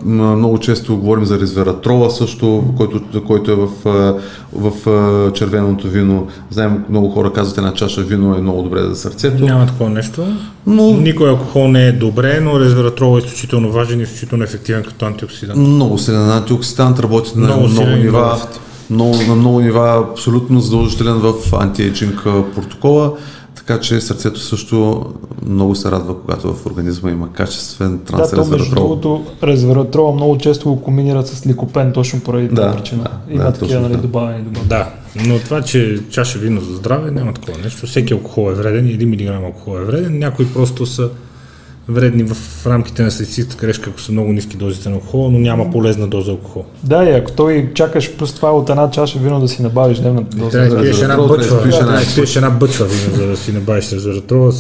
Много 0.05 0.57
често 0.57 0.97
говорим 0.97 1.25
за 1.25 1.39
резвератрола 1.39 2.11
също, 2.11 2.63
който, 2.77 3.23
който 3.27 3.51
е 3.51 3.55
в, 3.55 3.69
в 4.53 4.71
червеното 5.33 5.87
вино. 5.87 6.27
Знаем, 6.49 6.85
много 6.89 7.09
хора 7.09 7.33
казват, 7.33 7.57
една 7.57 7.73
чаша 7.73 8.01
вино 8.01 8.35
е 8.35 8.41
много 8.41 8.63
добре 8.63 8.81
за 8.81 8.95
сърцето. 8.95 9.45
Няма 9.45 9.65
такова 9.65 9.89
нещо. 9.89 10.27
Но... 10.67 10.91
Никой 10.91 11.29
алкохол 11.29 11.67
не 11.67 11.87
е 11.87 11.91
добре, 11.91 12.39
но 12.39 12.59
резвератрол 12.59 13.17
е 13.17 13.19
изключително 13.19 13.71
важен 13.71 13.99
и 13.99 14.03
изключително 14.03 14.43
ефективен 14.43 14.83
като 14.83 15.05
антиоксидант. 15.05 15.59
Много 15.59 15.97
силен 15.97 16.29
антиоксидант, 16.29 16.99
работи 16.99 17.31
на 17.35 17.47
много, 17.47 17.67
много 17.67 17.89
нива 17.89 18.25
много, 18.25 18.41
на 18.91 19.35
много 19.35 19.61
нива 19.61 20.07
абсолютно 20.11 20.59
задължителен 20.59 21.13
в 21.13 21.33
антиейджинг 21.53 22.23
протокола, 22.55 23.13
така 23.55 23.79
че 23.79 24.01
сърцето 24.01 24.39
също 24.39 25.05
много 25.45 25.75
се 25.75 25.91
радва, 25.91 26.21
когато 26.21 26.53
в 26.53 26.65
организма 26.65 27.11
има 27.11 27.33
качествен 27.33 27.99
трансрезвератрол. 27.99 28.49
Да, 28.49 28.57
между 28.57 28.75
другото, 28.75 29.25
резвератрола 29.43 30.13
много 30.13 30.37
често 30.37 30.69
го 30.69 30.81
комбинират 30.81 31.27
с 31.27 31.47
ликопен, 31.47 31.91
точно 31.93 32.19
поради 32.19 32.47
да, 32.47 32.55
тази 32.55 32.77
причина. 32.77 33.03
Да, 33.03 33.33
има 33.33 33.43
да, 33.43 33.53
такива 33.53 33.81
нали, 33.81 33.97
добавени 33.97 34.41
добавки. 34.41 34.67
Да, 34.67 34.89
но 35.15 35.39
това, 35.39 35.61
че 35.61 35.99
чаша 36.09 36.39
вино 36.39 36.61
за 36.61 36.75
здраве, 36.75 37.11
няма 37.11 37.33
такова 37.33 37.57
нещо. 37.63 37.87
Всеки 37.87 38.13
алкохол 38.13 38.51
е 38.51 38.53
вреден, 38.53 38.85
1 38.85 39.05
мг 39.05 39.43
алкохол 39.45 39.77
е 39.77 39.83
вреден, 39.83 40.19
някои 40.19 40.53
просто 40.53 40.85
са 40.85 41.09
вредни 41.89 42.23
в 42.23 42.37
рамките 42.67 43.03
на 43.03 43.11
статистическата 43.11 43.65
грешка, 43.65 43.89
ако 43.89 44.01
са 44.01 44.11
много 44.11 44.33
ниски 44.33 44.57
дозите 44.57 44.89
на 44.89 44.95
алкохол, 44.95 45.29
но 45.31 45.39
няма 45.39 45.71
полезна 45.71 46.07
доза 46.07 46.31
алкохол. 46.31 46.65
Да, 46.83 47.03
и 47.03 47.11
ако 47.11 47.31
той 47.31 47.71
чакаш 47.73 48.11
плюс 48.11 48.33
това 48.33 48.51
от 48.51 48.69
една 48.69 48.91
чаша 48.91 49.19
вино 49.19 49.39
да 49.39 49.47
си 49.47 49.61
набавиш 49.61 49.97
дневната 49.97 50.37
доза. 50.37 50.49
Трябва 50.49 50.75
да 50.75 50.81
пиеш 50.81 51.01
една 51.01 51.17
бъчва, 51.17 51.63
пиеш 52.15 52.35
една 52.35 52.49
бъчва 52.49 52.85
вино, 52.85 53.15
за 53.15 53.27
да 53.27 53.37
си 53.37 53.51
набавиш 53.51 53.91
резератрола, 53.91 54.51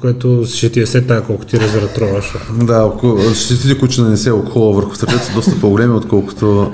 което 0.00 0.44
ще 0.54 0.70
ти 0.70 0.80
е 0.80 0.86
се 0.86 1.00
тая 1.00 1.22
колко 1.22 1.44
ти 1.44 1.60
резератрола. 1.60 2.12
защото- 2.14 2.64
Да, 2.64 2.90
щетите, 3.34 3.78
които 3.78 3.92
ще 3.92 4.02
нанесе 4.02 4.30
алкохола 4.30 4.72
върху 4.72 4.94
сърцето 4.94 5.24
са 5.24 5.32
доста 5.34 5.60
по-големи, 5.60 5.94
отколкото 5.94 6.72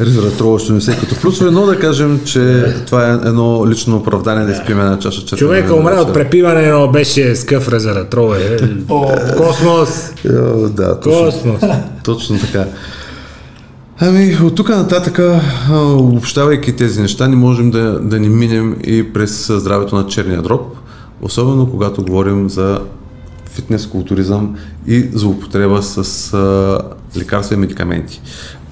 резератрола 0.00 0.58
ще 0.58 0.72
нанесе 0.72 0.96
като 1.00 1.20
плюсове, 1.20 1.50
но 1.50 1.66
да 1.66 1.78
кажем, 1.78 2.20
че 2.24 2.64
това 2.86 3.10
е 3.10 3.28
едно 3.28 3.66
лично 3.68 3.96
оправдание 3.96 4.44
да 4.46 4.52
изпием 4.52 4.80
една 4.80 4.98
чаша 4.98 5.24
червена. 5.24 5.38
Човека 5.38 5.74
умря 5.74 6.00
от 6.00 6.12
препиване, 6.12 6.70
но 6.70 6.88
беше 6.88 7.36
скъв 7.36 7.68
резератрол. 7.68 8.34
Е. 9.42 9.46
Космос! 9.46 10.12
Йо, 10.24 10.68
Да, 10.68 11.00
точно, 11.00 11.24
Космос! 11.24 11.62
точно 12.04 12.38
така. 12.38 12.66
Ами, 14.00 14.36
от 14.44 14.54
тук 14.54 14.68
нататък, 14.68 15.20
общавайки 16.16 16.76
тези 16.76 17.00
неща, 17.00 17.28
не 17.28 17.36
можем 17.36 17.70
да, 17.70 18.00
да 18.00 18.20
ни 18.20 18.28
минем 18.28 18.76
и 18.84 19.12
през 19.12 19.46
здравето 19.48 19.96
на 19.96 20.06
черния 20.06 20.42
дроб, 20.42 20.76
особено 21.22 21.70
когато 21.70 22.02
говорим 22.02 22.50
за 22.50 22.80
фитнес, 23.50 23.86
културизъм 23.86 24.56
и 24.86 25.08
злоупотреба 25.12 25.82
с 25.82 26.32
а, 26.34 26.78
лекарства 27.18 27.54
и 27.54 27.58
медикаменти. 27.58 28.20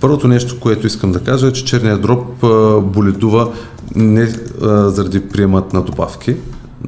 Първото 0.01 0.29
нещо, 0.29 0.61
което 0.61 0.87
искам 0.87 1.13
да 1.13 1.21
кажа 1.21 1.47
е, 1.47 1.53
че 1.53 1.65
черният 1.65 2.03
дроб 2.03 2.45
а, 2.45 2.81
боледува 2.81 3.53
не 3.95 4.23
а, 4.63 4.91
заради 4.91 5.29
приемат 5.29 5.73
на 5.73 5.83
добавки, 5.83 6.37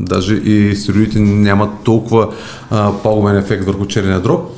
даже 0.00 0.34
и 0.36 0.76
стероидите 0.76 1.20
нямат 1.20 1.70
толкова 1.84 2.28
а, 2.70 2.92
пагубен 3.02 3.36
ефект 3.36 3.64
върху 3.64 3.86
черния 3.86 4.20
дроб, 4.20 4.50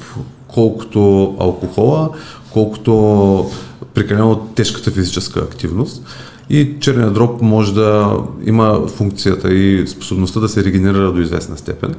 колкото 0.48 1.34
алкохола, 1.40 2.10
колкото 2.52 3.50
прекалено 3.94 4.36
тежката 4.54 4.90
физическа 4.90 5.40
активност. 5.40 6.04
И 6.50 6.76
черният 6.80 7.14
дроб 7.14 7.42
може 7.42 7.74
да 7.74 8.16
има 8.44 8.86
функцията 8.88 9.54
и 9.54 9.86
способността 9.86 10.40
да 10.40 10.48
се 10.48 10.64
регенерира 10.64 11.12
до 11.12 11.20
известна 11.20 11.56
степен. 11.56 11.94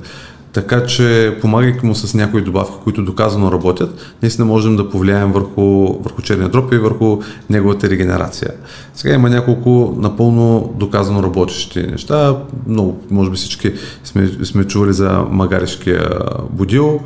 Така 0.53 0.85
че, 0.85 1.37
помагайки 1.41 1.85
му 1.85 1.95
с 1.95 2.13
някои 2.13 2.41
добавки, 2.41 2.75
които 2.83 3.03
доказано 3.03 3.51
работят, 3.51 4.15
наистина 4.21 4.45
можем 4.45 4.75
да 4.75 4.89
повлияем 4.89 5.31
върху, 5.31 5.93
върху 6.01 6.21
черния 6.21 6.49
дроб 6.49 6.73
и 6.73 6.77
върху 6.77 7.21
неговата 7.49 7.89
регенерация. 7.89 8.51
Сега 8.95 9.13
има 9.13 9.29
няколко 9.29 9.95
напълно 9.97 10.73
доказано 10.75 11.23
работещи 11.23 11.83
неща. 11.83 12.37
Много, 12.67 12.97
може 13.11 13.29
би 13.29 13.35
всички 13.35 13.73
сме, 14.03 14.31
сме 14.43 14.63
чували 14.63 14.93
за 14.93 15.25
магаришкия 15.29 16.09
будил. 16.49 16.99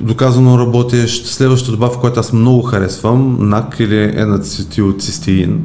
Доказано 0.00 0.58
работещ. 0.58 1.26
Следващата 1.26 1.72
добавка, 1.72 2.00
която 2.00 2.20
аз 2.20 2.32
много 2.32 2.62
харесвам, 2.62 3.36
НАК 3.40 3.76
или 3.78 4.12
енацетилцистеин. 4.16 5.62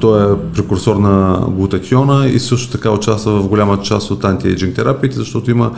Той 0.00 0.32
е 0.32 0.36
прекурсор 0.54 0.96
на 0.96 1.46
глутатиона 1.48 2.26
и 2.26 2.38
също 2.38 2.72
така 2.72 2.90
участва 2.90 3.32
в 3.32 3.48
голяма 3.48 3.80
част 3.80 4.10
от 4.10 4.24
антиейджинг 4.24 4.74
терапиите, 4.74 5.16
защото 5.16 5.50
има 5.50 5.70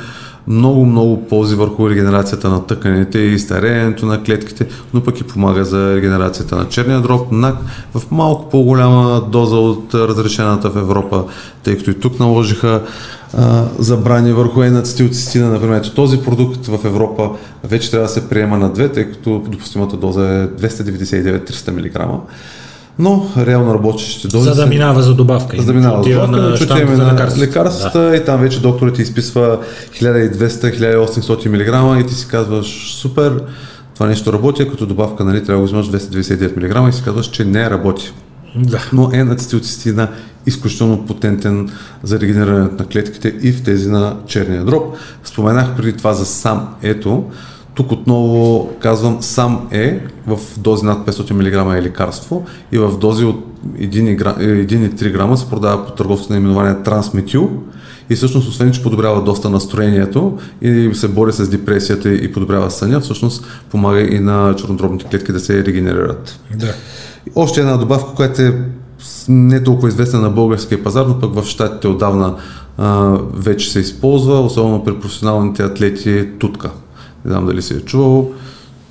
много, 0.49 0.86
много 0.86 1.26
ползи 1.26 1.55
върху 1.55 1.91
регенерацията 1.91 2.49
на 2.49 2.66
тъканите 2.66 3.18
и 3.18 3.39
стареенето 3.39 4.07
на 4.07 4.22
клетките, 4.22 4.66
но 4.95 5.01
пък 5.01 5.20
и 5.20 5.24
помага 5.24 5.64
за 5.64 5.97
регенерацията 5.97 6.57
на 6.57 6.68
черния 6.68 7.01
дроб, 7.01 7.32
НАК 7.32 7.57
в 7.95 8.11
малко 8.11 8.49
по-голяма 8.49 9.22
доза 9.32 9.57
от 9.57 9.95
разрешената 9.95 10.70
в 10.70 10.76
Европа, 10.76 11.24
тъй 11.62 11.78
като 11.78 11.91
и 11.91 11.95
тук 11.95 12.20
наложиха 12.20 12.82
а, 13.37 13.64
забрани 13.79 14.33
върху 14.33 14.62
енацетилцистина, 14.62 15.49
например. 15.49 15.93
Този 15.95 16.18
продукт 16.18 16.66
в 16.66 16.79
Европа 16.85 17.31
вече 17.64 17.91
трябва 17.91 18.07
да 18.07 18.12
се 18.12 18.29
приема 18.29 18.59
на 18.59 18.72
две, 18.72 18.89
тъй 18.89 19.11
като 19.11 19.43
допустимата 19.49 19.97
доза 19.97 20.43
е 20.43 20.47
299-300 20.49 21.70
мг. 21.70 22.20
Но 22.99 23.26
реално 23.39 23.74
работещите 23.74 24.29
дози 24.29 24.45
За 24.49 24.55
да 24.55 24.66
минава 24.66 25.03
за 25.03 25.14
добавка. 25.14 25.57
за 25.61 25.66
да 25.66 25.72
минава 25.72 26.01
Отива 26.01 26.26
добавка, 26.26 26.43
на 26.43 26.97
за 26.97 27.03
на 27.05 27.12
лекарства. 27.12 27.43
лекарствата 27.43 28.16
и 28.16 28.24
там 28.24 28.41
вече 28.41 28.61
докторът 28.61 28.95
ти 28.95 29.03
изписва 29.03 29.59
1200-1800 30.01 31.97
мг 31.97 32.01
и 32.05 32.07
ти 32.07 32.14
си 32.14 32.29
казваш 32.29 32.97
супер, 33.01 33.43
това 33.95 34.07
нещо 34.07 34.33
работи, 34.33 34.68
като 34.68 34.87
добавка 34.87 35.24
нали, 35.24 35.45
трябва 35.45 35.53
да 35.53 35.59
го 35.59 35.64
вземаш 35.66 35.87
299 35.91 36.85
мг 36.85 36.89
и 36.89 36.97
си 36.97 37.03
казваш, 37.03 37.26
че 37.26 37.45
не 37.45 37.70
работи. 37.70 38.12
Да. 38.57 38.89
Но 38.93 39.11
е 39.12 39.18
ацетилцистина 39.18 40.09
изключително 40.49 41.07
потентен 41.07 41.70
за 42.03 42.20
регенерирането 42.20 42.82
на 42.82 42.88
клетките 42.88 43.34
и 43.42 43.53
в 43.53 43.62
тези 43.62 43.90
на 43.90 44.16
черния 44.26 44.64
дроб. 44.64 44.96
Споменах 45.24 45.76
преди 45.76 45.92
това 45.92 46.12
за 46.12 46.26
сам 46.26 46.68
ето. 46.82 47.24
Тук 47.74 47.92
отново 47.92 48.68
казвам 48.80 49.18
сам 49.20 49.68
е 49.70 50.01
в 50.26 50.38
дози 50.59 50.86
над 50.86 51.07
500 51.07 51.32
мг 51.32 51.76
е 51.78 51.82
лекарство 51.82 52.46
и 52.72 52.78
в 52.78 52.99
дози 52.99 53.24
от 53.24 53.44
1,3 53.78 55.12
грама 55.12 55.36
се 55.36 55.51
продава 55.51 55.86
по 55.86 55.92
търговско 55.92 56.32
наименование 56.32 56.82
трансметил 56.82 57.51
и 58.11 58.16
всъщност 58.16 58.49
освен, 58.49 58.72
че 58.72 58.82
подобрява 58.82 59.22
доста 59.22 59.51
настроението 59.51 60.38
и 60.62 60.90
се 60.94 61.09
бори 61.09 61.32
с 61.32 61.49
депресията 61.49 62.14
и 62.14 62.32
подобрява 62.32 62.70
съня, 62.70 63.01
всъщност 63.01 63.44
помага 63.70 64.01
и 64.01 64.20
на 64.20 64.55
чернодробните 64.57 65.05
клетки 65.05 65.32
да 65.32 65.40
се 65.40 65.64
регенерират. 65.64 66.40
Да. 66.57 66.74
Още 67.34 67.61
една 67.61 67.76
добавка, 67.76 68.14
която 68.14 68.42
е 68.42 68.62
не 69.28 69.62
толкова 69.62 69.88
известна 69.88 70.20
на 70.20 70.30
българския 70.30 70.84
пазар, 70.84 71.07
но 71.07 71.20
пък 71.20 71.34
в 71.34 71.46
щатите 71.46 71.88
отдавна 71.88 72.34
а, 72.78 73.18
вече 73.34 73.70
се 73.70 73.80
използва, 73.80 74.40
особено 74.40 74.84
при 74.84 75.01
професионалните 75.01 75.62
атлети 75.62 76.28
тутка. 76.38 76.70
Не 77.24 77.30
знам 77.30 77.46
дали 77.46 77.62
си 77.62 77.74
е 77.74 77.80
чувал. 77.80 78.30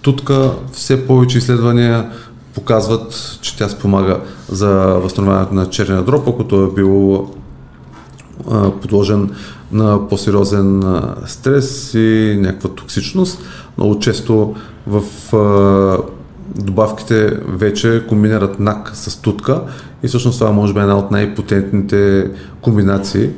Тутка, 0.02 0.52
все 0.72 1.08
повече 1.08 1.38
изследвания 1.38 2.10
показват, 2.54 3.38
че 3.42 3.58
тя 3.58 3.70
спомага 3.70 4.20
за 4.50 4.70
възстановяването 4.78 5.54
на 5.54 5.70
черния 5.70 6.04
дроб, 6.04 6.28
ако 6.28 6.44
той 6.44 6.68
е 6.68 6.74
бил 6.76 7.28
а, 8.52 8.72
подложен 8.72 9.30
на 9.72 10.08
по-сериозен 10.08 10.84
стрес 11.26 11.94
и 11.94 12.38
някаква 12.40 12.70
токсичност. 12.70 13.40
Много 13.78 14.00
често 14.00 14.56
в 14.88 15.04
а, 15.36 16.17
добавките 16.56 17.40
вече 17.48 18.04
комбинират 18.10 18.60
НАК 18.60 18.92
с 18.94 19.22
тутка 19.22 19.62
и 20.04 20.08
всъщност 20.08 20.40
това 20.40 20.52
може 20.52 20.74
би 20.74 20.80
е 20.80 20.82
една 20.82 20.98
от 20.98 21.12
най-потентните 21.12 22.32
комбинации 22.62 23.30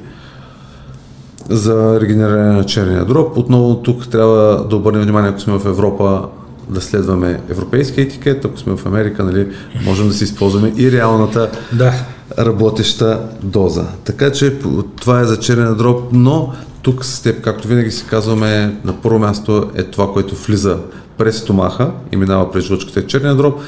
за 1.50 2.02
регенериране 2.02 2.54
на 2.54 2.66
черния 2.66 3.06
дроб. 3.06 3.38
Отново 3.38 3.76
тук 3.76 4.08
трябва 4.08 4.66
да 4.70 4.76
обърнем 4.76 5.02
внимание, 5.02 5.30
ако 5.30 5.40
сме 5.40 5.60
в 5.60 5.66
Европа, 5.66 6.28
да 6.70 6.82
следваме 6.82 7.42
европейски 7.50 8.02
етикет, 8.02 8.46
ако 8.46 8.60
сме 8.60 8.78
в 8.78 8.86
Америка, 8.86 9.24
нали, 9.24 9.48
можем 9.86 10.08
да 10.08 10.14
си 10.14 10.24
използваме 10.24 10.74
и 10.78 10.92
реалната 10.92 11.52
Да. 11.74 11.94
работеща 12.40 13.20
доза. 13.44 13.86
Така 14.04 14.32
че 14.32 14.60
това 15.02 15.20
е 15.20 15.26
за 15.26 15.40
черен 15.40 15.76
дроб, 15.76 16.04
но 16.12 16.54
тук 16.82 17.06
с 17.06 17.22
теб, 17.22 17.42
както 17.42 17.68
винаги 17.68 17.92
си 17.92 18.06
казваме, 18.10 18.78
на 18.86 18.94
първо 19.02 19.20
място 19.20 19.70
е 19.76 19.84
това, 19.84 20.14
което 20.14 20.36
влиза 20.36 20.78
през 21.20 21.38
стомаха 21.38 21.92
и 22.12 22.18
минава 22.18 22.52
през 22.52 22.66
жлъчката 22.66 23.00
е 23.00 23.08
черния 23.08 23.36
дроб. 23.36 23.62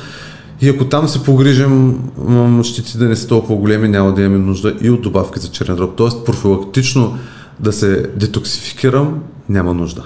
И 0.62 0.70
ако 0.70 0.86
там 0.86 1.08
се 1.08 1.24
погрижим, 1.24 2.00
м, 2.18 2.64
щети 2.64 2.98
да 2.98 3.06
не 3.06 3.16
са 3.16 3.28
толкова 3.28 3.56
големи, 3.56 3.88
няма 3.88 4.14
да 4.14 4.22
имаме 4.22 4.46
нужда 4.46 4.76
и 4.82 4.90
от 4.90 5.02
добавки 5.02 5.40
за 5.40 5.48
черен 5.48 5.76
дроб. 5.76 5.96
Тоест 5.98 6.26
профилактично 6.26 7.18
да 7.60 7.74
се 7.74 8.10
детоксификирам, 8.16 9.24
няма 9.50 9.74
нужда. 9.74 10.04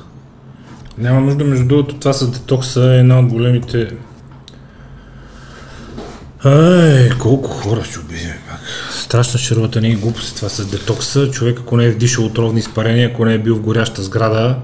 Няма 0.97 1.21
нужда, 1.21 1.43
между 1.43 1.65
другото, 1.65 1.95
това 1.95 2.13
с 2.13 2.31
детокса 2.31 2.93
е 2.93 2.99
една 2.99 3.19
от 3.19 3.25
големите... 3.25 3.87
Ай, 6.43 7.09
колко 7.19 7.49
хора 7.49 7.83
ще 7.83 7.99
убием 7.99 8.33
пак. 8.49 8.59
Страшна 8.91 9.39
широта 9.39 9.79
и 9.87 9.95
глупост 9.95 10.31
е 10.31 10.35
това 10.35 10.49
с 10.49 10.65
детокса. 10.65 11.31
Човек, 11.31 11.59
ако 11.59 11.77
не 11.77 11.85
е 11.85 11.91
вдишал 11.91 12.25
отровни 12.25 12.59
изпарения, 12.59 13.09
ако 13.09 13.25
не 13.25 13.33
е 13.33 13.39
бил 13.39 13.55
в 13.55 13.61
горяща 13.61 14.03
сграда 14.03 14.55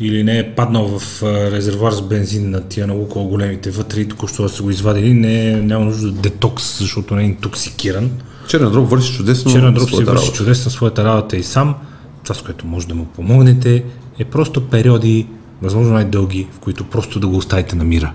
или 0.00 0.24
не 0.24 0.38
е 0.38 0.54
паднал 0.54 0.98
в 0.98 1.22
резервуар 1.22 1.92
с 1.92 2.02
бензин 2.02 2.50
на 2.50 2.60
тия 2.60 2.86
на 2.86 2.94
големите 2.94 3.70
вътре 3.70 4.00
и 4.00 4.08
току-що 4.08 4.42
да 4.42 4.48
са 4.48 4.62
го 4.62 4.70
извадили, 4.70 5.14
не, 5.14 5.50
е- 5.50 5.56
няма 5.56 5.84
нужда 5.84 6.08
от 6.08 6.20
детокс, 6.20 6.78
защото 6.78 7.14
не 7.14 7.22
е 7.22 7.26
интоксикиран. 7.26 8.10
Черен 8.48 8.70
дроб 8.70 8.90
върши 8.90 9.16
чудесно 9.16 9.52
Черна 9.52 9.72
дроб 9.72 9.88
си 9.88 10.04
върши 10.04 10.32
чудесно 10.32 10.70
своята 10.70 11.04
работа 11.04 11.36
и 11.36 11.42
сам. 11.42 11.74
Това, 12.22 12.34
с 12.34 12.42
което 12.42 12.66
може 12.66 12.88
да 12.88 12.94
му 12.94 13.04
помогнете, 13.04 13.84
е 14.18 14.24
просто 14.24 14.68
периоди, 14.68 15.26
възможно 15.62 15.92
най-дълги, 15.92 16.48
в 16.52 16.58
които 16.58 16.84
просто 16.84 17.20
да 17.20 17.26
го 17.26 17.36
оставите 17.36 17.76
на 17.76 17.84
мира. 17.84 18.12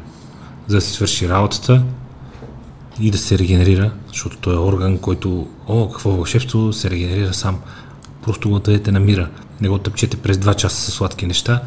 За 0.68 0.76
да 0.76 0.82
си 0.82 0.94
свърши 0.94 1.30
работата 1.30 1.84
и 3.02 3.12
да 3.12 3.18
се 3.18 3.40
регенерира, 3.40 3.92
защото 4.08 4.38
той 4.38 4.56
е 4.56 4.58
орган, 4.58 4.98
който, 4.98 5.48
о, 5.68 5.90
какво 5.90 6.10
вълшебство, 6.10 6.74
се 6.74 6.90
регенерира 6.90 7.34
сам. 7.34 7.60
Просто 8.24 8.50
го 8.50 8.60
дадете 8.60 8.92
на 8.92 9.00
мира. 9.00 9.30
Не 9.62 9.70
го 9.70 9.78
тъпчете 9.78 10.18
през 10.18 10.38
2 10.38 10.56
часа 10.56 10.92
с 10.92 10.94
сладки 10.94 11.26
неща, 11.26 11.62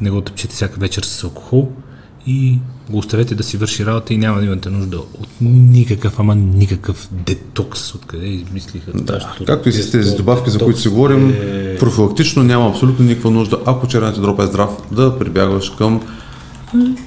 не 0.00 0.10
го 0.10 0.20
тъпчете 0.20 0.54
всяка 0.54 0.80
вечер 0.80 1.02
с 1.02 1.24
алкохол 1.24 1.68
и 2.26 2.58
го 2.90 2.98
оставете 2.98 3.34
да 3.34 3.42
си 3.42 3.56
върши 3.56 3.86
работа 3.86 4.14
и 4.14 4.18
няма 4.18 4.40
да 4.40 4.46
имате 4.46 4.70
нужда 4.70 4.96
от 4.98 5.28
никакъв, 5.40 6.20
ама 6.20 6.34
никакъв 6.34 7.08
детокс, 7.12 7.94
откъде 7.94 8.26
измислиха. 8.26 8.92
Да, 8.94 9.34
както 9.46 9.68
и 9.68 9.72
с 9.72 9.90
тези 9.90 10.16
добавки, 10.16 10.50
за 10.50 10.58
които 10.58 10.80
си 10.80 10.88
говорим, 10.88 11.30
е... 11.30 11.76
профилактично 11.76 12.42
няма 12.42 12.68
абсолютно 12.68 13.04
никаква 13.04 13.30
нужда, 13.30 13.58
ако 13.66 13.86
черният 13.86 14.22
дроп 14.22 14.40
е 14.40 14.46
здрав, 14.46 14.70
да 14.92 15.18
прибягваш 15.18 15.70
към 15.70 16.00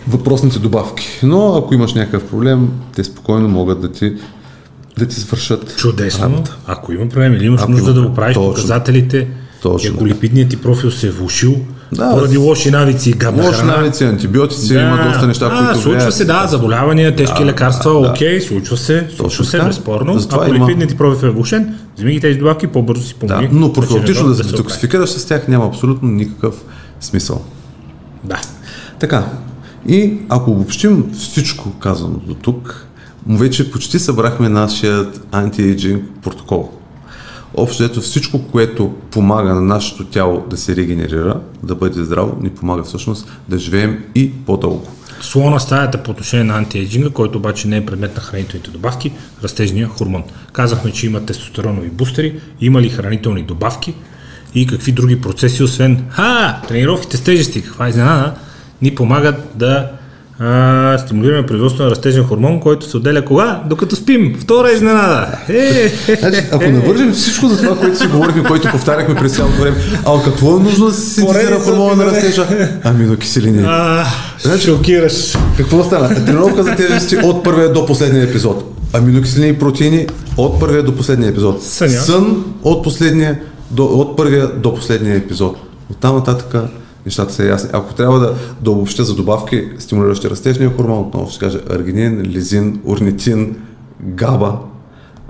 въпросните 0.08 0.60
добавки. 0.60 1.08
Но 1.24 1.56
ако 1.58 1.74
имаш 1.74 1.94
някакъв 1.94 2.30
проблем, 2.30 2.70
те 2.96 3.04
спокойно 3.04 3.50
могат 3.50 3.82
да 3.82 3.92
ти 3.92 4.14
да 4.98 5.06
ти 5.06 5.16
свършат 5.16 5.78
Чудесно. 5.78 6.24
Работа. 6.24 6.58
Ако 6.68 6.94
има 6.94 7.10
проблем 7.10 7.34
или 7.34 7.46
имаш 7.46 7.62
ако 7.62 7.72
нужда 7.72 7.94
да 7.94 8.02
го 8.02 8.14
правиш, 8.14 8.34
точно, 8.34 8.54
показателите, 8.54 9.28
точно, 9.62 9.92
ако 9.96 10.08
липидният 10.08 10.50
ти 10.50 10.58
профил 10.58 10.92
се 10.92 11.08
е 11.08 11.12
влушил, 11.12 11.56
да, 11.92 12.12
поради 12.12 12.38
лоши 12.38 12.72
навици 12.72 13.10
и 13.10 13.14
гадна 13.14 13.44
Лоши 13.44 13.60
храна. 13.60 13.78
навици, 13.78 14.04
антибиотици, 14.04 14.74
да, 14.74 14.82
има 14.82 15.04
доста 15.04 15.28
неща, 15.28 15.50
а, 15.52 15.58
които 15.58 15.82
случва 15.82 15.92
влияят. 15.92 16.14
се, 16.14 16.26
да, 16.26 16.48
заболявания, 16.48 17.16
тежки 17.16 17.40
да, 17.40 17.46
лекарства, 17.46 17.92
да, 17.92 18.10
окей, 18.10 18.42
случва 18.42 18.78
се, 18.78 19.08
случва 19.16 19.46
се, 19.46 19.60
безспорно. 19.62 20.20
Ако 20.32 20.50
има... 20.50 20.66
липидният 20.66 20.90
ти 20.90 20.98
профил 20.98 21.28
е 21.28 21.30
влушен, 21.30 21.76
вземи 21.96 22.14
ги 22.14 22.20
тези 22.20 22.40
добавки, 22.40 22.68
по-бързо 22.68 23.04
си 23.04 23.16
помогни. 23.16 23.48
Да, 23.48 23.56
но 23.56 23.74
профилактично 23.74 24.28
да 24.28 24.36
се 24.36 24.44
детоксификираш 24.44 25.10
с 25.10 25.26
тях 25.26 25.48
няма 25.48 25.66
абсолютно 25.66 26.10
никакъв 26.10 26.56
смисъл. 27.00 27.42
Да. 28.24 28.42
Така, 29.00 29.26
и 29.88 30.18
ако 30.30 30.52
обобщим 30.52 31.12
всичко 31.14 31.72
казано 31.72 32.16
до 32.28 32.34
тук, 32.34 32.88
вече 33.30 33.72
почти 33.72 34.00
събрахме 34.00 34.50
нашия 34.50 35.06
антиейджинг 35.32 36.04
протокол. 36.24 36.72
Общо 37.56 37.84
ето 37.84 38.02
всичко, 38.02 38.44
което 38.52 38.94
помага 39.12 39.54
на 39.54 39.62
нашето 39.62 40.06
тяло 40.06 40.46
да 40.50 40.58
се 40.58 40.76
регенерира, 40.76 41.40
да 41.64 41.76
бъде 41.76 42.04
здраво, 42.04 42.38
ни 42.42 42.50
помага 42.50 42.84
всъщност 42.84 43.32
да 43.50 43.58
живеем 43.58 44.04
и 44.16 44.32
по-дълго. 44.32 44.88
Слона 45.22 45.60
стаята 45.60 46.04
по 46.04 46.12
отношение 46.12 46.44
на 46.44 46.58
антиейджинга, 46.58 47.10
който 47.10 47.38
обаче 47.38 47.68
не 47.68 47.78
е 47.78 47.86
предмет 47.86 48.16
на 48.16 48.22
хранителните 48.22 48.72
добавки, 48.72 49.12
растежния 49.44 49.88
хормон. 49.88 50.24
Казахме, 50.52 50.92
че 50.92 51.06
има 51.06 51.26
тестостеронови 51.26 51.90
бустери, 51.90 52.40
има 52.62 52.82
ли 52.82 52.90
хранителни 52.90 53.44
добавки 53.44 53.94
и 54.56 54.68
какви 54.68 54.92
други 54.92 55.22
процеси, 55.22 55.64
освен 55.64 56.06
ха, 56.10 56.62
тренировките 56.68 57.18
с 57.18 57.24
тежести, 57.24 57.62
каква 57.62 57.90
изненада, 57.90 58.34
ни 58.82 58.96
помагат 58.96 59.52
да 59.56 59.92
а, 60.44 60.98
стимулираме 60.98 61.46
производство 61.46 61.84
на 61.84 61.92
растежен 61.92 62.24
хормон, 62.24 62.60
който 62.60 62.90
се 62.90 62.98
отделя 62.98 63.26
кога? 63.26 63.62
Докато 63.66 63.96
спим. 63.96 64.36
Втора 64.40 64.72
изненада. 64.72 65.28
Е, 65.50 65.92
значи, 66.20 66.38
ако 66.52 66.70
навържем 66.70 67.14
всичко 67.14 67.48
за 67.48 67.58
това, 67.58 67.78
което 67.78 67.98
си 67.98 68.08
говорихме, 68.08 68.44
което 68.44 68.68
повтаряхме 68.72 69.16
през 69.16 69.36
цялото 69.36 69.62
време, 69.62 69.78
а 70.06 70.24
какво 70.24 70.58
е 70.58 70.60
нужно 70.60 70.86
да 70.86 70.94
се 70.94 71.10
синтезира 71.10 71.60
хормона 71.60 71.96
на 71.96 72.06
растежа? 72.06 72.48
Аминокиселини. 72.84 73.68
значи, 74.42 74.66
шокираш. 74.66 75.38
Какво 75.58 75.84
стана? 75.84 76.26
Тренировка 76.26 76.64
за 76.64 76.76
тежести 76.76 77.18
от 77.18 77.44
първия 77.44 77.74
до 77.74 77.86
последния 77.86 78.24
епизод. 78.24 78.76
Аминокиселини 78.94 79.50
и 79.50 79.60
протеини 79.60 80.08
от 80.38 80.60
първия 80.60 80.84
до 80.84 80.96
последния 80.96 81.30
епизод. 81.30 81.64
Съня. 81.64 81.92
Сън 81.92 82.44
от, 82.64 82.84
последния, 82.84 83.40
до, 83.72 83.86
от 83.86 84.18
първия 84.18 84.48
до 84.48 84.76
последния 84.76 85.16
епизод. 85.16 85.58
От 85.92 85.98
там 85.98 86.16
нататък 86.16 86.56
нещата 87.06 87.34
са 87.34 87.46
ясни. 87.46 87.70
Ако 87.74 87.94
трябва 87.94 88.20
да, 88.20 88.36
да 88.62 88.72
обобщя 88.72 89.04
за 89.04 89.16
добавки, 89.16 89.68
стимулиращи 89.80 90.30
растежния 90.30 90.76
хормон, 90.76 91.00
отново 91.00 91.30
ще 91.30 91.40
кажа 91.40 91.60
аргинин, 91.70 92.22
лизин, 92.22 92.82
орнитин, 92.86 93.56
габа, 94.02 94.58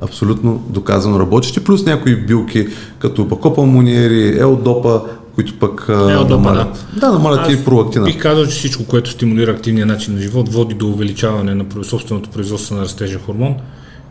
абсолютно 0.02 0.64
доказано 0.70 1.20
работещи, 1.20 1.64
плюс 1.64 1.86
някои 1.86 2.16
билки, 2.16 2.68
като 3.00 3.26
бакопалмониери, 3.26 4.40
елдопа, 4.40 5.02
които 5.36 5.60
пък 5.60 5.86
Елдопа, 5.90 6.30
намалят. 6.30 6.86
Да, 6.94 7.08
да 7.08 7.14
намалят 7.14 7.52
и 7.52 7.66
пролактина. 7.66 8.06
Бих 8.06 8.22
казал, 8.22 8.46
че 8.46 8.52
всичко, 8.52 8.86
което 8.86 9.10
стимулира 9.10 9.52
активния 9.52 9.86
начин 9.86 10.14
на 10.14 10.22
живот, 10.22 10.50
води 10.50 10.76
до 10.76 10.88
увеличаване 10.88 11.56
на 11.56 11.66
собственото 11.84 12.30
производство 12.30 12.76
на 12.76 12.82
растежен 12.82 13.20
хормон 13.26 13.56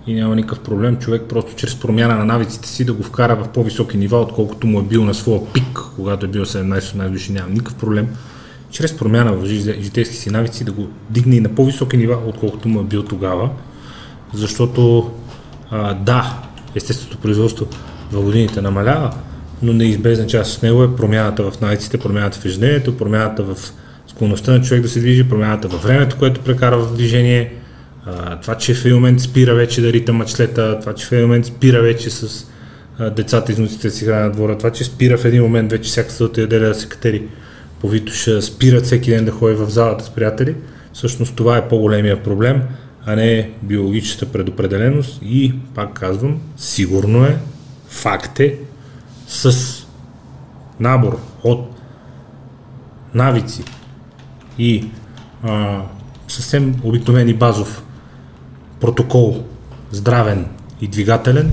и 0.06 0.14
няма 0.14 0.36
никакъв 0.36 0.60
проблем 0.60 0.96
човек 0.96 1.22
просто 1.28 1.54
чрез 1.56 1.80
промяна 1.80 2.14
на 2.14 2.24
навиците 2.24 2.68
си 2.68 2.84
да 2.84 2.92
го 2.92 3.02
вкара 3.02 3.36
в 3.36 3.48
по-високи 3.48 3.96
нива, 3.96 4.20
отколкото 4.20 4.66
му 4.66 4.80
е 4.80 4.82
бил 4.82 5.04
на 5.04 5.14
своя 5.14 5.52
пик, 5.52 5.78
когато 5.96 6.26
е 6.26 6.28
бил 6.28 6.44
17-18 6.44 7.08
годишни, 7.08 7.34
няма 7.34 7.48
никакъв 7.48 7.74
проблем. 7.74 8.08
Чрез 8.70 8.96
промяна 8.96 9.32
в 9.32 9.46
житейски 9.80 10.16
си 10.16 10.30
навици 10.30 10.64
да 10.64 10.72
го 10.72 10.88
дигне 11.10 11.36
и 11.36 11.40
на 11.40 11.48
по-високи 11.48 11.96
нива, 11.96 12.18
отколкото 12.26 12.68
му 12.68 12.80
е 12.80 12.84
бил 12.84 13.02
тогава. 13.02 13.50
Защото 14.34 15.10
а, 15.70 15.94
да, 15.94 16.38
естественото 16.74 17.18
производство 17.18 17.66
в 18.12 18.22
годините 18.22 18.60
намалява, 18.60 19.14
но 19.62 19.72
неизбежна 19.72 20.26
част 20.26 20.56
от 20.56 20.62
него 20.62 20.84
е 20.84 20.96
промяната 20.96 21.50
в 21.50 21.60
навиците, 21.60 21.98
промяната 21.98 22.38
в 22.38 22.44
ежедневието, 22.44 22.96
промяната 22.96 23.42
в 23.42 23.56
склонността 24.06 24.52
на 24.52 24.62
човек 24.62 24.82
да 24.82 24.88
се 24.88 25.00
движи, 25.00 25.28
промяната 25.28 25.68
във 25.68 25.82
времето, 25.82 26.16
което 26.18 26.40
прекара 26.40 26.78
в 26.78 26.94
движение, 26.94 27.52
това, 28.42 28.54
че 28.54 28.74
в 28.74 28.84
един 28.84 28.94
момент 28.94 29.20
спира 29.20 29.54
вече 29.54 29.80
да 29.80 29.92
рита 29.92 30.12
мачлета, 30.12 30.80
това, 30.80 30.94
че 30.94 31.06
в 31.06 31.12
един 31.12 31.26
момент 31.26 31.46
спира 31.46 31.82
вече 31.82 32.10
с 32.10 32.46
а, 32.98 33.10
децата 33.10 33.52
и 33.52 33.54
внуците 33.54 33.90
си 33.90 34.06
на 34.06 34.30
двора, 34.30 34.58
това, 34.58 34.70
че 34.70 34.84
спира 34.84 35.18
в 35.18 35.24
един 35.24 35.42
момент 35.42 35.70
вече 35.70 35.90
всяка 35.90 36.10
събота 36.10 36.40
яде 36.40 36.58
да 36.58 36.74
се 36.74 36.88
катери. 36.88 37.22
По 37.80 37.88
Витуша, 37.88 38.42
спират 38.42 38.84
всеки 38.84 39.10
ден 39.10 39.24
да 39.24 39.30
ходи 39.30 39.54
в 39.54 39.70
залата 39.70 40.04
с 40.04 40.10
приятели, 40.10 40.54
всъщност 40.92 41.36
това 41.36 41.56
е 41.56 41.68
по-големия 41.68 42.22
проблем, 42.22 42.62
а 43.06 43.16
не 43.16 43.50
биологическата 43.62 44.32
предопределеност. 44.32 45.20
И, 45.24 45.54
пак 45.74 45.92
казвам, 45.92 46.40
сигурно 46.56 47.24
е, 47.24 47.38
факт 47.88 48.40
е, 48.40 48.58
с 49.26 49.56
набор 50.80 51.18
от 51.44 51.68
навици 53.14 53.64
и 54.58 54.90
а, 55.42 55.80
съвсем 56.28 56.74
обикновен 56.84 57.28
и 57.28 57.34
базов 57.34 57.82
протокол 58.82 59.44
здравен 59.90 60.46
и 60.80 60.88
двигателен, 60.88 61.52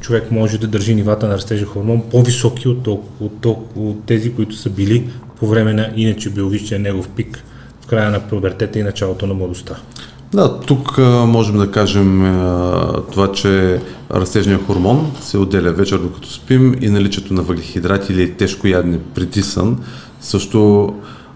човек 0.00 0.30
може 0.30 0.58
да 0.58 0.66
държи 0.66 0.94
нивата 0.94 1.28
на 1.28 1.34
растежа 1.34 1.64
хормон 1.64 2.02
по-високи 2.10 2.68
от, 2.68 2.86
от, 2.86 3.04
от, 3.20 3.46
от 3.76 4.04
тези, 4.06 4.34
които 4.34 4.56
са 4.56 4.70
били 4.70 5.10
по 5.38 5.46
време 5.46 5.72
на 5.72 5.90
иначе 5.96 6.30
биологичния 6.30 6.80
негов 6.80 7.08
пик 7.08 7.44
в 7.80 7.86
края 7.86 8.10
на 8.10 8.20
пубертета 8.20 8.78
и 8.78 8.82
началото 8.82 9.26
на 9.26 9.34
младостта. 9.34 9.76
Да, 10.32 10.60
тук 10.60 10.98
можем 11.26 11.58
да 11.58 11.70
кажем 11.70 12.20
това, 13.12 13.32
че 13.32 13.80
растежният 14.10 14.66
хормон 14.66 15.12
се 15.20 15.38
отделя 15.38 15.72
вечер 15.72 15.98
докато 15.98 16.30
спим 16.32 16.76
и 16.80 16.88
наличието 16.88 17.34
на 17.34 17.42
въглехидрати 17.42 18.12
или 18.12 18.32
тежко 18.32 18.66
ядене 18.66 18.98
преди 19.14 19.42
сън 19.42 19.78
също 20.20 20.92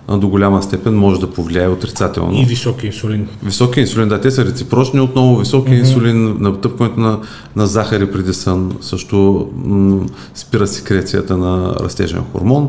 до 0.09 0.29
голяма 0.29 0.63
степен 0.63 0.95
може 0.95 1.21
да 1.21 1.31
повлияе 1.31 1.69
отрицателно. 1.69 2.41
И 2.43 2.45
високи 2.45 2.87
инсулин. 2.87 3.29
Високи 3.43 3.81
инсулин, 3.81 4.09
да, 4.09 4.21
те 4.21 4.31
са 4.31 4.45
реципрочни 4.45 5.01
отново. 5.01 5.37
Високи 5.37 5.71
mm-hmm. 5.71 5.79
инсулин, 5.79 6.37
натъпването 6.41 7.01
на, 7.01 7.19
на 7.57 7.67
захари 7.67 8.13
преди 8.13 8.35
сън 8.35 8.77
също 8.81 9.49
м- 9.65 10.07
спира 10.35 10.67
секрецията 10.67 11.37
на 11.37 11.75
растежен 11.81 12.23
хормон. 12.33 12.69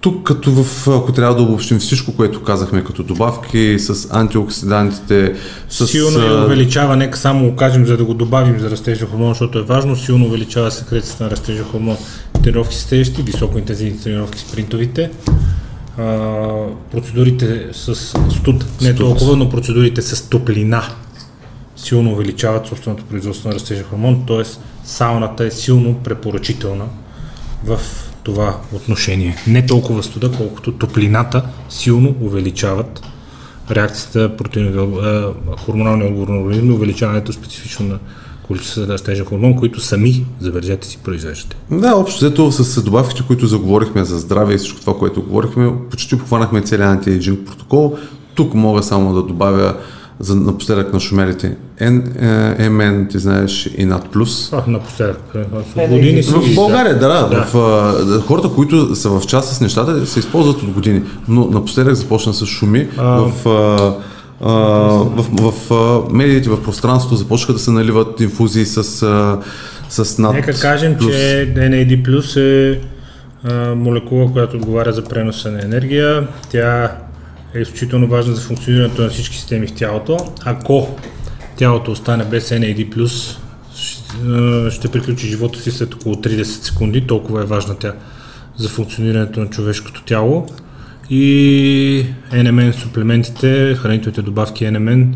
Тук, 0.00 0.22
като 0.22 0.50
в, 0.50 0.88
ако 0.88 1.12
трябва 1.12 1.36
да 1.36 1.42
обобщим 1.42 1.78
всичко, 1.78 2.12
което 2.12 2.42
казахме 2.42 2.84
като 2.84 3.02
добавки, 3.02 3.78
с 3.78 4.08
антиоксидантите, 4.10 5.34
с... 5.68 5.86
Силно 5.86 6.44
увеличава, 6.44 6.96
нека 6.96 7.18
само 7.18 7.50
го 7.50 7.56
кажем, 7.56 7.86
за 7.86 7.96
да 7.96 8.04
го 8.04 8.14
добавим 8.14 8.60
за 8.60 8.70
растежен 8.70 9.08
хормон, 9.08 9.28
защото 9.28 9.58
е 9.58 9.62
важно, 9.62 9.96
силно 9.96 10.26
увеличава 10.26 10.70
секрецията 10.70 11.24
на 11.24 11.30
растежен 11.30 11.64
хормон. 11.64 11.96
Тренировки 12.42 12.76
с 12.76 12.86
тежести, 12.86 13.22
високо 13.22 13.58
интензивни 13.58 14.00
тренировки 14.00 14.38
с 14.38 14.44
принтовите, 14.44 15.10
а, 15.98 16.66
процедурите 16.92 17.68
с 17.72 17.94
студ, 18.30 18.64
не 18.82 18.94
толкова, 18.94 19.36
но 19.36 19.48
процедурите 19.48 20.02
с 20.02 20.28
топлина 20.28 20.82
силно 21.76 22.12
увеличават 22.12 22.66
собственото 22.66 23.04
производство 23.04 23.48
на 23.48 23.54
растежен 23.54 23.84
хормон, 23.84 24.24
т.е. 24.26 24.42
сауната 24.84 25.44
е 25.44 25.50
силно 25.50 25.94
препоръчителна 25.94 26.84
в 27.64 27.80
това 28.22 28.60
отношение. 28.72 29.36
Не 29.46 29.66
толкова 29.66 30.02
студа, 30.02 30.32
колкото 30.32 30.72
топлината 30.72 31.42
силно 31.68 32.16
увеличават 32.20 33.02
реакцията 33.70 34.36
протеинови, 34.36 35.34
хормонални 35.58 36.04
отговор 36.04 36.28
на 36.28 36.40
организма, 36.40 36.74
увеличаването 36.74 37.32
специфично 37.32 37.86
на 37.86 37.98
количество 38.46 38.80
за 38.80 38.92
растежен 38.92 39.24
хормон, 39.24 39.56
които 39.56 39.80
сами, 39.80 40.26
забележете 40.40 40.86
си, 40.86 40.98
произвеждате. 41.04 41.56
Да, 41.70 41.96
общо 41.96 42.16
взето 42.16 42.52
с 42.52 42.82
добавките, 42.82 43.22
които 43.26 43.46
заговорихме 43.46 44.04
за 44.04 44.18
здраве 44.18 44.54
и 44.54 44.58
всичко 44.58 44.80
това, 44.80 44.98
което 44.98 45.22
говорихме, 45.22 45.72
почти 45.90 46.18
похванахме 46.18 46.60
целият 46.60 46.90
антиейджинг 46.90 47.46
протокол. 47.46 47.96
Тук 48.34 48.54
мога 48.54 48.82
само 48.82 49.14
да 49.14 49.22
добавя 49.22 49.76
за 50.20 50.36
напоследък 50.36 50.92
на 50.92 51.00
шумерите. 51.00 51.56
МН, 52.70 53.08
ти 53.10 53.18
знаеш, 53.18 53.70
и 53.76 53.84
над 53.84 54.10
плюс. 54.10 54.52
А, 54.52 54.64
напоследък. 54.66 55.20
Е, 55.76 55.88
години 55.88 56.22
си. 56.22 56.32
В 56.32 56.54
България, 56.54 56.98
да, 56.98 57.08
да. 57.08 57.28
да. 57.28 57.46
В, 57.52 58.22
хората, 58.26 58.48
които 58.48 58.96
са 58.96 59.10
в 59.10 59.26
част 59.26 59.54
с 59.54 59.60
нещата, 59.60 60.06
се 60.06 60.18
използват 60.18 60.62
от 60.62 60.70
години. 60.70 61.02
Но 61.28 61.46
напоследък 61.46 61.94
започна 61.94 62.34
с 62.34 62.46
шуми. 62.46 62.88
А... 62.96 63.04
В 63.04 63.46
а, 64.40 64.50
в, 64.50 65.26
в, 65.32 65.52
в 65.70 66.12
медиите, 66.12 66.48
в 66.50 66.62
пространството 66.62 67.16
започнаха 67.16 67.52
да 67.52 67.58
се 67.58 67.70
наливат 67.70 68.20
инфузии 68.20 68.66
с, 68.66 68.84
с 69.88 70.18
над 70.18 70.34
Нека 70.34 70.60
кажем, 70.60 70.96
плюс. 70.98 71.12
че 71.12 71.54
NAD 71.56 72.02
Plus 72.02 72.40
е 72.40 72.80
а, 73.44 73.74
молекула, 73.74 74.32
която 74.32 74.56
отговаря 74.56 74.92
за 74.92 75.04
преноса 75.04 75.52
на 75.52 75.64
енергия. 75.64 76.28
Тя 76.50 76.96
е 77.54 77.60
изключително 77.60 78.08
важна 78.08 78.34
за 78.34 78.40
функционирането 78.40 79.02
на 79.02 79.08
всички 79.08 79.36
системи 79.36 79.66
в 79.66 79.74
тялото. 79.74 80.16
Ако 80.44 80.88
тялото 81.56 81.90
остане 81.90 82.24
без 82.24 82.50
NAD+, 82.50 83.38
ще 84.70 84.88
приключи 84.88 85.26
живота 85.26 85.58
си 85.58 85.70
след 85.70 85.94
около 85.94 86.14
30 86.14 86.42
секунди, 86.42 87.06
толкова 87.06 87.42
е 87.42 87.46
важна 87.46 87.74
тя 87.74 87.92
за 88.56 88.68
функционирането 88.68 89.40
на 89.40 89.50
човешкото 89.50 90.02
тяло. 90.04 90.46
И 91.10 92.06
NMN 92.32 92.72
суплементите, 92.72 93.74
хранителните 93.74 94.22
добавки 94.22 94.64
NMN, 94.64 95.06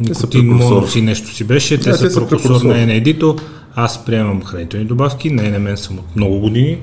никотин 0.00 0.46
монос 0.46 0.96
и 0.96 1.02
нещо 1.02 1.34
си 1.34 1.44
беше, 1.44 1.78
те, 1.78 1.84
те 1.84 1.94
са, 1.94 2.10
са 2.10 2.20
прекурсор 2.20 2.62
на 2.62 2.74
NAD-то. 2.74 3.36
Аз 3.74 4.04
приемам 4.04 4.42
хранителни 4.42 4.84
добавки, 4.84 5.30
на 5.30 5.42
NMN 5.42 5.74
съм 5.74 5.98
от 5.98 6.16
много 6.16 6.38
години, 6.38 6.78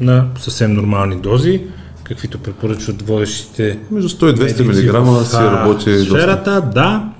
на 0.00 0.26
съвсем 0.38 0.74
нормални 0.74 1.16
дози 1.16 1.60
каквито 2.04 2.38
препоръчват 2.38 3.02
водещите. 3.02 3.78
Между 3.90 4.08
100 4.08 4.32
и 4.32 4.52
200 4.52 5.20
мг 5.20 5.26
си 5.26 5.36
работи 5.36 6.04
сферата, 6.04 6.60
доста. 6.60 6.70
да. 6.74 7.10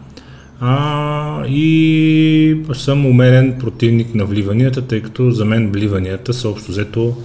А, 0.60 1.46
и 1.46 2.56
съм 2.74 3.06
умерен 3.06 3.56
противник 3.60 4.14
на 4.14 4.24
вливанията, 4.24 4.82
тъй 4.82 5.02
като 5.02 5.30
за 5.30 5.44
мен 5.44 5.70
вливанията 5.72 6.34
са 6.34 6.48
общо 6.48 6.70
взето 6.70 7.16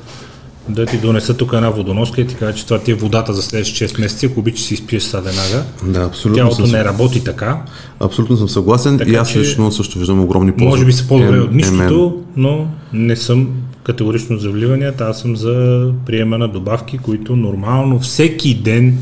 да 0.70 0.86
ти 0.86 0.98
донеса 0.98 1.38
тук 1.38 1.54
една 1.54 1.70
водоноска 1.70 2.22
и 2.22 2.28
ти 2.28 2.36
кажа, 2.36 2.58
че 2.58 2.66
това 2.66 2.80
ти 2.80 2.92
е 2.92 2.96
водата 2.96 3.34
за 3.34 3.42
следващите 3.42 3.88
6 3.88 4.02
месеца, 4.02 4.26
ако 4.26 4.40
обичаш 4.40 4.66
си 4.66 4.74
изпиеш 4.74 5.04
са 5.04 5.22
веднага. 5.22 5.64
Да, 5.84 6.06
абсолютно. 6.06 6.36
Тялото 6.36 6.66
съм... 6.66 6.72
не 6.72 6.84
работи 6.84 7.24
така. 7.24 7.62
Абсолютно 8.00 8.38
съм 8.38 8.50
съгласен 8.50 8.98
така, 8.98 9.12
и 9.12 9.16
аз 9.16 9.36
лично 9.36 9.72
също 9.72 10.00
виждам 10.00 10.24
огромни 10.24 10.52
ползи. 10.52 10.70
Може 10.70 10.86
би 10.86 10.94
са 10.94 11.08
по-добре 11.08 11.40
от 11.40 11.52
нищото, 11.52 12.18
но 12.36 12.68
не 12.94 13.16
съм 13.16 13.50
категорично 13.84 14.38
за 14.38 14.50
вливанията, 14.50 15.04
аз 15.04 15.20
съм 15.20 15.36
за 15.36 15.88
приема 16.06 16.38
на 16.38 16.48
добавки, 16.48 16.98
които 16.98 17.36
нормално 17.36 18.00
всеки 18.00 18.56
ден 18.56 18.98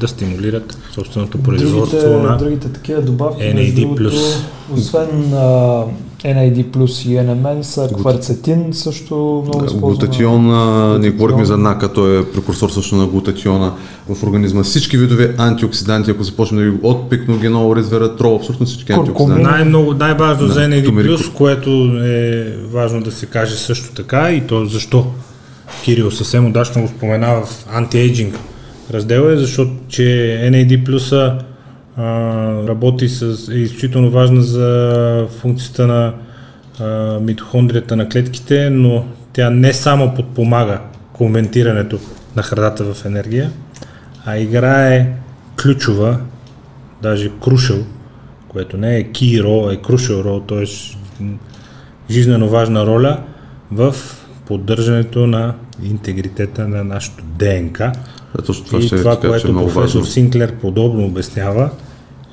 да 0.00 0.08
стимулират 0.08 0.78
собственото 0.94 1.38
производство 1.38 1.98
другите, 1.98 2.28
на 2.28 2.36
другите 2.36 2.68
такива 2.68 3.02
добавки, 3.02 3.42
NAD+. 3.42 3.74
Другото, 3.74 4.16
освен 4.74 5.34
а, 5.34 5.82
NAD 6.24 6.70
плюс 6.70 7.04
и 7.04 7.08
NMN 7.08 7.62
са 7.62 7.88
кварцетин 7.98 8.72
също 8.72 9.14
много 9.46 9.64
използван. 9.64 9.80
Глутатион, 9.80 11.00
ние 11.00 11.10
говорихме 11.10 11.44
за 11.44 11.58
НАКА, 11.58 11.92
той 11.92 12.20
е 12.20 12.24
прекурсор 12.24 12.70
също 12.70 12.96
на 12.96 13.06
глутатиона 13.06 13.72
в 14.08 14.22
организма. 14.22 14.62
Всички 14.62 14.96
видове 14.96 15.34
антиоксиданти, 15.38 16.10
ако 16.10 16.22
започнем 16.22 16.64
да 16.64 16.70
ги 16.70 16.78
от 16.82 17.10
пикногенол, 17.10 17.76
резвератрол, 17.76 18.36
абсолютно 18.36 18.66
всички 18.66 18.92
антиоксиданти. 18.92 19.42
Най-много, 19.42 19.94
най-важно 19.94 20.46
да, 20.46 20.52
за 20.52 20.60
NAD+, 20.60 21.02
плюс, 21.06 21.32
което 21.32 21.70
е 22.04 22.56
важно 22.72 23.00
да 23.00 23.12
се 23.12 23.26
каже 23.26 23.56
също 23.56 23.94
така 23.94 24.30
и 24.30 24.46
то 24.46 24.64
защо 24.64 25.06
Кирил 25.84 26.10
съвсем 26.10 26.46
удачно 26.46 26.82
го 26.82 26.88
споменава 26.88 27.46
в 27.46 27.66
антиейджинг 27.72 28.38
раздела 28.90 29.32
е, 29.32 29.36
защото 29.36 29.70
че 29.88 30.02
NAD 30.52 30.84
плюса 30.84 31.38
работи 32.68 33.08
с, 33.08 33.48
е 33.52 33.54
изключително 33.54 34.10
важна 34.10 34.42
за 34.42 35.26
функцията 35.40 35.86
на 35.86 36.14
а, 36.80 37.20
митохондрията 37.20 37.96
на 37.96 38.08
клетките, 38.08 38.70
но 38.70 39.04
тя 39.32 39.50
не 39.50 39.72
само 39.72 40.14
подпомага 40.14 40.80
конвентирането 41.12 41.98
на 42.36 42.42
храната 42.42 42.94
в 42.94 43.04
енергия, 43.04 43.50
а 44.24 44.38
играе 44.38 45.12
ключова, 45.62 46.18
даже 47.02 47.30
крушел, 47.42 47.84
което 48.48 48.76
не 48.76 48.96
е 48.96 49.04
key 49.04 49.42
role, 49.42 49.74
е 49.74 49.82
крушел 49.82 50.14
role, 50.14 50.48
т.е. 50.48 50.66
жизненно 52.10 52.48
важна 52.48 52.86
роля 52.86 53.18
в 53.72 53.94
поддържането 54.46 55.26
на 55.26 55.54
интегритета 55.82 56.68
на 56.68 56.84
нашото 56.84 57.24
ДНК. 57.38 57.92
Точно 58.46 58.64
това 58.64 58.78
и 58.78 58.82
ще 58.82 58.96
това, 58.96 59.20
което 59.20 59.48
е 59.48 59.52
професор 59.52 59.80
важно. 59.80 60.04
Синклер 60.04 60.52
подобно 60.52 61.06
обяснява, 61.06 61.70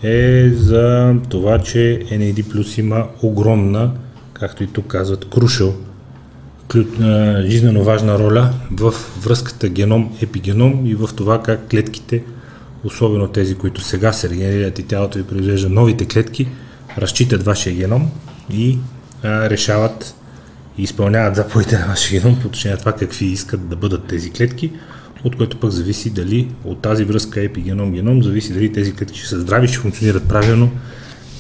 е 0.04 0.50
за 0.50 1.16
това, 1.30 1.60
че 1.60 2.00
NAD 2.12 2.44
Plus 2.44 2.80
има 2.80 3.08
огромна, 3.22 3.92
както 4.34 4.64
и 4.64 4.68
тук 4.68 4.88
казват, 4.88 5.30
крушел, 5.30 5.74
жизненно 7.46 7.84
важна 7.84 8.20
роля 8.20 8.54
в 8.72 8.94
връзката 9.22 9.70
геном-епигеном 9.70 10.86
и 10.86 10.96
в 10.96 11.10
това 11.16 11.42
как 11.42 11.70
клетките, 11.70 12.24
особено 12.84 13.28
тези, 13.28 13.56
които 13.56 13.82
сега 13.82 14.14
се 14.14 14.30
регенерират 14.30 14.80
и 14.80 14.84
тялото 14.84 15.18
ви 15.18 15.24
произвежда 15.24 15.70
новите 15.70 16.06
клетки, 16.06 16.48
разчитат 16.98 17.44
вашия 17.44 17.76
геном 17.76 18.12
и 18.54 18.78
а, 19.24 19.50
решават 19.50 20.16
и 20.78 20.84
изпълняват 20.84 21.36
заповедите 21.36 21.78
на 21.78 21.86
вашия 21.86 22.22
геном 22.22 22.40
по 22.40 22.48
отношение 22.48 22.76
на 22.76 22.80
това 22.80 22.92
какви 22.92 23.26
искат 23.26 23.70
да 23.70 23.76
бъдат 23.76 24.08
тези 24.08 24.32
клетки 24.32 24.72
от 25.24 25.36
което 25.36 25.58
пък 25.58 25.72
зависи 25.72 26.10
дали 26.10 26.48
от 26.64 26.82
тази 26.82 27.04
връзка 27.04 27.40
епигеном-геном, 27.44 28.24
зависи 28.24 28.54
дали 28.54 28.74
тези 28.74 28.94
клетки 28.94 29.20
ще 29.20 29.28
са 29.28 29.40
здрави, 29.40 29.68
ще 29.68 29.78
функционират 29.78 30.28
правилно 30.28 30.72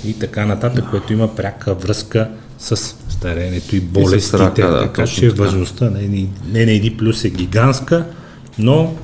и 0.05 0.19
така 0.19 0.45
нататък, 0.45 0.85
което 0.89 1.13
има 1.13 1.35
пряка 1.35 1.73
връзка 1.73 2.29
с 2.57 2.95
старението 3.09 3.75
и 3.75 3.79
болестите, 3.79 4.37
и 4.37 4.39
рака, 4.39 4.67
да, 4.67 4.81
така 4.81 5.07
че 5.07 5.29
така. 5.29 5.43
важността 5.43 5.85
на 5.85 5.99
NAD 6.53 6.97
плюс 6.97 7.23
е 7.23 7.29
гигантска, 7.29 8.05
но 8.59 8.95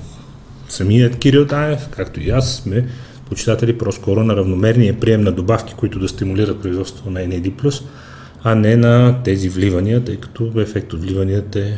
самият 0.69 1.15
Кирил 1.15 1.47
Таев, 1.47 1.87
както 1.91 2.21
и 2.21 2.29
аз, 2.29 2.55
сме 2.55 2.87
почитатели 3.29 3.77
по-скоро 3.77 4.23
на 4.23 4.35
равномерния 4.35 4.99
прием 4.99 5.21
на 5.21 5.31
добавки, 5.31 5.73
които 5.77 5.99
да 5.99 6.07
стимулират 6.07 6.61
производството 6.61 7.09
на 7.11 7.19
NAD+, 7.19 7.81
а 8.43 8.55
не 8.55 8.75
на 8.75 9.23
тези 9.23 9.49
вливания, 9.49 10.03
тъй 10.03 10.17
като 10.17 10.51
ефект 10.57 10.93
от 10.93 11.01
вливанията 11.01 11.59
е 11.59 11.77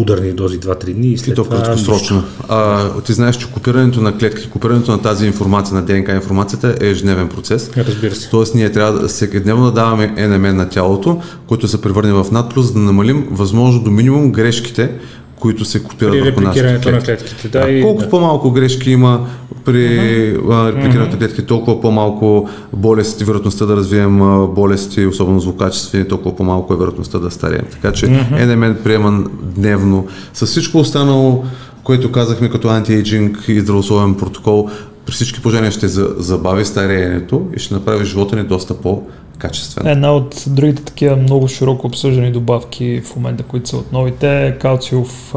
ударни 0.00 0.32
дози 0.32 0.60
2-3 0.60 0.94
дни 0.94 1.12
и 1.12 1.18
след 1.18 1.32
и 1.32 1.34
то 1.34 1.44
това... 1.44 1.56
краткосрочно. 1.56 2.22
А, 2.48 3.00
ти 3.00 3.12
знаеш, 3.12 3.36
че 3.36 3.50
копирането 3.50 4.00
на 4.00 4.18
клетки, 4.18 4.50
копирането 4.50 4.92
на 4.92 5.02
тази 5.02 5.26
информация, 5.26 5.74
на 5.74 5.82
ДНК 5.82 6.12
информацията 6.12 6.76
е 6.80 6.86
ежедневен 6.86 7.28
процес. 7.28 7.70
Разбира 7.76 8.14
се. 8.14 8.30
Тоест 8.30 8.54
ние 8.54 8.72
трябва 8.72 9.00
да 9.00 9.08
всеки 9.08 9.40
дневно 9.40 9.64
да 9.64 9.72
даваме 9.72 10.14
NMN 10.16 10.52
на 10.52 10.68
тялото, 10.68 11.20
който 11.46 11.68
се 11.68 11.82
превърне 11.82 12.12
в 12.12 12.26
надплюс, 12.32 12.72
да 12.72 12.78
намалим 12.78 13.26
възможно 13.30 13.82
до 13.82 13.90
минимум 13.90 14.32
грешките, 14.32 14.92
които 15.40 15.64
се 15.64 15.82
копират 15.82 16.12
при 16.12 16.20
върху 16.20 16.40
нашите 16.40 16.66
клетки. 16.66 16.90
на 16.90 17.00
клетките. 17.00 17.48
Да, 17.48 17.66
да, 17.66 17.82
колкото 17.82 18.04
да. 18.04 18.10
по-малко 18.10 18.50
грешки 18.50 18.90
има 18.90 19.26
при 19.64 19.78
uh-huh. 19.78 20.68
репликирането 20.68 21.12
на 21.12 21.18
клетки, 21.18 21.46
толкова 21.46 21.80
по-малко 21.80 22.48
болести, 22.72 23.24
вероятността 23.24 23.66
да 23.66 23.76
развием 23.76 24.18
болести, 24.54 25.06
особено 25.06 25.40
злокачествени, 25.40 26.08
толкова 26.08 26.36
по-малко 26.36 26.74
е 26.74 26.76
вероятността 26.76 27.18
да 27.18 27.30
стареем. 27.30 27.64
Така 27.70 27.92
че 27.92 28.06
uh-huh. 28.06 28.46
NMN 28.46 28.82
приема 28.82 29.24
дневно. 29.42 30.06
С 30.34 30.46
всичко 30.46 30.78
останало, 30.78 31.44
което 31.82 32.12
казахме 32.12 32.50
като 32.50 32.68
антиейджинг 32.68 33.44
и 33.48 33.60
здравословен 33.60 34.14
протокол, 34.14 34.68
при 35.06 35.12
всички 35.12 35.42
положения 35.42 35.70
ще 35.70 35.88
забави 35.88 36.64
стареенето 36.64 37.42
и 37.56 37.58
ще 37.58 37.74
направи 37.74 38.04
живота 38.04 38.36
ни 38.36 38.42
доста 38.42 38.74
по 38.74 39.02
качествена. 39.38 39.90
Една 39.90 40.14
от 40.14 40.44
другите 40.46 40.82
такива 40.82 41.16
много 41.16 41.48
широко 41.48 41.86
обсъждани 41.86 42.32
добавки 42.32 43.00
в 43.04 43.16
момента, 43.16 43.42
които 43.42 43.68
са 43.68 43.76
от 43.76 43.92
новите, 43.92 44.46
е 44.46 44.58
калциов 44.58 45.34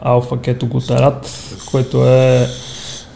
алфа 0.00 0.36
кетоглутарат, 0.36 1.30
което 1.70 2.06
е 2.06 2.46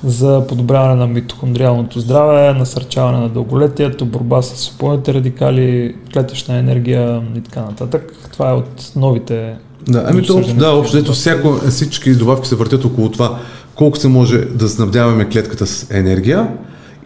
за 0.04 0.44
подобряване 0.48 0.94
на 0.94 1.06
митохондриалното 1.06 2.00
здраве, 2.00 2.52
насърчаване 2.52 3.18
на 3.18 3.28
дълголетието, 3.28 4.06
борба 4.06 4.42
с 4.42 4.70
опойните 4.74 5.14
радикали, 5.14 5.96
клетъчна 6.12 6.56
енергия 6.58 7.22
и 7.36 7.40
така 7.40 7.60
нататък. 7.60 8.12
Това 8.32 8.50
е 8.50 8.52
от 8.52 8.92
новите 8.96 9.54
да, 9.88 10.04
ами 10.06 10.22
то, 10.22 10.40
да, 10.54 10.70
общо 10.70 11.12
всяко, 11.12 11.52
всички 11.70 12.14
добавки 12.14 12.48
се 12.48 12.56
въртят 12.56 12.84
около 12.84 13.10
това 13.10 13.38
колко 13.74 13.98
се 13.98 14.08
може 14.08 14.38
да 14.38 14.68
снабдяваме 14.68 15.28
клетката 15.28 15.66
с 15.66 15.90
енергия, 15.90 16.48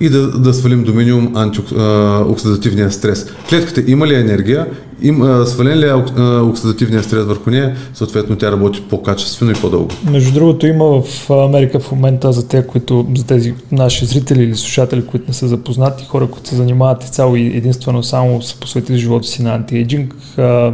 и 0.01 0.09
да, 0.09 0.31
да 0.31 0.55
свалим 0.55 0.85
до 0.85 0.95
минимум 0.95 1.37
антиоксидативния 1.37 2.91
стрес. 2.91 3.27
Клетката 3.49 3.83
има 3.87 4.07
ли 4.07 4.15
енергия, 4.15 4.67
им, 5.03 5.45
свален 5.47 5.79
ли 5.79 5.89
е 5.89 5.95
оксидативния 6.43 7.03
стрес 7.03 7.25
върху 7.25 7.51
нея, 7.51 7.77
съответно 7.95 8.37
тя 8.37 8.53
работи 8.53 8.83
по-качествено 8.91 9.53
и 9.53 9.55
по-дълго. 9.55 9.89
Между 10.11 10.33
другото 10.33 10.67
има 10.67 11.03
в 11.03 11.31
Америка 11.31 11.81
в 11.81 11.93
момента 11.93 12.33
за, 12.33 12.49
те, 12.49 12.67
които, 12.67 13.07
за 13.17 13.27
тези 13.27 13.55
наши 13.73 14.07
зрители 14.07 14.43
или 14.43 14.57
слушатели, 14.57 15.07
които 15.07 15.25
не 15.29 15.35
са 15.35 15.49
запознати, 15.49 16.05
хора, 16.05 16.27
които 16.27 16.49
се 16.49 16.57
занимават 16.57 17.03
цяло 17.03 17.37
и 17.37 17.47
единствено 17.47 18.03
само 18.03 18.43
са 18.43 18.57
посветили 18.61 18.99
живота 18.99 19.29
си 19.29 19.43
на 19.43 19.55
антиейджинг. 19.55 20.15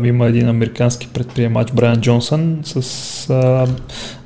Има 0.04 0.26
един 0.26 0.48
американски 0.48 1.08
предприемач 1.14 1.72
Брайан 1.72 2.00
Джонсън 2.00 2.58
с 2.64 3.30
а, 3.30 3.66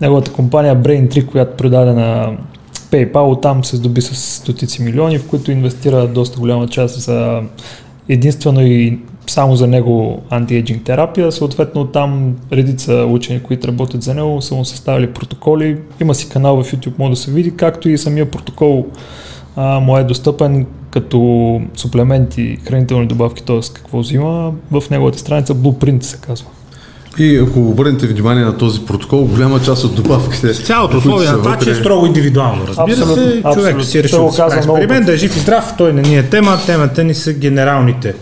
неговата 0.01 0.33
компания 0.33 0.77
Brain 0.77 1.09
3, 1.09 1.27
която 1.27 1.57
продаде 1.57 1.93
на 1.93 2.37
PayPal 2.91 3.43
там 3.43 3.65
се 3.65 3.77
здоби 3.77 4.01
с 4.01 4.15
стотици 4.15 4.83
милиони, 4.83 5.19
в 5.19 5.27
които 5.27 5.53
инвестира 5.53 6.09
доста 6.09 6.41
голяма 6.41 6.69
част 6.69 7.01
за 7.01 7.43
единствено 8.09 8.67
и 8.67 8.99
само 9.27 9.57
за 9.57 9.67
него 9.67 10.23
антиейджинг 10.31 10.85
терапия. 10.85 11.33
Съответно 11.33 11.87
там 11.87 12.37
редица 12.53 13.07
учени, 13.11 13.43
които 13.43 13.69
работят 13.69 14.03
за 14.03 14.15
него, 14.15 14.43
са 14.43 14.55
му 14.55 14.65
съставили 14.65 15.13
протоколи. 15.13 15.79
Има 16.01 16.15
си 16.15 16.29
канал 16.29 16.63
в 16.63 16.73
YouTube, 16.73 16.99
може 16.99 17.11
да 17.11 17.17
се 17.17 17.31
види, 17.31 17.57
както 17.57 17.89
и 17.89 17.99
самия 17.99 18.31
протокол 18.31 18.87
а, 19.57 19.81
му 19.81 19.97
е 19.97 20.05
достъпен 20.05 20.67
като 20.91 21.61
суплементи, 21.77 22.59
хранителни 22.65 23.07
добавки, 23.07 23.43
т.е. 23.43 23.61
какво 23.73 23.99
взима 23.99 24.53
в 24.71 24.83
неговата 24.91 25.19
страница 25.19 25.55
Blueprint 25.55 26.03
се 26.03 26.21
казва. 26.21 26.47
И 27.19 27.37
ако 27.37 27.61
обърнете 27.61 28.07
внимание 28.07 28.45
на 28.45 28.57
този 28.59 28.81
протокол, 28.85 29.25
голяма 29.25 29.63
част 29.63 29.85
от 29.85 29.95
добавките. 29.95 30.55
Цялото 30.55 30.97
условие 30.97 31.29
на 31.29 31.39
това, 31.39 31.59
че 31.59 31.71
е 31.71 31.75
строго 31.75 32.07
индивидуално. 32.07 32.67
Разбира 32.67 32.85
Абсолютно, 32.85 33.15
се, 33.15 33.23
човек 33.23 33.45
абсолютно. 33.45 33.85
си 33.85 33.99
е 33.99 34.01
Той 34.01 34.05
решил 34.09 34.27
да 34.27 34.33
си 34.33 34.37
прави 34.39 34.59
експеримент, 34.59 35.07
да 35.07 35.13
е 35.13 35.17
жив 35.17 35.37
и 35.37 35.39
здрав, 35.39 35.75
той 35.79 35.93
не 35.93 36.03
ни 36.03 36.19
е 36.19 36.23
тема, 36.23 36.59
темата 36.67 37.05
ни 37.05 37.15
са 37.15 37.33
генералните 37.33 38.15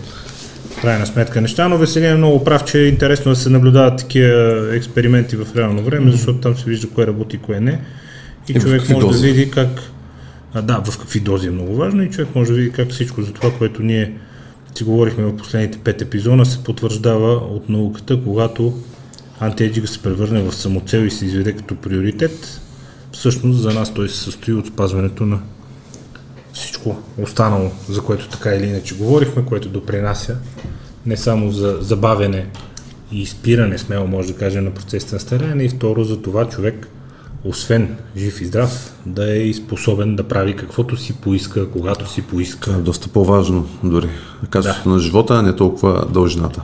в 0.77 0.81
крайна 0.81 1.05
сметка 1.05 1.41
неща, 1.41 1.67
но 1.67 1.77
Веселин 1.77 2.09
е 2.11 2.15
много 2.15 2.43
прав, 2.43 2.65
че 2.65 2.79
е 2.79 2.87
интересно 2.87 3.31
да 3.31 3.35
се 3.35 3.49
наблюдават 3.49 3.97
такива 3.97 4.67
експерименти 4.75 5.35
в 5.35 5.47
реално 5.57 5.83
време, 5.83 6.11
защото 6.11 6.39
там 6.39 6.57
се 6.57 6.69
вижда 6.69 6.87
кое 6.89 7.07
работи 7.07 7.35
и 7.35 7.39
кое 7.39 7.59
не. 7.59 7.81
И, 8.49 8.51
И 8.51 8.59
в 8.59 8.61
човек 8.61 8.89
може 8.89 9.05
дози. 9.05 9.21
да 9.21 9.33
види 9.33 9.51
как... 9.51 9.69
А, 10.53 10.61
да, 10.61 10.81
в 10.91 10.97
какви 10.97 11.19
дози 11.19 11.47
е 11.47 11.51
много 11.51 11.75
важно 11.75 12.03
и 12.03 12.09
човек 12.09 12.27
може 12.35 12.51
да 12.51 12.57
види 12.57 12.71
как 12.71 12.89
всичко 12.89 13.21
за 13.21 13.33
това, 13.33 13.51
което 13.57 13.83
ние 13.83 14.13
си 14.79 14.83
говорихме 14.83 15.23
в 15.23 15.37
последните 15.37 15.77
пет 15.77 16.01
епизода, 16.01 16.45
се 16.45 16.63
потвърждава 16.63 17.33
от 17.33 17.69
науката, 17.69 18.23
когато 18.23 18.73
антиеджига 19.39 19.87
се 19.87 20.01
превърне 20.01 20.41
в 20.41 20.55
самоцел 20.55 20.99
и 20.99 21.11
се 21.11 21.25
изведе 21.25 21.53
като 21.53 21.75
приоритет, 21.75 22.61
всъщност 23.11 23.59
за 23.59 23.73
нас 23.73 23.93
той 23.93 24.09
се 24.09 24.17
състои 24.17 24.53
от 24.53 24.67
спазването 24.67 25.25
на 25.25 25.39
всичко 26.53 26.97
останало, 27.17 27.71
за 27.89 28.01
което 28.01 28.29
така 28.29 28.49
или 28.55 28.65
иначе 28.65 28.95
говорихме, 28.95 29.45
което 29.45 29.69
допринася 29.69 30.37
не 31.05 31.17
само 31.17 31.51
за 31.51 31.77
забавяне 31.81 32.45
и 33.11 33.25
спиране, 33.25 33.77
смело 33.77 34.07
може 34.07 34.33
да 34.33 34.39
кажем, 34.39 34.63
на 34.63 34.71
процесите 34.71 35.15
на 35.15 35.19
стареене 35.19 35.63
и 35.63 35.69
второ 35.69 36.03
за 36.03 36.21
това 36.21 36.49
човек, 36.49 36.87
освен 37.43 37.97
жив 38.17 38.41
и 38.41 38.45
здрав, 38.45 38.93
да 39.05 39.37
е 39.37 39.53
способен 39.53 40.15
да 40.15 40.23
прави 40.23 40.55
каквото 40.55 40.97
си 40.97 41.13
поиска, 41.13 41.69
когато 41.69 42.09
си 42.09 42.21
поиска. 42.21 42.59
Това 42.59 42.77
е 42.77 42.81
доста 42.81 43.07
по-важно 43.07 43.67
дори. 43.83 44.09
Качеството 44.49 44.89
на 44.89 44.99
живота, 44.99 45.35
а 45.35 45.41
не 45.41 45.55
толкова 45.55 46.05
дължината. 46.13 46.61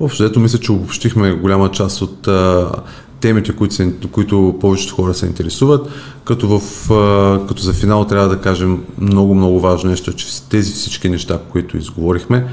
Общо, 0.00 0.24
ето 0.24 0.40
мисля, 0.40 0.58
че 0.58 0.72
обобщихме 0.72 1.32
голяма 1.32 1.70
част 1.70 2.02
от 2.02 2.28
а, 2.28 2.70
темите, 3.20 3.56
които, 3.56 3.74
се, 3.74 3.92
които 4.12 4.58
повечето 4.60 4.94
хора 4.94 5.14
се 5.14 5.26
интересуват, 5.26 5.88
като, 6.24 6.58
в, 6.58 6.90
а, 6.90 7.46
като 7.46 7.62
за 7.62 7.72
финал 7.72 8.04
трябва 8.04 8.28
да 8.28 8.40
кажем 8.40 8.84
много, 8.98 9.34
много 9.34 9.60
важно 9.60 9.90
нещо, 9.90 10.12
че 10.12 10.42
тези 10.42 10.72
всички 10.72 11.08
неща, 11.08 11.38
които 11.52 11.76
изговорихме, 11.76 12.46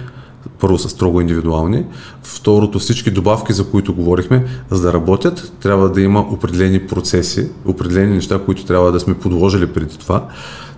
първо 0.59 0.77
са 0.77 0.89
строго 0.89 1.21
индивидуални, 1.21 1.85
второто 2.23 2.79
всички 2.79 3.11
добавки, 3.11 3.53
за 3.53 3.69
които 3.69 3.93
говорихме, 3.93 4.45
за 4.71 4.81
да 4.81 4.93
работят, 4.93 5.53
трябва 5.61 5.89
да 5.89 6.01
има 6.01 6.19
определени 6.19 6.87
процеси, 6.87 7.49
определени 7.65 8.15
неща, 8.15 8.39
които 8.45 8.65
трябва 8.65 8.91
да 8.91 8.99
сме 8.99 9.13
подложили 9.13 9.67
преди 9.67 9.97
това. 9.97 10.27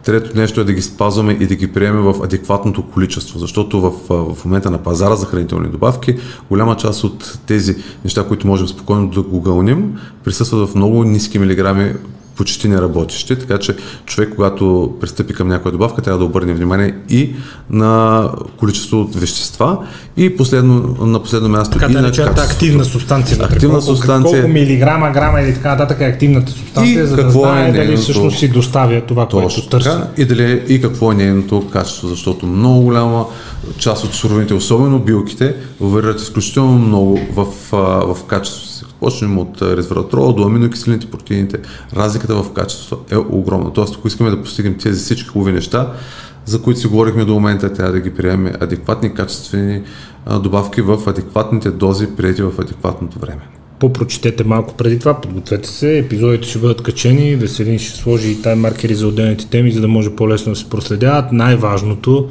Трето 0.03 0.37
нещо 0.37 0.61
е 0.61 0.63
да 0.63 0.73
ги 0.73 0.81
спазваме 0.81 1.37
и 1.39 1.47
да 1.47 1.55
ги 1.55 1.73
приемем 1.73 2.01
в 2.01 2.23
адекватното 2.23 2.83
количество, 2.83 3.39
защото 3.39 3.81
в, 3.81 3.91
в 4.33 4.45
момента 4.45 4.71
на 4.71 4.77
пазара 4.77 5.15
за 5.15 5.25
хранителни 5.25 5.69
добавки 5.69 6.15
голяма 6.49 6.75
част 6.77 7.03
от 7.03 7.39
тези 7.45 7.75
неща, 8.03 8.27
които 8.27 8.47
можем 8.47 8.67
спокойно 8.67 9.07
да 9.07 9.21
го 9.21 9.41
гълним, 9.41 9.99
присъстват 10.23 10.69
в 10.69 10.75
много 10.75 11.03
ниски 11.03 11.39
милиграми 11.39 11.93
почти 12.39 12.67
неработещи, 12.67 13.35
така 13.35 13.57
че 13.57 13.75
човек, 14.05 14.29
когато 14.35 14.93
пристъпи 15.01 15.33
към 15.33 15.47
някоя 15.47 15.71
добавка, 15.71 16.01
трябва 16.01 16.17
да 16.17 16.25
обърне 16.25 16.53
внимание 16.53 16.95
и 17.09 17.29
на 17.69 18.23
количество 18.57 19.01
от 19.01 19.15
вещества 19.15 19.77
и 20.17 20.37
последно, 20.37 20.73
на 21.01 21.23
последно 21.23 21.49
място 21.49 21.73
Така 21.73 21.91
и 21.91 21.93
да 21.93 22.01
на 22.01 22.07
речената 22.07 22.33
качество. 22.33 22.55
активна 22.55 22.85
субстанция. 22.85 23.37
Активна 23.41 23.69
колко, 23.69 23.85
субстанция. 23.87 24.33
Колко 24.33 24.47
милиграма, 24.49 25.11
грама 25.11 25.41
или 25.41 25.53
така 25.53 25.69
нататък 25.69 26.01
е 26.01 26.05
активната 26.05 26.51
субстанция, 26.51 27.03
И 27.03 27.07
за 27.07 27.15
да 27.15 27.21
е 27.21 27.29
знае 27.29 27.63
дали 27.63 27.77
нейното- 27.79 28.01
всъщност 28.01 28.39
си 28.39 28.47
доставя 28.47 29.01
това, 29.01 29.27
което 29.27 29.47
Точно 29.47 29.69
търси. 29.69 29.89
така. 29.89 30.07
И, 30.17 30.25
дали, 30.25 30.63
и 30.67 30.81
какво 30.81 31.11
е 31.11 31.15
нейното 31.15 31.67
качество, 31.69 32.07
защото 32.07 32.45
много 32.45 32.81
голяма 32.81 33.25
част 33.77 34.03
от 34.03 34.13
суровините, 34.13 34.53
особено 34.53 34.99
билките, 34.99 35.55
варират 35.79 36.21
изключително 36.21 36.79
много 36.79 37.19
в, 37.33 37.45
а, 37.73 37.77
в 38.13 38.23
качеството 38.23 38.67
си. 38.67 38.83
Почнем 38.99 39.37
от 39.37 39.61
а, 39.61 39.77
резвератрола 39.77 40.33
до 40.33 40.43
аминокиселините, 40.43 41.07
протеините. 41.07 41.57
Разликата 41.95 42.35
в 42.35 42.53
качеството 42.53 43.15
е 43.15 43.17
огромна. 43.17 43.73
Тоест, 43.73 43.95
ако 43.95 44.07
искаме 44.07 44.29
да 44.29 44.41
постигнем 44.41 44.77
тези 44.77 44.99
всички 44.99 45.29
хубави 45.29 45.51
неща, 45.51 45.93
за 46.45 46.61
които 46.61 46.79
си 46.79 46.87
говорихме 46.87 47.25
до 47.25 47.33
момента, 47.33 47.73
трябва 47.73 47.91
да 47.91 47.99
ги 47.99 48.13
приемем 48.13 48.53
адекватни, 48.59 49.13
качествени 49.13 49.81
добавки 50.43 50.81
в 50.81 50.99
адекватните 51.07 51.71
дози, 51.71 52.07
прияти 52.17 52.41
в 52.41 52.51
адекватното 52.59 53.19
време. 53.19 53.41
Попрочетете 53.79 54.43
малко 54.43 54.73
преди 54.73 54.99
това, 54.99 55.21
подгответе 55.21 55.69
се, 55.69 55.97
епизодите 55.97 56.47
ще 56.47 56.59
бъдат 56.59 56.81
качени, 56.81 57.35
Веселин 57.35 57.79
ще 57.79 57.97
сложи 57.99 58.31
и 58.31 58.41
тайм 58.41 58.59
маркери 58.59 58.95
за 58.95 59.07
отделните 59.07 59.47
теми, 59.47 59.71
за 59.71 59.81
да 59.81 59.87
може 59.87 60.15
по-лесно 60.15 60.51
да 60.51 60.55
се 60.55 60.69
проследяват. 60.69 61.31
Най-важното 61.31 62.29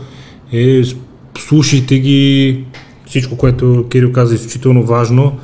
е 0.52 0.82
слушайте 1.38 1.98
ги, 1.98 2.64
всичко, 3.06 3.36
което 3.36 3.86
Кирил 3.90 4.12
каза 4.12 4.34
е 4.34 4.36
изключително 4.36 4.82
важно. 4.82 5.38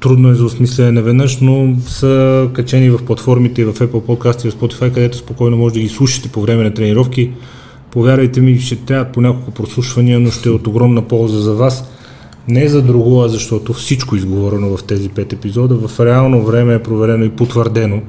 Трудно 0.00 0.30
е 0.30 0.34
за 0.34 0.44
осмислене 0.44 0.92
наведнъж, 0.92 1.38
но 1.40 1.76
са 1.86 2.48
качени 2.52 2.90
в 2.90 3.04
платформите 3.06 3.64
в 3.64 3.72
Apple 3.72 3.88
Podcast 3.88 4.46
и 4.46 4.50
в 4.50 4.54
Spotify, 4.54 4.94
където 4.94 5.18
спокойно 5.18 5.56
може 5.56 5.74
да 5.74 5.80
ги 5.80 5.88
слушате 5.88 6.28
по 6.28 6.42
време 6.42 6.64
на 6.64 6.74
тренировки. 6.74 7.30
Повярвайте 7.90 8.40
ми, 8.40 8.60
ще 8.60 8.76
трябват 8.76 9.12
по 9.12 9.20
няколко 9.20 9.50
прослушвания, 9.50 10.20
но 10.20 10.30
ще 10.30 10.48
е 10.48 10.52
от 10.52 10.66
огромна 10.66 11.02
полза 11.02 11.38
за 11.40 11.54
вас. 11.54 11.90
Не 12.48 12.68
за 12.68 12.82
друго, 12.82 13.22
а 13.22 13.28
защото 13.28 13.72
всичко 13.72 14.16
изговорено 14.16 14.76
в 14.76 14.84
тези 14.84 15.08
пет 15.08 15.32
епизода 15.32 15.88
в 15.88 16.00
реално 16.00 16.46
време 16.46 16.74
е 16.74 16.82
проверено 16.82 17.24
и 17.24 17.30
потвърдено 17.30 18.02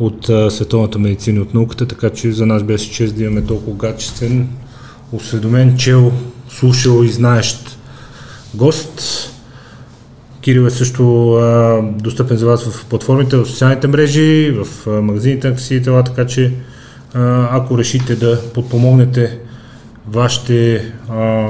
от 0.00 0.30
световната 0.50 0.98
медицина 0.98 1.38
и 1.38 1.42
от 1.42 1.54
науката, 1.54 1.86
така 1.86 2.10
че 2.10 2.32
за 2.32 2.46
нас 2.46 2.62
беше 2.62 2.90
чест 2.90 3.16
да 3.16 3.22
имаме 3.22 3.42
толкова 3.42 3.78
качествен, 3.78 4.48
осведомен, 5.12 5.76
чел, 5.76 6.12
слушал 6.48 7.04
и 7.04 7.08
знаещ 7.08 7.78
гост. 8.54 9.29
Кирил 10.40 10.66
е 10.66 10.70
също 10.70 11.32
а, 11.34 11.80
достъпен 11.98 12.36
за 12.36 12.46
вас 12.46 12.64
в 12.64 12.86
платформите, 12.86 13.36
в 13.36 13.46
социалните 13.46 13.88
мрежи, 13.88 14.50
в 14.50 14.88
а, 14.88 14.90
магазините 14.90 15.48
на 15.48 15.54
красиви 15.54 15.82
тела, 15.82 16.04
така 16.04 16.26
че 16.26 16.52
а, 17.14 17.48
ако 17.56 17.78
решите 17.78 18.16
да 18.16 18.40
подпомогнете 18.54 19.38
вашите 20.08 20.84
а, 21.08 21.48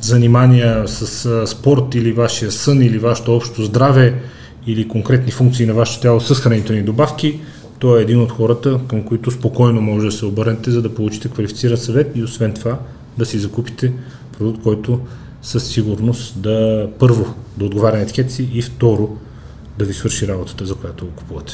занимания 0.00 0.88
с 0.88 1.26
а, 1.26 1.46
спорт 1.46 1.94
или 1.94 2.12
вашия 2.12 2.52
сън 2.52 2.82
или 2.82 2.98
вашето 2.98 3.36
общо 3.36 3.64
здраве 3.64 4.14
или 4.66 4.88
конкретни 4.88 5.32
функции 5.32 5.66
на 5.66 5.74
вашето 5.74 6.00
тяло 6.00 6.20
с 6.20 6.34
хранителни 6.34 6.82
добавки, 6.82 7.40
той 7.78 7.98
е 7.98 8.02
един 8.02 8.20
от 8.20 8.32
хората, 8.32 8.80
към 8.88 9.02
които 9.02 9.30
спокойно 9.30 9.80
може 9.80 10.06
да 10.06 10.12
се 10.12 10.26
обърнете, 10.26 10.70
за 10.70 10.82
да 10.82 10.94
получите 10.94 11.28
квалифициран 11.28 11.76
съвет 11.76 12.12
и 12.14 12.22
освен 12.22 12.52
това 12.52 12.78
да 13.18 13.26
си 13.26 13.38
закупите 13.38 13.92
продукт, 14.38 14.62
който 14.62 15.00
със 15.42 15.68
сигурност 15.68 16.42
да 16.42 16.88
първо 16.98 17.34
да 17.56 17.64
отговаря 17.64 17.96
на 17.96 18.02
етикет 18.02 18.38
и 18.38 18.62
второ 18.62 19.16
да 19.78 19.84
ви 19.84 19.94
свърши 19.94 20.28
работата, 20.28 20.66
за 20.66 20.74
която 20.74 21.06
го 21.06 21.12
купувате. 21.12 21.52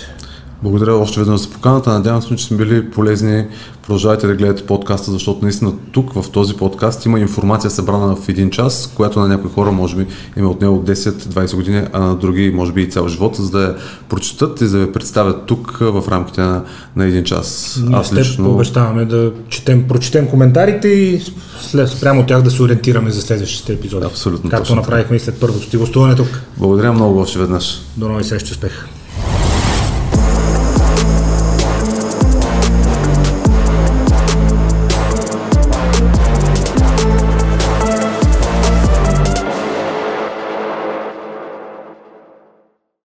Благодаря 0.63 0.95
още 0.95 1.21
веднъж 1.21 1.41
за 1.41 1.51
поканата. 1.51 1.91
Надявам 1.91 2.23
се, 2.23 2.37
че 2.37 2.45
сме 2.45 2.57
били 2.57 2.91
полезни. 2.91 3.47
Продължавайте 3.87 4.27
да 4.27 4.35
гледате 4.35 4.67
подкаста, 4.67 5.11
защото 5.11 5.39
наистина 5.43 5.73
тук 5.93 6.13
в 6.13 6.31
този 6.31 6.55
подкаст 6.55 7.07
има 7.07 7.21
информация 7.21 7.71
събрана 7.71 8.17
в 8.17 8.29
един 8.29 8.51
час, 8.51 8.93
която 8.97 9.21
на 9.21 9.29
някои 9.29 9.51
хора 9.51 9.73
може 9.73 9.97
би 9.97 10.07
има 10.37 10.51
от 10.51 10.61
него 10.61 10.85
10-20 10.87 11.57
години, 11.57 11.83
а 11.93 12.01
на 12.01 12.17
други 12.17 12.51
може 12.51 12.73
би 12.73 12.83
и 12.83 12.91
цял 12.91 13.09
живот, 13.09 13.37
за 13.37 13.51
да 13.51 13.63
я 13.63 13.77
прочитат 14.09 14.61
и 14.61 14.69
да 14.69 14.79
я 14.79 14.93
представят 14.93 15.47
тук 15.47 15.79
в 15.81 16.05
рамките 16.09 16.41
на, 16.41 16.63
на 16.97 17.05
един 17.05 17.25
час. 17.25 17.79
Ние 17.87 17.99
Аз 17.99 18.13
лично 18.13 18.51
обещаваме 18.51 19.05
да 19.05 19.33
четем, 19.49 19.89
прочетем 19.89 20.27
коментарите 20.27 20.89
и 20.89 21.23
след, 21.61 21.89
спрямо 21.89 22.27
тях 22.27 22.43
да 22.43 22.51
се 22.51 22.63
ориентираме 22.63 23.11
за 23.11 23.23
следващите 23.23 23.73
епизоди. 23.73 24.07
Абсолютно 24.07 24.51
Както 24.51 24.75
направихме 24.75 25.17
и 25.17 25.21
след 25.21 25.41
първото 25.41 25.71
ти 25.71 25.77
гостуване 25.77 26.15
тук. 26.15 26.41
благодаря 26.59 26.93
много 26.93 27.21
още 27.21 27.39
веднъж. 27.39 27.81
До 27.97 28.09
нови 28.09 28.25
срещи, 28.25 28.53
успех! 28.53 28.87